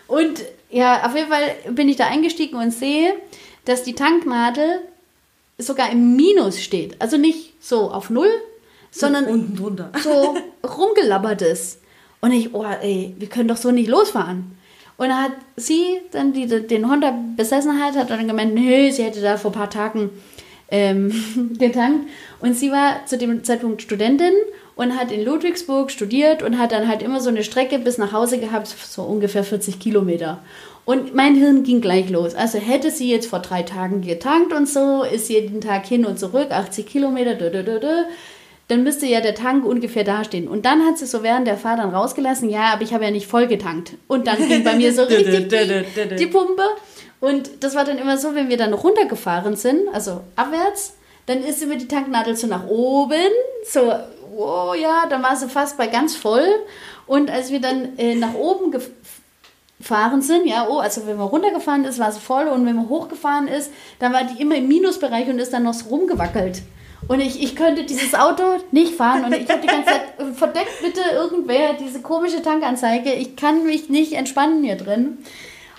Und 0.08 0.42
ja, 0.70 1.06
auf 1.06 1.16
jeden 1.16 1.30
Fall 1.30 1.56
bin 1.72 1.90
ich 1.90 1.96
da 1.96 2.08
eingestiegen 2.08 2.58
und 2.58 2.72
sehe, 2.72 3.14
dass 3.66 3.84
die 3.84 3.94
Tanknadel 3.94 4.80
sogar 5.58 5.92
im 5.92 6.16
Minus 6.16 6.62
steht. 6.62 7.00
Also 7.00 7.18
nicht 7.18 7.54
so 7.64 7.92
auf 7.92 8.10
Null, 8.10 8.30
sondern 8.92 9.26
unten 9.26 9.56
drunter. 9.56 9.92
so 10.04 10.36
rumgelabbert 10.66 11.42
ist. 11.42 11.80
Und 12.22 12.32
ich, 12.32 12.54
oh, 12.54 12.64
ey, 12.64 13.14
wir 13.18 13.28
können 13.28 13.48
doch 13.48 13.58
so 13.58 13.72
nicht 13.72 13.90
losfahren. 13.90 14.58
Und 14.98 15.10
dann 15.10 15.24
hat 15.24 15.32
sie 15.58 16.02
dann, 16.12 16.34
die 16.34 16.48
den 16.48 16.90
Honda 16.90 17.14
besessen 17.36 17.82
hat, 17.84 17.96
hat 17.96 18.10
dann 18.10 18.28
gemeint, 18.28 18.56
nö, 18.56 18.92
sie 18.92 19.04
hätte 19.04 19.22
da 19.22 19.38
vor 19.38 19.52
ein 19.52 19.58
paar 19.58 19.70
Tagen 19.70 20.10
ähm, 20.70 21.12
getankt. 21.60 22.10
Und 22.40 22.56
sie 22.56 22.72
war 22.72 23.06
zu 23.06 23.18
dem 23.18 23.44
Zeitpunkt 23.44 23.82
Studentin 23.82 24.34
und 24.76 24.98
hat 24.98 25.12
in 25.12 25.24
Ludwigsburg 25.24 25.92
studiert 25.92 26.44
und 26.44 26.58
hat 26.58 26.72
dann 26.72 26.88
halt 26.88 27.02
immer 27.02 27.20
so 27.20 27.30
eine 27.30 27.44
Strecke 27.44 27.80
bis 27.80 27.98
nach 27.98 28.12
Hause 28.12 28.40
gehabt, 28.40 28.68
so 28.68 29.04
ungefähr 29.04 29.44
40 29.44 29.80
Kilometer. 29.80 30.40
Und 30.86 31.16
mein 31.16 31.36
Hirn 31.36 31.64
ging 31.64 31.82
gleich 31.82 32.10
los. 32.10 32.36
Also 32.36 32.60
hätte 32.60 32.92
sie 32.92 33.10
jetzt 33.10 33.28
vor 33.28 33.40
drei 33.40 33.64
Tagen 33.64 34.02
getankt 34.02 34.54
und 34.54 34.70
so, 34.70 35.04
ist 35.04 35.30
jeden 35.30 35.60
Tag 35.60 35.86
hin 35.86 36.06
und 36.06 36.20
zurück, 36.20 36.52
80 36.52 36.86
Kilometer, 36.86 37.34
dö, 37.34 37.50
dö, 37.50 37.64
dö, 37.64 37.80
dö, 37.80 38.04
dann 38.68 38.84
müsste 38.84 39.06
ja 39.06 39.22
der 39.22 39.36
Tank 39.36 39.64
ungefähr 39.66 40.04
dastehen. 40.04 40.48
Und 40.48 40.66
dann 40.66 40.86
hat 40.86 40.98
sie 40.98 41.06
so 41.06 41.22
während 41.22 41.48
der 41.48 41.58
Fahrt 41.58 41.80
dann 41.80 41.94
rausgelassen, 41.94 42.50
ja, 42.50 42.74
aber 42.74 42.82
ich 42.82 42.94
habe 42.94 43.04
ja 43.04 43.12
nicht 43.12 43.28
voll 43.28 43.48
getankt. 43.48 43.94
Und 44.08 44.28
dann 44.28 44.38
ging 44.38 44.64
bei 44.64 44.76
mir 44.76 44.92
so 44.94 45.04
richtig 45.10 45.50
die, 45.50 46.16
die 46.16 46.26
Pumpe. 46.28 46.64
Und 47.20 47.64
das 47.64 47.76
war 47.76 47.86
dann 47.86 47.98
immer 47.98 48.18
so, 48.18 48.34
wenn 48.34 48.50
wir 48.50 48.58
dann 48.58 48.74
runtergefahren 48.74 49.56
sind, 49.56 49.88
also 49.94 50.22
abwärts, 50.36 50.96
dann 51.28 51.44
ist 51.44 51.62
immer 51.62 51.76
die 51.76 51.88
Tanknadel 51.88 52.36
so 52.36 52.48
nach 52.48 52.68
oben, 52.68 53.32
so, 53.68 53.94
oh 54.36 54.74
ja, 54.80 55.06
dann 55.10 55.24
war 55.24 55.36
sie 55.36 55.48
fast 55.48 55.78
bei 55.78 55.88
ganz 55.88 56.16
voll. 56.16 56.48
Und 57.08 57.30
als 57.30 57.52
wir 57.52 57.62
dann 57.62 57.98
äh, 57.98 58.16
nach 58.16 58.34
oben 58.34 58.72
gefahren 59.80 60.22
sind, 60.22 60.48
ja, 60.48 60.68
oh, 60.70 60.80
also 60.80 61.06
wenn 61.06 61.18
man 61.18 61.28
runtergefahren 61.28 61.86
ist, 61.86 62.00
war 62.00 62.12
sie 62.12 62.20
voll 62.20 62.48
und 62.48 62.66
wenn 62.66 62.76
man 62.76 62.90
hochgefahren 62.90 63.48
ist, 63.48 63.72
dann 64.00 64.12
war 64.12 64.24
die 64.24 64.42
immer 64.42 64.56
im 64.56 64.68
Minusbereich 64.68 65.28
und 65.28 65.40
ist 65.40 65.54
dann 65.54 65.64
noch 65.64 65.74
so 65.74 65.90
rumgewackelt. 65.90 66.64
Und 67.08 67.20
ich, 67.20 67.42
ich 67.42 67.56
könnte 67.56 67.84
dieses 67.84 68.16
Auto 68.16 68.44
nicht 68.72 68.96
fahren 68.96 69.26
und 69.26 69.34
ich 69.34 69.48
habe 69.50 69.62
die 69.62 69.68
ganze 69.68 69.92
Zeit, 69.92 70.02
verdeckt 70.36 70.82
bitte 70.82 71.02
irgendwer 71.14 71.74
diese 71.74 72.02
komische 72.02 72.42
Tankanzeige, 72.42 73.14
ich 73.14 73.36
kann 73.36 73.66
mich 73.66 73.90
nicht 73.90 74.14
entspannen 74.14 74.64
hier 74.64 74.76
drin. 74.76 75.20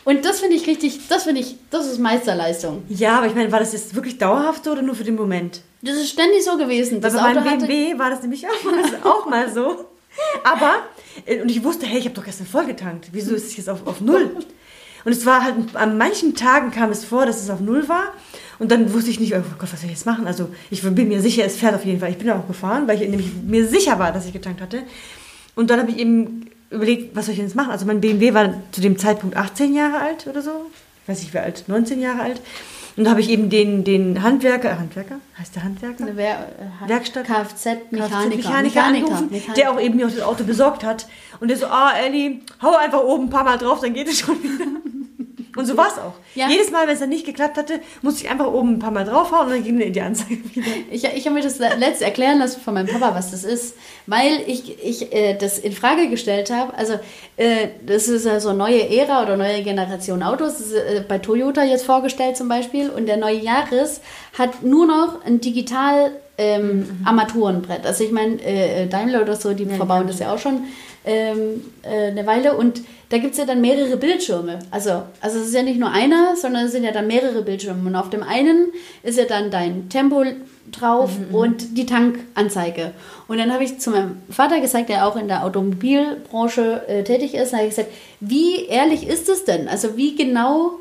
Und 0.05 0.25
das 0.25 0.39
finde 0.39 0.55
ich 0.55 0.69
richtig, 0.69 1.09
das 1.09 1.25
finde 1.25 1.41
ich, 1.41 1.57
das 1.71 1.87
ist 1.87 1.99
Meisterleistung. 1.99 2.85
Ja, 2.89 3.19
aber 3.19 3.27
ich 3.27 3.35
meine, 3.35 3.51
war 3.51 3.59
das 3.59 3.73
jetzt 3.73 3.97
wirklich 3.97 4.19
dauerhaft 4.19 4.65
so 4.65 4.71
oder 4.71 4.83
nur 4.83 4.95
für 4.95 5.03
den 5.03 5.17
Moment? 5.17 5.63
Das 5.83 5.97
ist 5.97 6.11
ständig 6.11 6.45
so 6.45 6.57
gewesen. 6.57 7.01
Das 7.01 7.15
Weil 7.15 7.35
bei 7.35 7.41
meinem 7.41 7.67
BMW 7.67 7.99
war 7.99 8.11
das 8.11 8.23
nämlich 8.23 8.47
auch 8.47 8.65
mal, 8.65 8.85
auch 9.03 9.27
mal 9.27 9.53
so. 9.53 9.87
Aber, 10.45 10.77
äh, 11.27 11.43
und 11.43 11.51
ich 11.51 11.63
wusste, 11.65 11.87
hey, 11.87 11.99
ich 11.99 12.05
habe 12.05 12.15
doch 12.15 12.25
gestern 12.25 12.47
voll 12.47 12.67
getankt. 12.67 13.09
Wieso 13.11 13.35
ist 13.35 13.47
es 13.47 13.57
jetzt 13.57 13.69
auf, 13.69 13.85
auf 13.87 14.01
Null? 14.01 14.37
Und 15.05 15.13
es 15.13 15.27
war 15.27 15.45
halt, 15.45 15.55
an 15.75 15.99
manchen 15.99 16.35
Tagen 16.35 16.71
kam 16.71 16.91
es 16.91 17.05
vor, 17.05 17.27
dass 17.27 17.43
es 17.43 17.51
auf 17.51 17.61
Null 17.61 17.89
war. 17.89 18.13
Und 18.59 18.71
dann 18.71 18.93
wusste 18.93 19.11
ich 19.11 19.21
nicht, 19.21 19.35
oh 19.35 19.43
Gott, 19.59 19.73
was 19.73 19.81
soll 19.81 19.91
ich 19.91 19.97
jetzt 19.97 20.07
machen? 20.07 20.27
Also 20.27 20.49
ich 20.71 20.83
bin 20.83 21.09
mir 21.09 21.21
sicher, 21.21 21.45
es 21.45 21.57
fährt 21.57 21.75
auf 21.75 21.85
jeden 21.85 22.01
Fall. 22.01 22.11
Ich 22.11 22.19
bin 22.19 22.31
auch 22.31 22.47
gefahren, 22.47 22.89
weil 22.89 23.01
ich 23.01 23.09
nämlich 23.09 23.31
mir 23.47 23.67
sicher 23.67 23.99
war, 23.99 24.13
dass 24.13 24.27
ich 24.27 24.33
getankt 24.33 24.61
hatte. 24.61 24.83
Und 25.55 25.71
dann 25.71 25.81
habe 25.81 25.91
ich 25.91 25.99
eben 25.99 26.47
überlegt, 26.71 27.15
was 27.15 27.27
soll 27.27 27.33
ich 27.33 27.39
denn 27.39 27.47
jetzt 27.47 27.57
machen? 27.57 27.71
Also 27.71 27.87
mein 27.87 28.01
BMW 28.01 28.35
war 28.35 28.55
zu 28.73 28.81
dem 28.81 28.99
Zeitpunkt 28.99 29.37
18 29.37 29.75
Jahre 29.75 29.99
alt 29.99 30.27
oder 30.27 30.43
so. 30.43 30.51
Ich 31.03 31.09
weiß 31.09 31.21
nicht, 31.21 31.35
wie 31.35 31.39
alt, 31.39 31.65
19 31.67 32.01
Jahre 32.01 32.23
alt. 32.23 32.41
Und 32.97 33.05
da 33.05 33.11
habe 33.11 33.21
ich 33.21 33.29
eben 33.29 33.51
den, 33.51 33.85
den 33.85 34.23
Handwerker, 34.23 34.79
Handwerker? 34.79 35.17
Heißt 35.39 35.55
der 35.55 35.65
Handwerker? 35.65 36.03
Eine 36.03 36.17
Wer 36.17 36.49
äh, 36.85 36.89
Werkstatt? 36.89 37.27
Kfz-Mechaniker. 37.27 38.37
Kfz 38.37 38.71
Mechaniker, 38.71 39.53
der 39.55 39.71
auch 39.71 39.79
eben 39.79 39.97
mir 39.97 40.07
auch 40.07 40.11
das 40.11 40.23
Auto 40.23 40.45
besorgt 40.45 40.83
hat. 40.83 41.07
Und 41.39 41.49
der 41.49 41.59
so, 41.59 41.67
ah, 41.67 41.93
Ellie, 41.93 42.41
hau 42.63 42.75
einfach 42.75 43.03
oben 43.03 43.25
ein 43.25 43.31
paar 43.31 43.45
Mal 43.45 43.59
drauf, 43.59 43.81
dann 43.81 43.93
geht 43.93 44.09
es 44.09 44.21
schon 44.21 44.43
wieder. 44.43 44.65
Und 45.57 45.67
so 45.67 45.77
war 45.77 45.89
es 45.89 45.99
auch. 45.99 46.15
Ja. 46.35 46.49
Jedes 46.49 46.71
Mal, 46.71 46.87
wenn 46.87 46.95
es 46.95 47.01
dann 47.01 47.09
nicht 47.09 47.25
geklappt 47.25 47.57
hatte, 47.57 47.81
musste 48.03 48.25
ich 48.25 48.31
einfach 48.31 48.47
oben 48.47 48.75
ein 48.75 48.79
paar 48.79 48.91
Mal 48.91 49.05
draufhauen 49.05 49.47
und 49.47 49.53
dann 49.53 49.65
ging 49.65 49.93
die 49.93 50.01
Anzeige 50.01 50.39
wieder. 50.55 50.67
Ich, 50.91 51.05
ich 51.05 51.25
habe 51.27 51.35
mir 51.35 51.43
das 51.43 51.59
letzte 51.59 52.05
erklären 52.05 52.39
lassen 52.39 52.61
von 52.61 52.75
meinem 52.75 52.87
Papa, 52.87 53.15
was 53.15 53.31
das 53.31 53.45
ist, 53.45 53.77
weil 54.07 54.43
ich, 54.47 54.85
ich 54.85 55.13
äh, 55.13 55.35
das 55.35 55.59
in 55.59 55.73
Frage 55.73 56.09
gestellt 56.09 56.51
habe. 56.51 56.75
Also, 56.75 56.95
äh, 57.37 57.69
das 57.85 58.09
ist 58.09 58.27
ja 58.27 58.39
so 58.39 58.51
eine 58.51 58.59
neue 58.59 58.89
Ära 58.89 59.23
oder 59.23 59.37
neue 59.37 59.63
Generation 59.63 60.23
Autos. 60.23 60.59
Das 60.59 60.67
ist, 60.67 60.75
äh, 60.75 61.05
bei 61.07 61.19
Toyota 61.19 61.65
jetzt 61.65 61.87
vorgestellt 61.87 62.37
zum 62.37 62.49
Beispiel. 62.49 62.91
Und 62.91 63.07
der 63.07 63.17
neue 63.17 63.39
Jahres 63.39 64.01
hat 64.39 64.63
nur 64.63 64.87
noch 64.87 65.25
ein 65.25 65.41
digital 65.41 66.13
ähm, 66.39 66.79
mhm. 66.79 67.01
Armaturenbrett. 67.05 67.87
Also 67.87 68.05
ich 68.05 68.13
meine, 68.13 68.43
äh, 68.43 68.87
Daimler 68.87 69.23
oder 69.23 69.37
so, 69.37 69.55
die 69.55 69.65
ja, 69.65 69.75
verbauen 69.75 70.03
ja. 70.03 70.09
das 70.09 70.19
ja 70.19 70.35
auch 70.35 70.39
schon 70.39 70.65
ähm, 71.05 71.65
äh, 71.83 72.09
eine 72.09 72.27
Weile. 72.27 72.57
Und 72.57 72.83
da 73.09 73.19
gibt 73.19 73.33
es 73.33 73.39
ja 73.39 73.45
dann 73.45 73.61
mehrere 73.61 73.97
Bildschirme. 73.97 74.59
Also, 74.71 75.03
also 75.21 75.39
es 75.39 75.49
ist 75.49 75.55
ja 75.55 75.63
nicht 75.63 75.79
nur 75.79 75.91
einer, 75.91 76.35
sondern 76.37 76.67
es 76.67 76.73
sind 76.73 76.85
ja 76.85 76.91
dann 76.91 77.07
mehrere 77.07 77.43
Bildschirme. 77.43 77.89
Und 77.89 77.95
auf 77.95 78.11
dem 78.11 78.23
einen 78.23 78.73
ist 79.03 79.19
ja 79.19 79.25
dann 79.25 79.51
dein 79.51 79.89
Tempo 79.89 80.25
drauf 80.73 81.17
mhm. 81.17 81.29
mhm. 81.29 81.35
und 81.35 81.79
die 81.79 81.87
Tankanzeige. 81.87 82.93
Und 83.29 83.39
dann 83.39 83.53
habe 83.53 83.63
ich 83.63 83.79
zu 83.79 83.91
meinem 83.91 84.17
Vater 84.31 84.61
gesagt, 84.61 84.89
der 84.89 85.07
auch 85.07 85.17
in 85.17 85.29
der 85.29 85.45
Automobilbranche 85.45 86.83
äh, 86.89 87.05
tätig 87.05 87.35
ist, 87.35 87.53
habe 87.53 87.65
ich 87.65 87.71
gesagt, 87.71 87.93
wie 88.21 88.65
ehrlich 88.67 89.07
ist 89.07 89.29
es 89.29 89.45
denn? 89.45 89.69
Also 89.69 89.97
wie 89.97 90.17
genau 90.17 90.73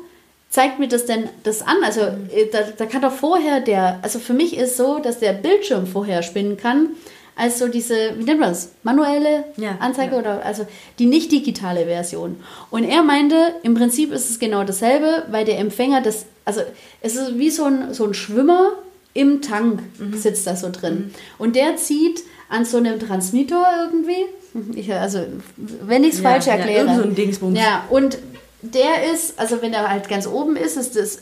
zeigt 0.48 0.78
mir 0.78 0.88
das 0.88 1.06
denn 1.06 1.28
das 1.44 1.62
an? 1.62 1.76
Also 1.84 2.00
äh, 2.00 2.46
da, 2.50 2.62
da 2.76 2.86
kann 2.86 3.02
doch 3.02 3.12
vorher 3.12 3.60
der, 3.60 4.00
also 4.02 4.18
für 4.18 4.34
mich 4.34 4.56
ist 4.56 4.76
so, 4.76 4.98
dass 4.98 5.20
der 5.20 5.32
Bildschirm 5.32 5.86
vorher 5.86 6.22
spinnen 6.22 6.56
kann, 6.56 6.90
als 7.36 7.58
so 7.58 7.68
diese, 7.68 8.14
wie 8.16 8.24
nennt 8.24 8.40
man 8.40 8.48
das, 8.48 8.70
manuelle 8.82 9.44
ja, 9.58 9.76
Anzeige 9.78 10.14
ja. 10.14 10.20
oder 10.20 10.44
also 10.44 10.66
die 10.98 11.06
nicht 11.06 11.30
digitale 11.30 11.84
Version. 11.84 12.36
Und 12.70 12.84
er 12.84 13.02
meinte, 13.02 13.54
im 13.62 13.74
Prinzip 13.74 14.10
ist 14.10 14.30
es 14.30 14.38
genau 14.38 14.64
dasselbe, 14.64 15.24
weil 15.30 15.44
der 15.44 15.58
Empfänger 15.58 16.00
das, 16.00 16.24
also 16.46 16.62
es 17.02 17.14
ist 17.14 17.38
wie 17.38 17.50
so 17.50 17.64
ein, 17.64 17.92
so 17.92 18.06
ein 18.06 18.14
Schwimmer 18.14 18.72
im 19.12 19.42
Tank 19.42 19.82
mhm. 19.98 20.16
sitzt 20.16 20.46
da 20.46 20.56
so 20.56 20.70
drin. 20.72 20.94
Mhm. 20.94 21.14
Und 21.38 21.56
der 21.56 21.76
zieht 21.76 22.22
an 22.48 22.64
so 22.64 22.78
einem 22.78 22.98
Transmitter 22.98 23.64
irgendwie, 23.84 24.78
ich, 24.78 24.92
also 24.92 25.20
wenn 25.56 26.04
ich 26.04 26.14
es 26.14 26.20
ja, 26.20 26.30
falsch 26.30 26.46
erkläre. 26.46 26.86
Ja, 26.86 26.96
so 26.96 27.02
ein 27.02 27.14
Dingsbums. 27.14 27.58
Ja, 27.58 27.84
und 27.90 28.18
der 28.62 29.12
ist, 29.12 29.38
also 29.38 29.60
wenn 29.60 29.74
er 29.74 29.90
halt 29.90 30.08
ganz 30.08 30.26
oben 30.26 30.56
ist, 30.56 30.76
ist 30.76 30.96
das 30.96 31.20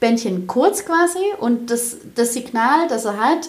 Bändchen 0.00 0.46
kurz 0.46 0.84
quasi 0.84 1.24
und 1.40 1.70
das, 1.70 1.96
das 2.14 2.34
Signal, 2.34 2.88
das 2.88 3.06
er 3.06 3.18
hat, 3.18 3.48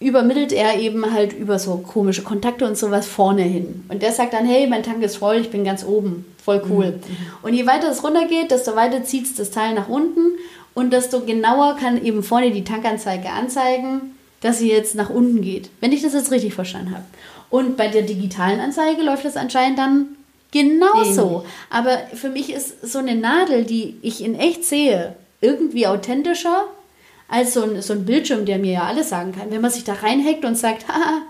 übermittelt 0.00 0.52
er 0.52 0.78
eben 0.78 1.12
halt 1.12 1.32
über 1.32 1.58
so 1.58 1.76
komische 1.76 2.22
Kontakte 2.22 2.66
und 2.66 2.76
sowas 2.76 3.06
vorne 3.06 3.42
hin. 3.42 3.84
Und 3.88 4.02
der 4.02 4.12
sagt 4.12 4.34
dann, 4.34 4.46
hey, 4.46 4.66
mein 4.66 4.82
Tank 4.82 5.02
ist 5.02 5.16
voll, 5.16 5.36
ich 5.36 5.50
bin 5.50 5.64
ganz 5.64 5.84
oben, 5.84 6.26
voll 6.44 6.62
cool. 6.68 6.86
Mhm. 6.86 7.16
Und 7.42 7.54
je 7.54 7.66
weiter 7.66 7.90
es 7.90 8.02
runtergeht, 8.02 8.50
desto 8.50 8.76
weiter 8.76 9.04
zieht 9.04 9.24
es 9.24 9.34
das 9.34 9.50
Teil 9.50 9.74
nach 9.74 9.88
unten 9.88 10.32
und 10.74 10.92
desto 10.92 11.20
genauer 11.20 11.76
kann 11.76 12.04
eben 12.04 12.22
vorne 12.22 12.50
die 12.50 12.64
Tankanzeige 12.64 13.30
anzeigen, 13.30 14.16
dass 14.40 14.58
sie 14.58 14.70
jetzt 14.70 14.94
nach 14.94 15.10
unten 15.10 15.40
geht. 15.40 15.70
Wenn 15.80 15.92
ich 15.92 16.02
das 16.02 16.12
jetzt 16.12 16.30
richtig 16.30 16.54
verstanden 16.54 16.90
habe. 16.90 17.04
Und 17.48 17.76
bei 17.76 17.88
der 17.88 18.02
digitalen 18.02 18.60
Anzeige 18.60 19.02
läuft 19.02 19.24
das 19.24 19.36
anscheinend 19.36 19.78
dann 19.78 20.16
genauso. 20.50 21.44
Aber 21.70 21.98
für 22.14 22.28
mich 22.28 22.52
ist 22.52 22.86
so 22.86 22.98
eine 22.98 23.14
Nadel, 23.14 23.64
die 23.64 23.96
ich 24.02 24.24
in 24.24 24.34
echt 24.34 24.64
sehe, 24.64 25.14
irgendwie 25.40 25.86
authentischer 25.86 26.64
als 27.28 27.54
so 27.54 27.62
ein, 27.62 27.82
so 27.82 27.92
ein 27.92 28.04
Bildschirm, 28.04 28.44
der 28.44 28.58
mir 28.58 28.72
ja 28.72 28.82
alles 28.84 29.08
sagen 29.08 29.32
kann. 29.32 29.50
Wenn 29.50 29.60
man 29.60 29.70
sich 29.70 29.84
da 29.84 29.94
reinhackt 29.94 30.44
und 30.44 30.56
sagt, 30.56 30.88
haha, 30.88 31.22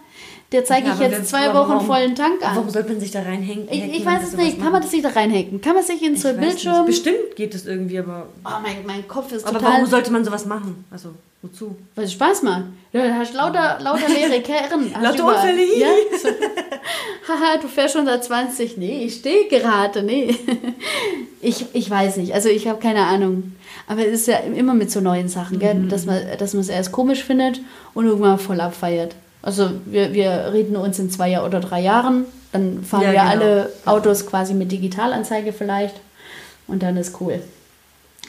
der 0.52 0.64
zeige 0.64 0.88
ja, 0.88 0.94
ich 0.94 1.00
jetzt 1.00 1.30
zwei 1.30 1.48
Wochen 1.52 1.70
warum, 1.70 1.86
vollen 1.86 2.14
Tank 2.14 2.46
an. 2.46 2.54
Warum 2.56 2.70
sollte 2.70 2.90
man 2.90 3.00
sich 3.00 3.10
da 3.10 3.22
reinhängen? 3.22 3.66
Ich, 3.70 3.98
ich 3.98 4.06
weiß 4.06 4.22
es 4.22 4.36
nicht. 4.36 4.60
Kann 4.60 4.70
man 4.70 4.82
das 4.82 4.90
sich 4.90 5.02
da 5.02 5.08
reinhacken? 5.08 5.60
Kann 5.60 5.74
man 5.74 5.82
sich 5.82 6.00
in 6.02 6.16
so 6.16 6.28
ein 6.28 6.36
Bildschirm... 6.38 6.84
Nicht. 6.84 7.02
Bestimmt 7.02 7.36
geht 7.36 7.54
es 7.54 7.66
irgendwie, 7.66 7.98
aber... 7.98 8.28
Oh, 8.44 8.60
mein, 8.62 8.86
mein 8.86 9.08
Kopf 9.08 9.32
ist 9.32 9.44
aber 9.44 9.54
total... 9.54 9.66
Aber 9.66 9.78
warum 9.78 9.90
sollte 9.90 10.12
man 10.12 10.24
sowas 10.24 10.46
machen? 10.46 10.84
Also, 10.92 11.10
wozu? 11.42 11.76
Weil 11.96 12.04
es 12.04 12.12
Spaß 12.12 12.42
macht. 12.42 12.64
Ja, 12.92 13.02
du 13.02 13.14
hast 13.14 13.34
lauter, 13.34 13.78
lauter 13.80 14.08
leere 14.08 14.40
Kerren. 14.42 14.92
lauter 15.00 15.26
Unfälle. 15.26 15.76
Ja? 15.76 15.88
So. 16.22 16.28
Haha, 17.34 17.58
du 17.60 17.68
fährst 17.68 17.94
schon 17.94 18.06
seit 18.06 18.24
20. 18.24 18.76
Nee, 18.76 19.04
ich 19.04 19.16
stehe 19.16 19.48
gerade. 19.48 20.02
Nee. 20.02 20.36
ich, 21.40 21.66
ich 21.72 21.90
weiß 21.90 22.16
nicht. 22.18 22.34
Also 22.34 22.48
ich 22.48 22.68
habe 22.68 22.80
keine 22.80 23.06
Ahnung. 23.06 23.52
Aber 23.86 24.06
es 24.06 24.20
ist 24.20 24.28
ja 24.28 24.38
immer 24.38 24.74
mit 24.74 24.90
so 24.90 25.00
neuen 25.00 25.28
Sachen, 25.28 25.58
gell? 25.58 25.74
Mhm. 25.74 25.88
dass 25.88 26.06
man 26.06 26.16
es 26.38 26.68
erst 26.68 26.92
komisch 26.92 27.24
findet 27.24 27.60
und 27.92 28.06
irgendwann 28.06 28.38
voll 28.38 28.60
abfeiert. 28.60 29.14
Also 29.42 29.70
wir, 29.84 30.14
wir 30.14 30.52
reden 30.52 30.76
uns 30.76 30.98
in 30.98 31.10
zwei 31.10 31.40
oder 31.42 31.60
drei 31.60 31.80
Jahren, 31.80 32.24
dann 32.52 32.82
fahren 32.82 33.02
ja, 33.02 33.12
wir 33.12 33.20
genau. 33.20 33.30
alle 33.30 33.72
Autos 33.84 34.26
quasi 34.26 34.54
mit 34.54 34.72
Digitalanzeige 34.72 35.52
vielleicht 35.52 35.96
und 36.66 36.82
dann 36.82 36.96
ist 36.96 37.20
cool. 37.20 37.40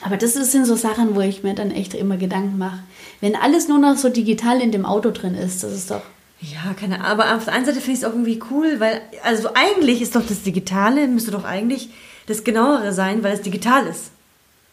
Aber 0.02 0.18
das 0.18 0.34
sind 0.34 0.66
so 0.66 0.76
Sachen, 0.76 1.16
wo 1.16 1.20
ich 1.20 1.42
mir 1.42 1.54
dann 1.54 1.70
echt 1.70 1.94
immer 1.94 2.18
Gedanken 2.18 2.58
mache. 2.58 2.80
Wenn 3.22 3.34
alles 3.34 3.66
nur 3.66 3.78
noch 3.78 3.96
so 3.96 4.10
digital 4.10 4.60
in 4.60 4.72
dem 4.72 4.84
Auto 4.84 5.10
drin 5.10 5.34
ist, 5.34 5.62
das 5.62 5.72
ist 5.72 5.90
doch. 5.90 6.02
Ja, 6.40 6.74
keine 6.78 6.96
Ahnung. 6.96 7.06
Aber 7.20 7.36
auf 7.36 7.44
der 7.46 7.54
einen 7.54 7.64
Seite 7.64 7.80
finde 7.80 7.92
ich 7.92 7.98
es 8.00 8.04
auch 8.04 8.12
irgendwie 8.12 8.40
cool, 8.50 8.78
weil, 8.78 9.00
also 9.24 9.50
eigentlich 9.54 10.02
ist 10.02 10.14
doch 10.16 10.26
das 10.26 10.42
Digitale, 10.42 11.06
müsste 11.08 11.30
doch 11.30 11.44
eigentlich 11.44 11.88
das 12.26 12.44
Genauere 12.44 12.92
sein, 12.92 13.22
weil 13.22 13.32
es 13.34 13.40
digital 13.42 13.86
ist. 13.86 14.10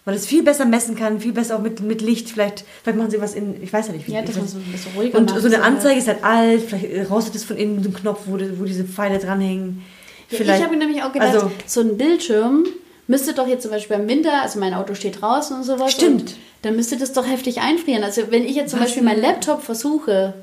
Weil 0.05 0.15
es 0.15 0.25
viel 0.25 0.43
besser 0.43 0.65
messen 0.65 0.95
kann, 0.97 1.21
viel 1.21 1.31
besser 1.31 1.55
auch 1.55 1.61
mit, 1.61 1.79
mit 1.79 2.01
Licht. 2.01 2.29
Vielleicht, 2.29 2.65
vielleicht 2.83 2.97
machen 2.97 3.09
sie 3.11 3.21
was 3.21 3.33
in, 3.35 3.63
ich 3.63 3.71
weiß 3.71 3.87
ja 3.87 3.93
nicht, 3.93 4.05
wie 4.07 4.11
Ja, 4.11 4.19
weiß- 4.19 4.35
man 4.37 4.47
so 4.47 4.57
ein 4.57 4.63
bisschen 4.69 4.91
ruhiger 4.97 5.17
Und 5.17 5.29
so 5.29 5.35
eine 5.47 5.55
so, 5.55 5.61
Anzeige 5.61 5.97
ist 5.99 6.07
halt 6.09 6.23
alt, 6.25 6.61
vielleicht 6.67 6.91
äh, 6.91 7.03
rostet 7.03 7.35
es 7.35 7.45
von 7.45 7.55
innen 7.55 7.75
mit 7.77 7.85
einem 7.85 7.93
Knopf, 7.93 8.21
wo, 8.25 8.35
die- 8.35 8.59
wo 8.59 8.65
diese 8.65 8.83
Pfeile 8.83 9.17
dranhängen. 9.19 9.81
Vielleicht, 10.27 10.59
ich 10.59 10.65
habe 10.65 10.75
mir 10.75 10.83
nämlich 10.85 11.03
auch 11.03 11.13
gedacht, 11.13 11.33
also, 11.33 11.51
so 11.65 11.79
ein 11.81 11.97
Bildschirm 11.97 12.65
müsste 13.07 13.33
doch 13.33 13.47
jetzt 13.47 13.61
zum 13.61 13.71
Beispiel 13.71 13.95
im 13.97 14.09
Winter, 14.09 14.41
also 14.41 14.59
mein 14.59 14.73
Auto 14.73 14.93
steht 14.95 15.21
draußen 15.21 15.55
und 15.55 15.63
sowas. 15.63 15.91
Stimmt. 15.93 16.35
Dann 16.63 16.75
müsste 16.75 16.97
das 16.97 17.13
doch 17.13 17.25
heftig 17.27 17.61
einfrieren. 17.61 18.03
Also 18.03 18.23
wenn 18.29 18.43
ich 18.43 18.55
jetzt 18.55 18.71
zum 18.71 18.79
Was 18.79 18.87
Beispiel 18.87 19.03
meinen? 19.03 19.21
Laptop 19.21 19.63
versuche, 19.63 20.33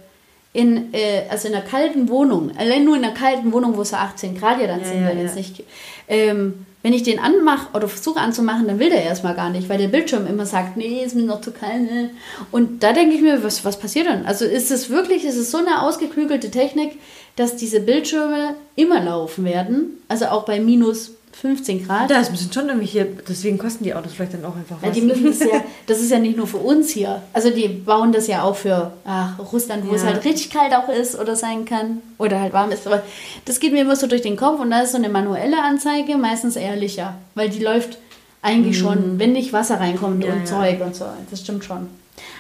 in, 0.53 0.93
äh, 0.93 1.23
also 1.31 1.49
in 1.49 1.55
einer 1.55 1.65
kalten 1.65 2.09
Wohnung, 2.09 2.51
allein 2.59 2.85
nur 2.85 2.97
in 2.97 3.05
einer 3.05 3.15
kalten 3.15 3.53
Wohnung, 3.53 3.77
wo 3.77 3.83
es 3.83 3.91
so 3.91 3.97
18 3.97 4.37
Grad 4.37 4.61
ja 4.61 4.67
dann 4.67 4.81
Ja, 4.81 4.87
sind, 4.87 5.03
ja, 5.03 5.09
wenn 5.09 5.27
ja. 5.27 5.35
nicht. 5.35 5.65
Ähm, 6.09 6.67
wenn 6.83 6.95
ich 6.95 7.03
den 7.03 7.19
anmache 7.19 7.69
oder 7.75 7.89
versuche 7.89 8.21
anzumachen, 8.21 8.67
dann 8.67 8.79
will 8.79 8.89
der 8.89 9.03
erstmal 9.05 9.35
gar 9.35 9.51
nicht, 9.51 9.69
weil 9.69 9.77
der 9.77 9.89
Bildschirm 9.89 10.27
immer 10.27 10.47
sagt, 10.47 10.79
nee, 10.79 11.05
ist 11.05 11.15
mir 11.15 11.25
noch 11.25 11.43
zu 11.43 11.53
kalt. 11.53 11.83
Ne? 11.83 12.11
Und 12.51 12.83
da 12.83 12.95
denke 12.95 13.15
ich 13.15 13.21
mir, 13.21 13.45
was, 13.45 13.65
was 13.67 13.79
passiert 13.79 14.07
dann? 14.07 14.25
Also 14.25 14.47
ist 14.47 14.71
es 14.71 14.89
wirklich, 14.89 15.25
ist 15.25 15.37
es 15.37 15.51
so 15.51 15.59
eine 15.59 15.83
ausgeklügelte 15.83 16.51
Technik, 16.51 16.93
dass 17.37 17.57
diese 17.57 17.81
Bildschirme 17.81 18.55
immer 18.77 19.01
laufen 19.03 19.45
werden, 19.45 20.03
also 20.09 20.27
auch 20.27 20.45
bei 20.45 20.59
minus 20.59 21.13
15 21.41 21.87
Grad. 21.87 22.11
da 22.11 22.21
ist 22.21 22.31
müssen 22.31 22.53
schon 22.53 22.69
irgendwie 22.69 22.87
hier, 22.87 23.07
deswegen 23.29 23.57
kosten 23.57 23.85
die 23.85 23.95
Autos 23.95 24.13
vielleicht 24.13 24.35
dann 24.35 24.45
auch 24.45 24.55
einfach 24.57 24.77
was. 24.77 24.83
Weil 24.83 24.93
die 24.93 25.01
müssen 25.01 25.25
das 25.27 25.41
ja, 25.41 25.63
das 25.87 26.01
ist 26.01 26.11
ja 26.11 26.19
nicht 26.19 26.37
nur 26.37 26.47
für 26.47 26.59
uns 26.59 26.91
hier. 26.91 27.23
Also 27.33 27.49
die 27.51 27.67
bauen 27.69 28.13
das 28.13 28.27
ja 28.27 28.43
auch 28.43 28.57
für 28.57 28.93
ach, 29.07 29.39
Russland, 29.53 29.89
wo 29.89 29.95
es 29.95 30.03
Ja. 30.03 30.09
halt 30.09 30.25
richtig 30.25 30.51
kalt 30.51 30.75
auch 30.75 30.89
ist 30.89 31.19
oder 31.19 31.37
sein 31.37 31.65
kann. 31.65 32.03
Oder 32.19 32.41
halt 32.41 32.53
warm 32.53 32.71
ist. 32.73 32.87
Aber 32.87 33.03
das 33.47 33.59
geht 33.59 33.73
mir 33.73 33.81
immer 33.83 33.97
so 33.97 34.07
durch 34.07 34.23
den 34.23 34.37
Kopf 34.37 34.61
und 34.61 34.71
da 34.71 34.81
ist 34.83 34.93
so 34.93 34.99
eine 34.99 35.09
manuelle 35.09 35.63
Anzeige 35.63 36.19
meistens 36.19 36.57
ehrlicher. 36.57 37.15
Weil 37.35 37.49
die 37.49 37.61
läuft 37.63 37.97
eigentlich 38.43 38.79
schon, 38.79 39.19
wenn 39.19 39.33
nicht 39.33 39.53
Wasser 39.53 39.81
reinkommt 39.81 40.17
Mhm. 40.19 40.23
Ja, 40.23 40.33
und 40.33 40.39
ja. 40.41 40.45
Zeug 40.45 40.81
und 40.85 40.95
so. 40.95 41.07
Das 41.31 41.41
stimmt 41.41 41.65
schon. 41.65 41.89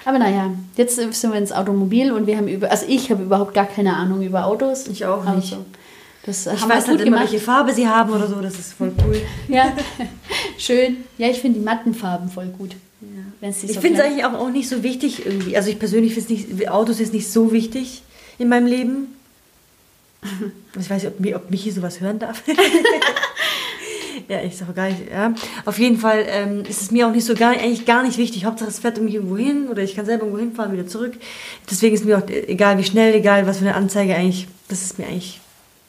Aber 0.05 0.19
naja, 0.19 0.51
jetzt 0.77 0.97
sind 0.97 1.23
wir 1.33 1.39
ins 1.39 1.53
Automobil 1.53 2.13
und 2.13 2.27
wir 2.27 2.37
haben 2.37 2.49
über, 2.49 2.71
also 2.71 2.85
ich 2.87 3.11
habe 3.11 3.23
überhaupt 3.23 3.55
gar 3.55 3.65
keine 3.67 3.97
Ahnung 3.97 4.21
über 4.23 4.45
Autos. 4.47 4.87
Ich 4.89 5.07
auch 5.07 5.25
Aber 5.25 5.37
nicht. 5.37 5.51
so, 5.51 5.57
Das 6.25 6.47
ich 6.47 6.69
weiß 6.69 6.89
halt 6.89 7.01
immer, 7.01 7.21
welche 7.21 7.39
Farbe 7.39 7.73
sie 7.73 7.89
haben 7.89 8.13
oder 8.13 8.27
so, 8.27 8.41
das 8.41 8.59
ist 8.59 8.75
voll 8.75 8.93
cool. 9.07 9.21
Ja, 9.49 9.73
schön. 10.59 10.99
Ja, 11.17 11.29
ich 11.29 11.41
finde 11.41 11.59
die 11.59 11.65
matten 11.65 11.95
Farben 11.95 12.29
voll 12.29 12.47
gut. 12.47 12.77
Nicht 13.41 13.65
Ich 13.65 13.75
so 13.75 13.81
finde 13.81 14.01
es 14.01 14.05
eigentlich 14.05 14.25
auch, 14.25 14.35
auch 14.35 14.51
nicht 14.51 14.69
so 14.69 14.83
wichtig 14.83 15.25
irgendwie. 15.25 15.57
Also 15.57 15.71
ich 15.71 15.79
persönlich 15.79 16.13
finde 16.13 16.35
es 16.35 16.51
nicht, 16.51 16.71
Autos 16.71 17.01
ist 17.01 17.15
nicht 17.15 17.31
so 17.31 17.53
wichtig 17.53 18.03
in 18.39 18.49
meinem 18.49 18.67
Leben. 18.67 19.15
Ich 20.79 20.89
weiß 20.89 21.03
nicht, 21.03 21.35
ob, 21.35 21.43
ob 21.43 21.51
Michi 21.51 21.73
sowas 21.73 22.01
hören 22.01 22.21
darf. 22.21 22.45
ja, 24.29 24.41
ich 24.43 24.57
sage 24.57 24.73
gar 24.73 24.89
nicht. 24.89 25.11
Ja. 25.11 25.35
Auf 25.65 25.81
jeden 25.81 25.97
Fall 25.99 26.25
ähm, 26.29 26.63
ist 26.69 26.81
es 26.81 26.91
mir 26.93 27.09
auch 27.09 27.13
nicht 27.13 27.25
so 27.25 27.35
gar, 27.35 27.51
eigentlich 27.51 27.87
gar 27.87 28.05
nicht 28.05 28.19
wichtig. 28.19 28.45
Hauptsache 28.45 28.71
es 28.71 28.79
fährt 28.79 28.99
irgendwie 28.99 29.17
irgendwo 29.17 29.37
hin 29.37 29.69
oder 29.69 29.83
ich 29.83 29.97
kann 29.97 30.07
selber 30.07 30.27
irgendwo 30.27 30.39
hinfahren, 30.39 30.73
wieder 30.73 30.87
zurück. 30.87 31.15
Deswegen 31.69 31.97
ist 31.97 32.05
mir 32.05 32.19
auch 32.19 32.29
egal 32.29 32.79
wie 32.79 32.85
schnell, 32.85 33.15
egal 33.15 33.49
was 33.49 33.59
für 33.59 33.65
eine 33.65 33.75
Anzeige 33.75 34.15
eigentlich, 34.15 34.47
das 34.69 34.83
ist 34.83 34.99
mir 35.01 35.07
eigentlich 35.07 35.41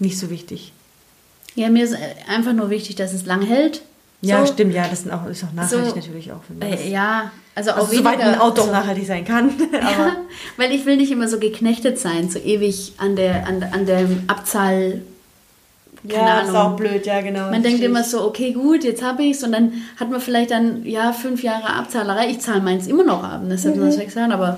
nicht 0.02 0.18
so 0.20 0.30
wichtig. 0.30 0.74
Ja, 1.56 1.70
mir 1.70 1.84
ist 1.84 1.96
einfach 2.28 2.54
nur 2.54 2.70
wichtig, 2.70 2.96
dass 2.96 3.14
es 3.14 3.26
lang 3.26 3.42
hält. 3.42 3.82
Ja, 4.22 4.46
So. 4.46 4.54
stimmt, 4.54 4.74
ja, 4.74 4.88
das 4.88 5.02
sind 5.02 5.12
auch, 5.12 5.26
ist 5.28 5.44
auch 5.44 5.52
nachhaltig 5.54 5.90
So. 5.90 5.96
natürlich 5.96 6.32
auch. 6.32 6.42
Wenn 6.48 6.62
Äh, 6.72 6.90
ja, 6.90 7.32
also 7.56 7.72
auch 7.72 7.78
also 7.78 7.96
soweit 7.98 8.20
weniger- 8.20 8.34
ein 8.34 8.40
Auto 8.40 8.62
auch 8.62 8.66
so- 8.68 8.72
nachhaltig 8.72 9.06
sein 9.08 9.26
kann. 9.26 9.50
Ja, 9.74 10.16
weil 10.58 10.72
ich 10.72 10.86
will 10.86 10.98
nicht 10.98 11.12
immer 11.12 11.28
so 11.28 11.40
geknechtet 11.40 11.98
sein, 12.00 12.30
so 12.30 12.38
ewig 12.40 12.94
an 12.98 13.16
der, 13.16 13.48
an, 13.48 13.64
an 13.64 13.86
der 13.86 14.08
Abzahl. 14.28 15.02
Keine 16.08 16.32
Ahnung. 16.32 16.78
blöd, 16.78 17.06
ja, 17.06 17.22
genau. 17.22 17.52
Man 17.52 17.62
denkt 17.62 17.84
immer 17.84 18.04
so, 18.04 18.26
okay, 18.26 18.54
gut, 18.54 18.84
jetzt 18.84 19.04
habe 19.04 19.22
ich 19.24 19.32
es 19.38 19.44
und 19.44 19.52
dann 19.52 19.74
hat 20.00 20.10
man 20.10 20.20
vielleicht 20.20 20.50
dann, 20.50 20.84
ja, 20.86 21.14
fünf 21.14 21.44
Jahre 21.44 21.74
Abzahlerei. 21.76 22.30
Ich 22.30 22.40
zahle 22.40 22.62
meins 22.62 22.88
immer 22.88 23.04
noch 23.04 23.24
ab, 23.24 23.42
das 23.48 23.66
hat 23.66 23.76
Mhm. 23.76 23.82
man 23.82 24.00
gesagt, 24.00 24.32
aber 24.32 24.58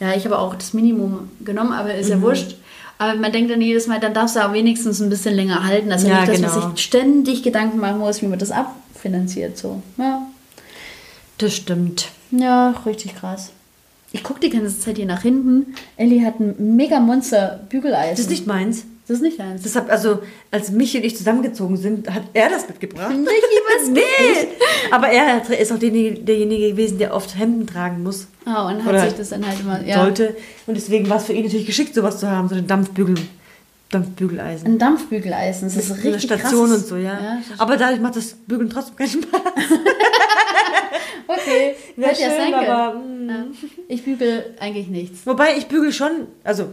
ja, 0.00 0.14
ich 0.14 0.24
habe 0.26 0.38
auch 0.38 0.54
das 0.54 0.74
Minimum 0.74 1.30
genommen, 1.42 1.72
aber 1.72 1.94
ist 1.94 2.06
Mhm. 2.06 2.12
ja 2.12 2.22
wurscht. 2.22 2.56
Aber 2.98 3.14
man 3.18 3.30
denkt 3.32 3.50
dann 3.50 3.60
jedes 3.62 3.86
Mal, 3.86 4.00
dann 4.00 4.12
darfst 4.14 4.34
du 4.36 4.40
auch 4.44 4.52
wenigstens 4.52 5.00
ein 5.00 5.08
bisschen 5.08 5.34
länger 5.34 5.64
halten. 5.64 5.92
Also 5.92 6.08
Ja, 6.08 6.16
nicht, 6.20 6.28
dass 6.32 6.36
genau. 6.36 6.60
man 6.66 6.76
sich 6.76 6.84
ständig 6.84 7.42
Gedanken 7.42 7.78
machen 7.78 7.98
muss, 7.98 8.22
wie 8.22 8.26
man 8.26 8.38
das 8.38 8.50
abfinanziert. 8.50 9.56
So. 9.56 9.82
Ja. 9.96 10.26
Das 11.38 11.54
stimmt. 11.54 12.08
ja, 12.32 12.70
richtig 12.84 13.14
krass. 13.14 13.50
Ich 14.10 14.22
gucke 14.24 14.40
die 14.40 14.50
ganze 14.50 14.78
Zeit 14.80 14.96
hier 14.96 15.06
nach 15.06 15.22
hinten. 15.22 15.74
Ellie 15.96 16.24
hat 16.24 16.40
ein 16.40 16.76
mega 16.76 16.98
Monster 16.98 17.60
Bügeleisen. 17.68 18.12
Das 18.12 18.20
ist 18.20 18.30
nicht 18.30 18.46
meins. 18.46 18.84
Das 19.08 19.16
ist 19.16 19.22
nicht 19.22 19.40
eins. 19.40 19.62
Deshalb, 19.62 19.90
also, 19.90 20.18
als 20.50 20.70
Michi 20.70 20.98
und 20.98 21.04
ich 21.04 21.16
zusammengezogen 21.16 21.78
sind, 21.78 22.12
hat 22.12 22.24
er 22.34 22.50
das 22.50 22.68
mitgebracht. 22.68 23.08
Michi, 23.08 23.30
was 23.30 23.88
nee! 23.88 24.02
Aber 24.90 25.08
er 25.08 25.48
ist 25.58 25.72
auch 25.72 25.78
derjenige, 25.78 26.20
derjenige 26.20 26.72
gewesen, 26.72 26.98
der 26.98 27.14
oft 27.14 27.38
Hemden 27.38 27.66
tragen 27.66 28.02
muss. 28.02 28.26
Ah, 28.44 28.68
und 28.68 28.84
hat 28.84 28.86
Oder 28.86 29.04
sich 29.04 29.14
das 29.14 29.30
dann 29.30 29.46
halt 29.46 29.60
immer. 29.60 29.82
Ja. 29.82 30.02
Sollte. 30.02 30.36
Und 30.66 30.76
deswegen 30.76 31.08
war 31.08 31.16
es 31.16 31.24
für 31.24 31.32
ihn 31.32 31.44
natürlich 31.44 31.64
geschickt, 31.64 31.94
sowas 31.94 32.20
zu 32.20 32.30
haben, 32.30 32.50
so 32.50 32.54
ein 32.54 32.66
Dampfbügel, 32.66 33.14
Dampfbügeleisen. 33.88 34.66
Ein 34.66 34.78
Dampfbügeleisen. 34.78 35.68
Das 35.68 35.76
ist 35.76 35.88
Mit 35.88 36.04
richtig 36.04 36.30
einer 36.30 36.40
Station 36.40 36.68
krasses- 36.68 36.82
und 36.82 36.86
so, 36.86 36.96
ja. 36.96 37.14
ja 37.14 37.38
aber 37.56 37.78
dadurch 37.78 38.02
macht 38.02 38.16
das 38.16 38.34
Bügeln 38.34 38.68
trotzdem 38.68 38.96
keinen 38.96 39.22
Spaß. 39.22 39.40
okay, 41.28 41.74
hätte 41.96 42.20
ja 42.20 42.28
schön, 42.28 42.36
sein 42.36 42.52
können. 42.52 42.70
aber, 42.70 42.98
mm. 42.98 43.28
Ja. 43.28 43.44
Ich 43.88 44.04
bügel 44.04 44.54
eigentlich 44.60 44.88
nichts. 44.88 45.26
Wobei 45.26 45.56
ich 45.56 45.66
bügel 45.66 45.92
schon, 45.92 46.26
also 46.44 46.68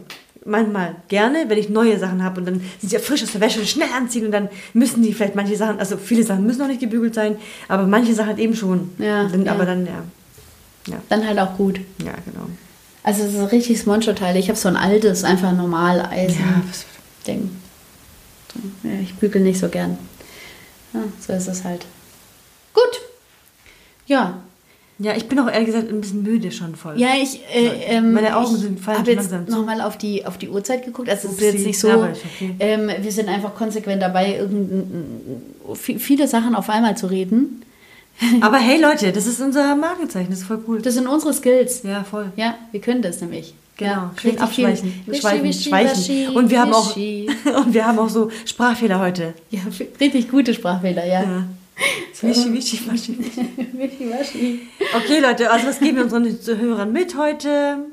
manchmal 0.45 0.95
gerne, 1.07 1.45
wenn 1.47 1.57
ich 1.57 1.69
neue 1.69 1.97
Sachen 1.99 2.23
habe 2.23 2.39
und 2.39 2.45
dann 2.45 2.61
sind 2.79 2.89
sie 2.89 2.95
ja 2.95 3.01
frisch 3.01 3.23
aus 3.23 3.31
der 3.31 3.41
Wäsche 3.41 3.59
und 3.59 3.67
schnell 3.67 3.89
anziehen 3.95 4.25
und 4.25 4.31
dann 4.31 4.49
müssen 4.73 5.01
die 5.03 5.13
vielleicht 5.13 5.35
manche 5.35 5.55
Sachen, 5.57 5.79
also 5.79 5.97
viele 5.97 6.23
Sachen 6.23 6.45
müssen 6.45 6.59
noch 6.59 6.67
nicht 6.67 6.79
gebügelt 6.79 7.15
sein, 7.15 7.35
aber 7.67 7.87
manche 7.87 8.13
Sachen 8.13 8.29
halt 8.29 8.39
eben 8.39 8.55
schon. 8.55 8.91
Ja, 8.99 9.25
Dann, 9.27 9.45
ja. 9.45 9.51
Aber 9.51 9.65
dann, 9.65 9.85
ja. 9.85 10.03
Ja, 10.87 10.97
Dann 11.09 11.27
halt 11.27 11.39
auch 11.39 11.57
gut. 11.57 11.79
ja 12.03 12.13
genau. 12.25 12.47
Also 13.01 13.23
es 13.23 13.33
ist 13.33 13.39
ein 13.39 13.45
richtiges 13.45 13.85
Monsterteil. 13.85 14.35
Ich 14.37 14.49
habe 14.49 14.57
so 14.57 14.67
ein 14.67 14.75
altes, 14.75 15.23
einfach 15.23 15.51
normal 15.51 16.01
Eisen. 16.11 16.39
Ja, 17.27 17.35
ja, 18.83 18.99
ich 19.01 19.13
bügel 19.15 19.41
nicht 19.41 19.59
so 19.59 19.67
gern. 19.69 19.97
So 21.19 21.33
ist 21.33 21.47
es 21.47 21.63
halt. 21.63 21.85
Gut. 22.73 23.01
Ja. 24.07 24.41
Ja, 24.99 25.13
ich 25.15 25.27
bin 25.27 25.37
auch 25.39 25.47
ehrlich 25.51 25.65
gesagt 25.67 25.89
ein 25.89 25.99
bisschen 26.01 26.23
müde 26.23 26.51
schon 26.51 26.75
voll. 26.75 26.99
Ja, 26.99 27.09
ich, 27.21 27.41
äh, 27.53 27.95
ähm, 27.95 28.13
Meine 28.13 28.35
Augen 28.37 28.55
sind- 28.55 28.79
fallen 28.79 28.99
habe 28.99 29.11
jetzt 29.11 29.31
langsam 29.31 29.47
zu. 29.47 29.55
nochmal 29.59 29.81
auf 29.81 29.97
die, 29.97 30.25
auf 30.25 30.37
die 30.37 30.49
Uhrzeit 30.49 30.85
geguckt. 30.85 31.09
Also 31.09 31.27
es 31.27 31.33
ist 31.35 31.41
jetzt 31.41 31.65
nicht 31.65 31.79
so, 31.79 31.89
Ja, 31.89 31.97
okay. 31.97 32.55
ähm, 32.59 32.89
wir 33.01 33.11
sind 33.11 33.27
einfach 33.27 33.53
konsequent 33.55 34.01
dabei, 34.01 34.39
viele 35.73 36.27
Sachen 36.27 36.55
auf 36.55 36.69
einmal 36.69 36.95
zu 36.97 37.07
reden. 37.07 37.61
Aber 38.41 38.57
hey 38.57 38.79
Leute, 38.81 39.11
das 39.11 39.27
ist 39.27 39.41
unser 39.41 39.75
Markenzeichen, 39.75 40.29
das 40.29 40.39
ist 40.39 40.45
voll 40.47 40.63
cool. 40.67 40.81
Das 40.81 40.93
sind 40.93 41.07
unsere 41.07 41.33
Skills. 41.33 41.83
ja, 41.83 42.03
voll. 42.03 42.31
Ja, 42.35 42.55
wir 42.71 42.79
können 42.81 43.01
das 43.01 43.19
nämlich. 43.21 43.53
Genau, 43.77 43.91
ja, 43.91 44.11
schön 44.21 44.39
abschweichen. 44.39 44.93
viel. 45.03 45.15
Schweifen, 45.15 45.43
Wischi, 45.43 45.69
schweichen. 45.69 45.97
wischi, 45.97 46.27
Und 46.33 46.49
wir 46.49 46.61
haben 46.61 46.71
auch 46.73 46.95
wischi. 46.95 47.29
und 47.57 47.73
wir 47.73 47.85
haben 47.85 47.99
auch 47.99 48.07
so 48.07 48.29
Sprachfehler 48.45 48.99
heute. 48.99 49.33
Ja, 49.51 49.59
richtig 49.99 50.31
gute 50.31 50.53
Sprachfehler, 50.53 51.05
ja. 51.05 51.23
Ja. 51.23 51.43
Wischi, 52.21 52.53
wischi, 52.53 52.79
waschi. 52.89 53.17
Wischi, 53.73 54.09
waschi. 54.11 54.59
Okay, 54.95 55.19
Leute, 55.19 55.51
also 55.51 55.67
was 55.67 55.79
geben 55.79 55.97
wir 55.97 56.03
unseren 56.03 56.59
Hörern 56.59 56.91
mit 56.93 57.17
heute? 57.17 57.85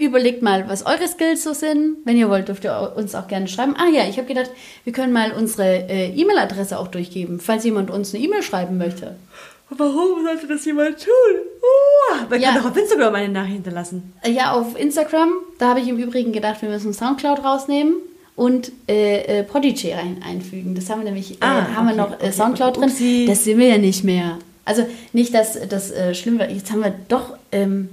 Überlegt 0.00 0.42
mal, 0.42 0.68
was 0.68 0.84
eure 0.84 1.06
Skills 1.06 1.44
so 1.44 1.52
sind. 1.52 1.98
Wenn 2.04 2.16
ihr 2.16 2.28
wollt, 2.28 2.48
dürft 2.48 2.64
ihr 2.64 2.92
uns 2.96 3.14
auch 3.14 3.28
gerne 3.28 3.46
schreiben. 3.46 3.76
Ah 3.78 3.88
ja, 3.88 4.08
ich 4.08 4.16
habe 4.18 4.26
gedacht, 4.26 4.50
wir 4.84 4.92
können 4.92 5.12
mal 5.12 5.32
unsere 5.32 5.88
äh, 5.88 6.08
E-Mail-Adresse 6.10 6.76
auch 6.78 6.88
durchgeben, 6.88 7.38
falls 7.38 7.62
jemand 7.64 7.90
uns 7.90 8.12
eine 8.12 8.24
E-Mail 8.24 8.42
schreiben 8.42 8.78
möchte. 8.78 9.14
Warum 9.70 10.24
sollte 10.24 10.48
das 10.48 10.64
jemand 10.64 10.98
tun? 10.98 11.12
Uh, 11.62 12.26
man 12.28 12.40
Ja. 12.40 12.50
kann 12.52 12.62
doch 12.62 12.70
auf 12.70 12.76
Instagram 12.76 13.14
eine 13.14 13.28
Nachricht 13.32 13.54
hinterlassen. 13.54 14.12
Äh, 14.22 14.32
Ja, 14.32 14.52
auf 14.52 14.78
Instagram, 14.78 15.32
da 15.58 15.68
habe 15.68 15.80
ich 15.80 15.88
im 15.88 15.98
Übrigen 15.98 16.32
gedacht, 16.32 16.60
wir 16.62 16.68
müssen 16.68 16.92
Soundcloud 16.92 17.44
rausnehmen 17.44 17.94
und 18.36 18.72
äh, 18.88 19.40
äh, 19.40 19.42
Podigy 19.44 19.92
rein 19.92 20.22
einfügen. 20.26 20.74
Das 20.74 20.88
haben 20.90 21.00
wir 21.00 21.04
nämlich, 21.04 21.36
Ah, 21.40 21.60
äh, 21.60 21.74
haben 21.74 21.86
wir 21.86 21.92
okay, 21.94 21.96
noch 22.02 22.10
äh, 22.12 22.14
okay, 22.24 22.32
Soundcloud 22.32 22.76
drin. 22.76 22.84
upsi. 22.84 23.24
Das 23.28 23.44
sind 23.44 23.58
wir 23.58 23.68
ja 23.68 23.78
nicht 23.78 24.04
mehr. 24.04 24.38
Also 24.64 24.86
nicht, 25.12 25.34
dass 25.34 25.58
das 25.68 25.90
äh, 25.90 26.14
schlimm 26.14 26.38
wird. 26.38 26.50
Jetzt 26.52 26.70
haben 26.70 26.82
wir 26.82 26.94
doch 27.08 27.36
ähm, 27.50 27.88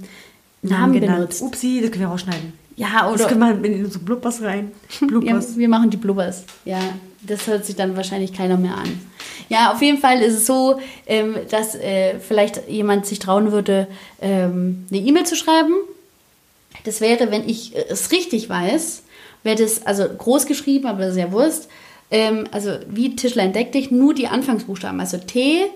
Namen 0.62 0.92
genannt. 0.94 1.16
benutzt. 1.18 1.42
Upsi, 1.42 1.80
das 1.82 1.90
können 1.90 2.04
wir 2.04 2.08
rausschneiden. 2.08 2.52
Ja, 2.76 3.02
Das 3.10 3.12
oder 3.20 3.28
können 3.28 3.62
wir 3.62 3.70
in 3.70 3.84
unsere 3.84 4.02
Blubbers 4.04 4.40
rein. 4.42 4.72
Ja, 5.00 5.06
Blubbers. 5.06 5.56
wir 5.58 5.68
machen 5.68 5.90
die 5.90 5.96
Blubbers. 5.98 6.44
Ja, 6.64 6.78
das 7.22 7.46
hört 7.46 7.66
sich 7.66 7.76
dann 7.76 7.96
wahrscheinlich 7.96 8.32
keiner 8.32 8.56
mehr 8.56 8.76
an. 8.76 9.00
Ja, 9.50 9.72
auf 9.72 9.82
jeden 9.82 9.98
Fall 9.98 10.22
ist 10.22 10.34
es 10.34 10.46
so, 10.46 10.78
ähm, 11.06 11.34
dass 11.50 11.74
äh, 11.74 12.18
vielleicht 12.20 12.68
jemand 12.68 13.04
sich 13.04 13.18
trauen 13.18 13.52
würde, 13.52 13.86
ähm, 14.22 14.86
eine 14.90 15.00
E-Mail 15.00 15.26
zu 15.26 15.36
schreiben. 15.36 15.74
Das 16.84 17.00
wäre, 17.00 17.30
wenn 17.30 17.46
ich 17.48 17.76
äh, 17.76 17.84
es 17.90 18.12
richtig 18.12 18.48
weiß, 18.48 19.02
wäre 19.42 19.56
das 19.56 19.86
also 19.86 20.04
groß 20.08 20.46
geschrieben, 20.46 20.86
aber 20.86 21.00
das 21.00 21.10
ist 21.12 21.18
ja 21.18 21.32
Wurst. 21.32 21.68
Ähm, 22.10 22.46
also 22.50 22.72
wie 22.88 23.16
Tischler 23.16 23.44
entdeck 23.44 23.72
dich, 23.72 23.90
nur 23.90 24.14
die 24.14 24.28
Anfangsbuchstaben. 24.28 25.00
Also 25.00 25.18
T, 25.18 25.66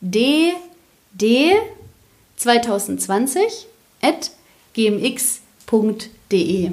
D, 0.00 0.52
d2020 1.18 3.38
at 4.02 4.30
gmx.de. 4.74 6.70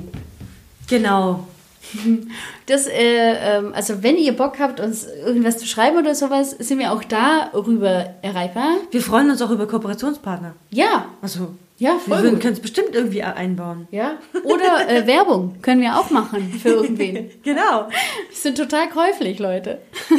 Genau. 0.87 1.47
Das, 2.67 2.87
äh, 2.87 3.57
ähm, 3.57 3.73
also 3.73 4.01
wenn 4.01 4.15
ihr 4.15 4.33
Bock 4.33 4.59
habt, 4.59 4.79
uns 4.79 5.05
irgendwas 5.05 5.57
zu 5.57 5.67
schreiben 5.67 5.97
oder 5.97 6.15
sowas, 6.15 6.51
sind 6.51 6.79
wir 6.79 6.93
auch 6.93 7.03
darüber 7.03 8.13
erreichbar. 8.21 8.77
Wir 8.91 9.01
freuen 9.01 9.29
uns 9.29 9.41
auch 9.41 9.49
über 9.49 9.67
Kooperationspartner. 9.67 10.53
Ja, 10.69 11.07
Also, 11.21 11.55
Ja, 11.81 11.99
wir 12.05 12.15
voll 12.17 12.29
gut. 12.29 12.41
können 12.41 12.53
es 12.53 12.59
bestimmt 12.59 12.93
irgendwie 12.93 13.23
einbauen. 13.23 13.87
ja. 13.91 14.13
Oder 14.43 14.87
äh, 14.87 15.07
Werbung 15.13 15.55
können 15.63 15.81
wir 15.81 15.97
auch 15.99 16.09
machen 16.11 16.53
für 16.61 16.69
irgendwen. 16.69 17.31
Genau. 17.43 17.87
Wir 18.29 18.37
sind 18.37 18.55
total 18.57 18.87
käuflich, 18.89 19.39
Leute. 19.39 19.79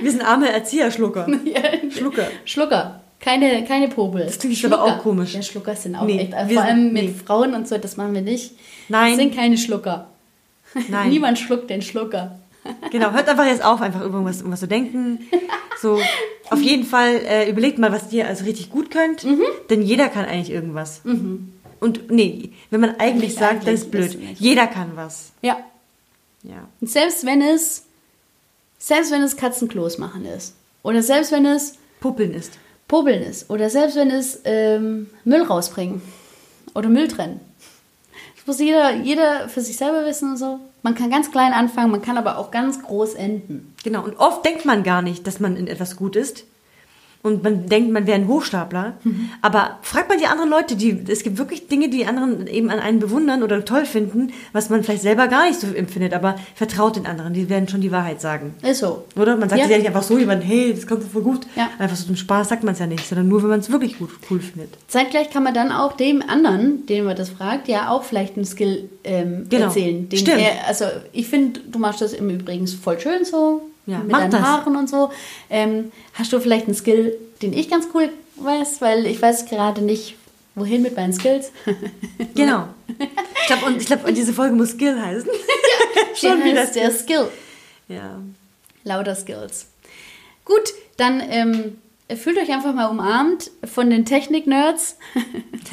Wir 0.00 0.10
sind 0.10 0.22
arme 0.22 0.48
Erzieherschlucker. 0.50 1.26
Schlucker. 1.90 2.26
Schlucker. 2.44 3.00
Keine, 3.20 3.64
keine 3.64 3.88
Popel. 3.88 4.24
Das 4.24 4.38
klingt 4.38 4.64
aber 4.64 4.82
auch 4.82 4.98
komisch. 4.98 5.34
Ja, 5.34 5.42
Schlucker 5.42 5.76
sind 5.76 5.94
auch 5.94 6.04
Nee, 6.04 6.18
echt. 6.18 6.32
wir 6.32 6.38
Vor 6.38 6.48
sind- 6.48 6.58
allem 6.58 6.92
mit 6.92 7.02
nee. 7.04 7.14
Frauen 7.24 7.54
und 7.54 7.68
so, 7.68 7.78
das 7.78 7.96
machen 7.96 8.14
wir 8.14 8.22
nicht. 8.22 8.52
Nein. 8.88 9.12
Das 9.12 9.18
sind 9.20 9.34
keine 9.36 9.56
Schlucker. 9.58 10.08
Nein. 10.88 11.10
Niemand 11.10 11.38
schluckt 11.38 11.70
den 11.70 11.82
Schlucker. 11.82 12.38
Genau, 12.90 13.10
hört 13.12 13.28
einfach 13.28 13.46
jetzt 13.46 13.64
auf, 13.64 13.80
einfach 13.80 14.00
über 14.02 14.14
irgendwas, 14.14 14.38
irgendwas 14.38 14.60
zu 14.60 14.68
denken. 14.68 15.20
So, 15.80 15.98
auf 16.50 16.60
jeden 16.60 16.84
Fall 16.84 17.16
äh, 17.24 17.50
überlegt 17.50 17.78
mal, 17.78 17.90
was 17.92 18.12
ihr 18.12 18.26
also 18.28 18.44
richtig 18.44 18.70
gut 18.70 18.90
könnt, 18.90 19.24
Mhm. 19.24 19.42
denn 19.70 19.82
jeder 19.82 20.08
kann 20.08 20.24
eigentlich 20.26 20.50
irgendwas. 20.50 21.00
Und 21.04 22.10
nee, 22.12 22.52
wenn 22.70 22.80
man 22.80 22.94
eigentlich 23.00 23.30
Nicht 23.30 23.38
sagt, 23.40 23.66
das 23.66 23.74
ist 23.74 23.90
blöd. 23.90 24.14
ist. 24.14 24.38
Jeder 24.40 24.66
kann 24.68 24.92
was. 24.94 25.32
Ja. 25.42 25.58
Ja. 26.44 26.68
Und 26.80 26.88
selbst 26.90 27.24
wenn 27.26 27.40
es, 27.42 27.84
selbst 28.78 29.10
wenn 29.10 29.22
es 29.22 29.36
Katzenklos 29.36 29.98
machen 29.98 30.24
ist. 30.24 30.54
Oder 30.84 31.02
selbst 31.02 31.32
wenn 31.32 31.46
es 31.46 31.74
Puppeln 32.00 32.32
ist. 32.34 32.52
Popeln 32.88 33.22
ist. 33.22 33.48
Oder 33.50 33.70
selbst 33.70 33.96
wenn 33.96 34.10
es 34.10 34.40
ähm, 34.44 35.08
Müll 35.24 35.42
rausbringen. 35.42 36.02
Oder 36.74 36.88
Müll 36.88 37.08
trennen. 37.08 37.40
Das 38.36 38.46
muss 38.46 38.58
jeder, 38.60 38.92
jeder 38.96 39.48
für 39.48 39.60
sich 39.60 39.76
selber 39.76 40.04
wissen 40.06 40.30
und 40.30 40.36
so. 40.36 40.58
Man 40.82 40.94
kann 40.94 41.10
ganz 41.10 41.30
klein 41.30 41.52
anfangen, 41.52 41.92
man 41.92 42.02
kann 42.02 42.18
aber 42.18 42.38
auch 42.38 42.50
ganz 42.50 42.82
groß 42.82 43.14
enden. 43.14 43.74
Genau. 43.84 44.02
Und 44.02 44.16
oft 44.18 44.44
denkt 44.44 44.64
man 44.64 44.82
gar 44.82 45.00
nicht, 45.02 45.26
dass 45.26 45.38
man 45.38 45.56
in 45.56 45.68
etwas 45.68 45.96
gut 45.96 46.16
ist. 46.16 46.44
Und 47.24 47.44
man 47.44 47.66
denkt, 47.66 47.92
man 47.92 48.06
wäre 48.08 48.18
ein 48.18 48.26
Hochstapler. 48.26 48.94
Mhm. 49.04 49.30
Aber 49.42 49.78
fragt 49.82 50.08
mal 50.08 50.18
die 50.18 50.26
anderen 50.26 50.50
Leute, 50.50 50.74
die, 50.74 51.04
es 51.08 51.22
gibt 51.22 51.38
wirklich 51.38 51.68
Dinge, 51.68 51.88
die 51.88 52.04
anderen 52.04 52.48
eben 52.48 52.68
an 52.68 52.80
einen 52.80 52.98
bewundern 52.98 53.44
oder 53.44 53.64
toll 53.64 53.86
finden, 53.86 54.32
was 54.52 54.70
man 54.70 54.82
vielleicht 54.82 55.02
selber 55.02 55.28
gar 55.28 55.46
nicht 55.46 55.60
so 55.60 55.68
empfindet. 55.68 56.14
Aber 56.14 56.34
vertraut 56.56 56.96
den 56.96 57.06
anderen, 57.06 57.32
die 57.32 57.48
werden 57.48 57.68
schon 57.68 57.80
die 57.80 57.92
Wahrheit 57.92 58.20
sagen. 58.20 58.54
Ist 58.62 58.80
so. 58.80 59.04
Oder? 59.14 59.36
Man 59.36 59.48
sagt 59.48 59.60
Ja. 59.62 59.68
ja 59.68 59.76
nicht 59.78 59.86
einfach 59.86 60.02
so 60.02 60.18
jemand, 60.18 60.42
hey, 60.44 60.74
das 60.74 60.86
kommt 60.86 61.04
voll 61.04 61.22
gut. 61.22 61.46
Ja. 61.54 61.70
Einfach 61.78 61.94
so 61.96 62.06
zum 62.06 62.16
Spaß 62.16 62.48
sagt 62.48 62.64
man 62.64 62.72
es 62.74 62.80
ja 62.80 62.86
nicht, 62.88 63.06
sondern 63.06 63.28
nur, 63.28 63.40
wenn 63.42 63.50
man 63.50 63.60
es 63.60 63.70
wirklich 63.70 63.98
gut, 64.00 64.10
cool 64.28 64.40
findet. 64.40 64.70
Zeitgleich 64.88 65.30
kann 65.30 65.44
man 65.44 65.54
dann 65.54 65.70
auch 65.70 65.92
dem 65.92 66.22
anderen, 66.22 66.86
den 66.86 67.04
man 67.04 67.14
das 67.16 67.30
fragt, 67.30 67.68
ja 67.68 67.88
auch 67.90 68.02
vielleicht 68.02 68.34
einen 68.36 68.46
Skill 68.46 68.88
ähm, 69.04 69.46
Genau. 69.48 69.66
erzählen. 69.66 70.08
Den 70.08 70.18
Stimmt. 70.18 70.40
Er, 70.40 70.66
also 70.66 70.86
ich 71.12 71.28
finde, 71.28 71.60
du 71.70 71.78
machst 71.78 72.00
das 72.00 72.14
im 72.14 72.28
Übrigen 72.30 72.66
voll 72.66 72.98
schön 72.98 73.24
so. 73.24 73.62
Ja, 73.86 73.98
mit 73.98 74.12
deinen 74.12 74.30
das. 74.30 74.40
Haaren 74.42 74.76
und 74.76 74.88
so. 74.88 75.10
Ähm, 75.50 75.90
hast 76.14 76.32
du 76.32 76.40
vielleicht 76.40 76.66
einen 76.66 76.74
Skill, 76.74 77.18
den 77.42 77.52
ich 77.52 77.68
ganz 77.68 77.88
cool 77.94 78.10
weiß, 78.36 78.80
weil 78.80 79.06
ich 79.06 79.20
weiß 79.20 79.46
gerade 79.46 79.82
nicht, 79.82 80.16
wohin 80.54 80.82
mit 80.82 80.96
meinen 80.96 81.12
Skills. 81.12 81.50
Genau. 82.34 82.68
Ich 82.98 83.46
glaube, 83.46 83.66
und 83.66 83.80
ich 83.80 83.86
glaube, 83.86 84.12
diese 84.12 84.32
Folge 84.32 84.54
muss 84.54 84.70
Skill 84.70 85.00
heißen. 85.00 85.28
Schon 86.14 86.30
Schon 86.30 86.44
wieder 86.44 86.60
heißt 86.60 86.76
der 86.76 86.90
Skill. 86.92 87.28
Ja. 87.88 88.20
Lauter 88.84 89.14
Skills. 89.14 89.66
Gut, 90.44 90.72
dann 90.96 91.22
ähm, 91.28 91.76
fühlt 92.16 92.38
euch 92.38 92.50
einfach 92.52 92.74
mal 92.74 92.86
umarmt 92.86 93.50
von 93.64 93.90
den 93.90 94.04
Technik-Nerds. 94.04 94.96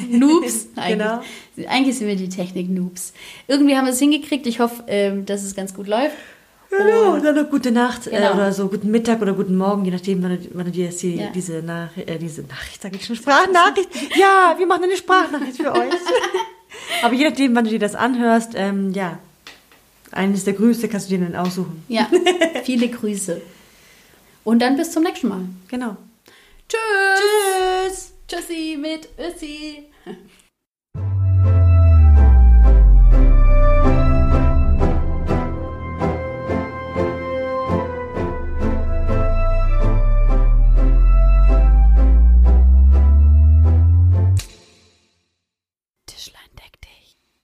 Noobs. 0.08 0.68
Eigentlich, 0.76 0.98
Genau. 0.98 1.22
eigentlich 1.68 1.98
sind 1.98 2.08
wir 2.08 2.16
die 2.16 2.28
Technik-Noobs. 2.28 3.12
Irgendwie 3.48 3.76
haben 3.76 3.86
wir 3.86 3.92
es 3.92 3.98
hingekriegt. 3.98 4.46
Ich 4.46 4.60
hoffe, 4.60 4.84
ähm, 4.86 5.26
dass 5.26 5.42
es 5.44 5.54
ganz 5.54 5.74
gut 5.74 5.86
läuft. 5.86 6.16
Genau, 6.70 7.14
und 7.14 7.24
dann 7.24 7.34
noch 7.34 7.50
gute 7.50 7.72
Nacht 7.72 8.06
äh, 8.06 8.10
Genau. 8.10 8.34
oder 8.34 8.52
so 8.52 8.68
guten 8.68 8.90
Mittag 8.90 9.20
oder 9.20 9.32
guten 9.32 9.56
Morgen, 9.56 9.84
je 9.84 9.90
nachdem, 9.90 10.22
wann 10.22 10.40
du, 10.40 10.48
wann 10.54 10.66
du 10.66 10.70
dir 10.70 10.84
jetzt 10.86 11.02
die, 11.02 11.16
Ja. 11.16 11.30
diese, 11.34 11.62
Nach 11.62 11.88
äh, 11.96 12.16
diese 12.18 12.42
Nachricht, 12.42 12.80
sag 12.80 12.94
ich 12.94 13.04
schon, 13.04 13.16
Sprachnachricht. 13.16 13.88
ja, 14.16 14.54
wir 14.56 14.66
machen 14.66 14.84
eine 14.84 14.96
Sprachnachricht 14.96 15.56
für 15.56 15.72
euch. 15.72 15.92
Aber 17.02 17.14
je 17.14 17.28
nachdem, 17.28 17.54
wann 17.56 17.64
du 17.64 17.70
dir 17.70 17.78
das 17.80 17.94
anhörst, 17.96 18.52
ähm, 18.54 18.92
ja, 18.92 19.18
eines 20.12 20.44
der 20.44 20.54
Grüße 20.54 20.88
kannst 20.88 21.10
du 21.10 21.16
dir 21.18 21.24
dann 21.26 21.36
aussuchen. 21.36 21.82
Ja, 21.88 22.08
viele 22.64 22.88
Grüße. 22.88 23.40
Und 24.44 24.60
dann 24.60 24.76
bis 24.76 24.92
zum 24.92 25.02
nächsten 25.02 25.28
Mal. 25.28 25.40
Genau. 25.68 25.96
Tschüss. 26.68 28.12
Tschüss. 28.28 28.42
Tschüssi 28.46 28.78
mit 28.80 29.08
Össi. 29.18 29.84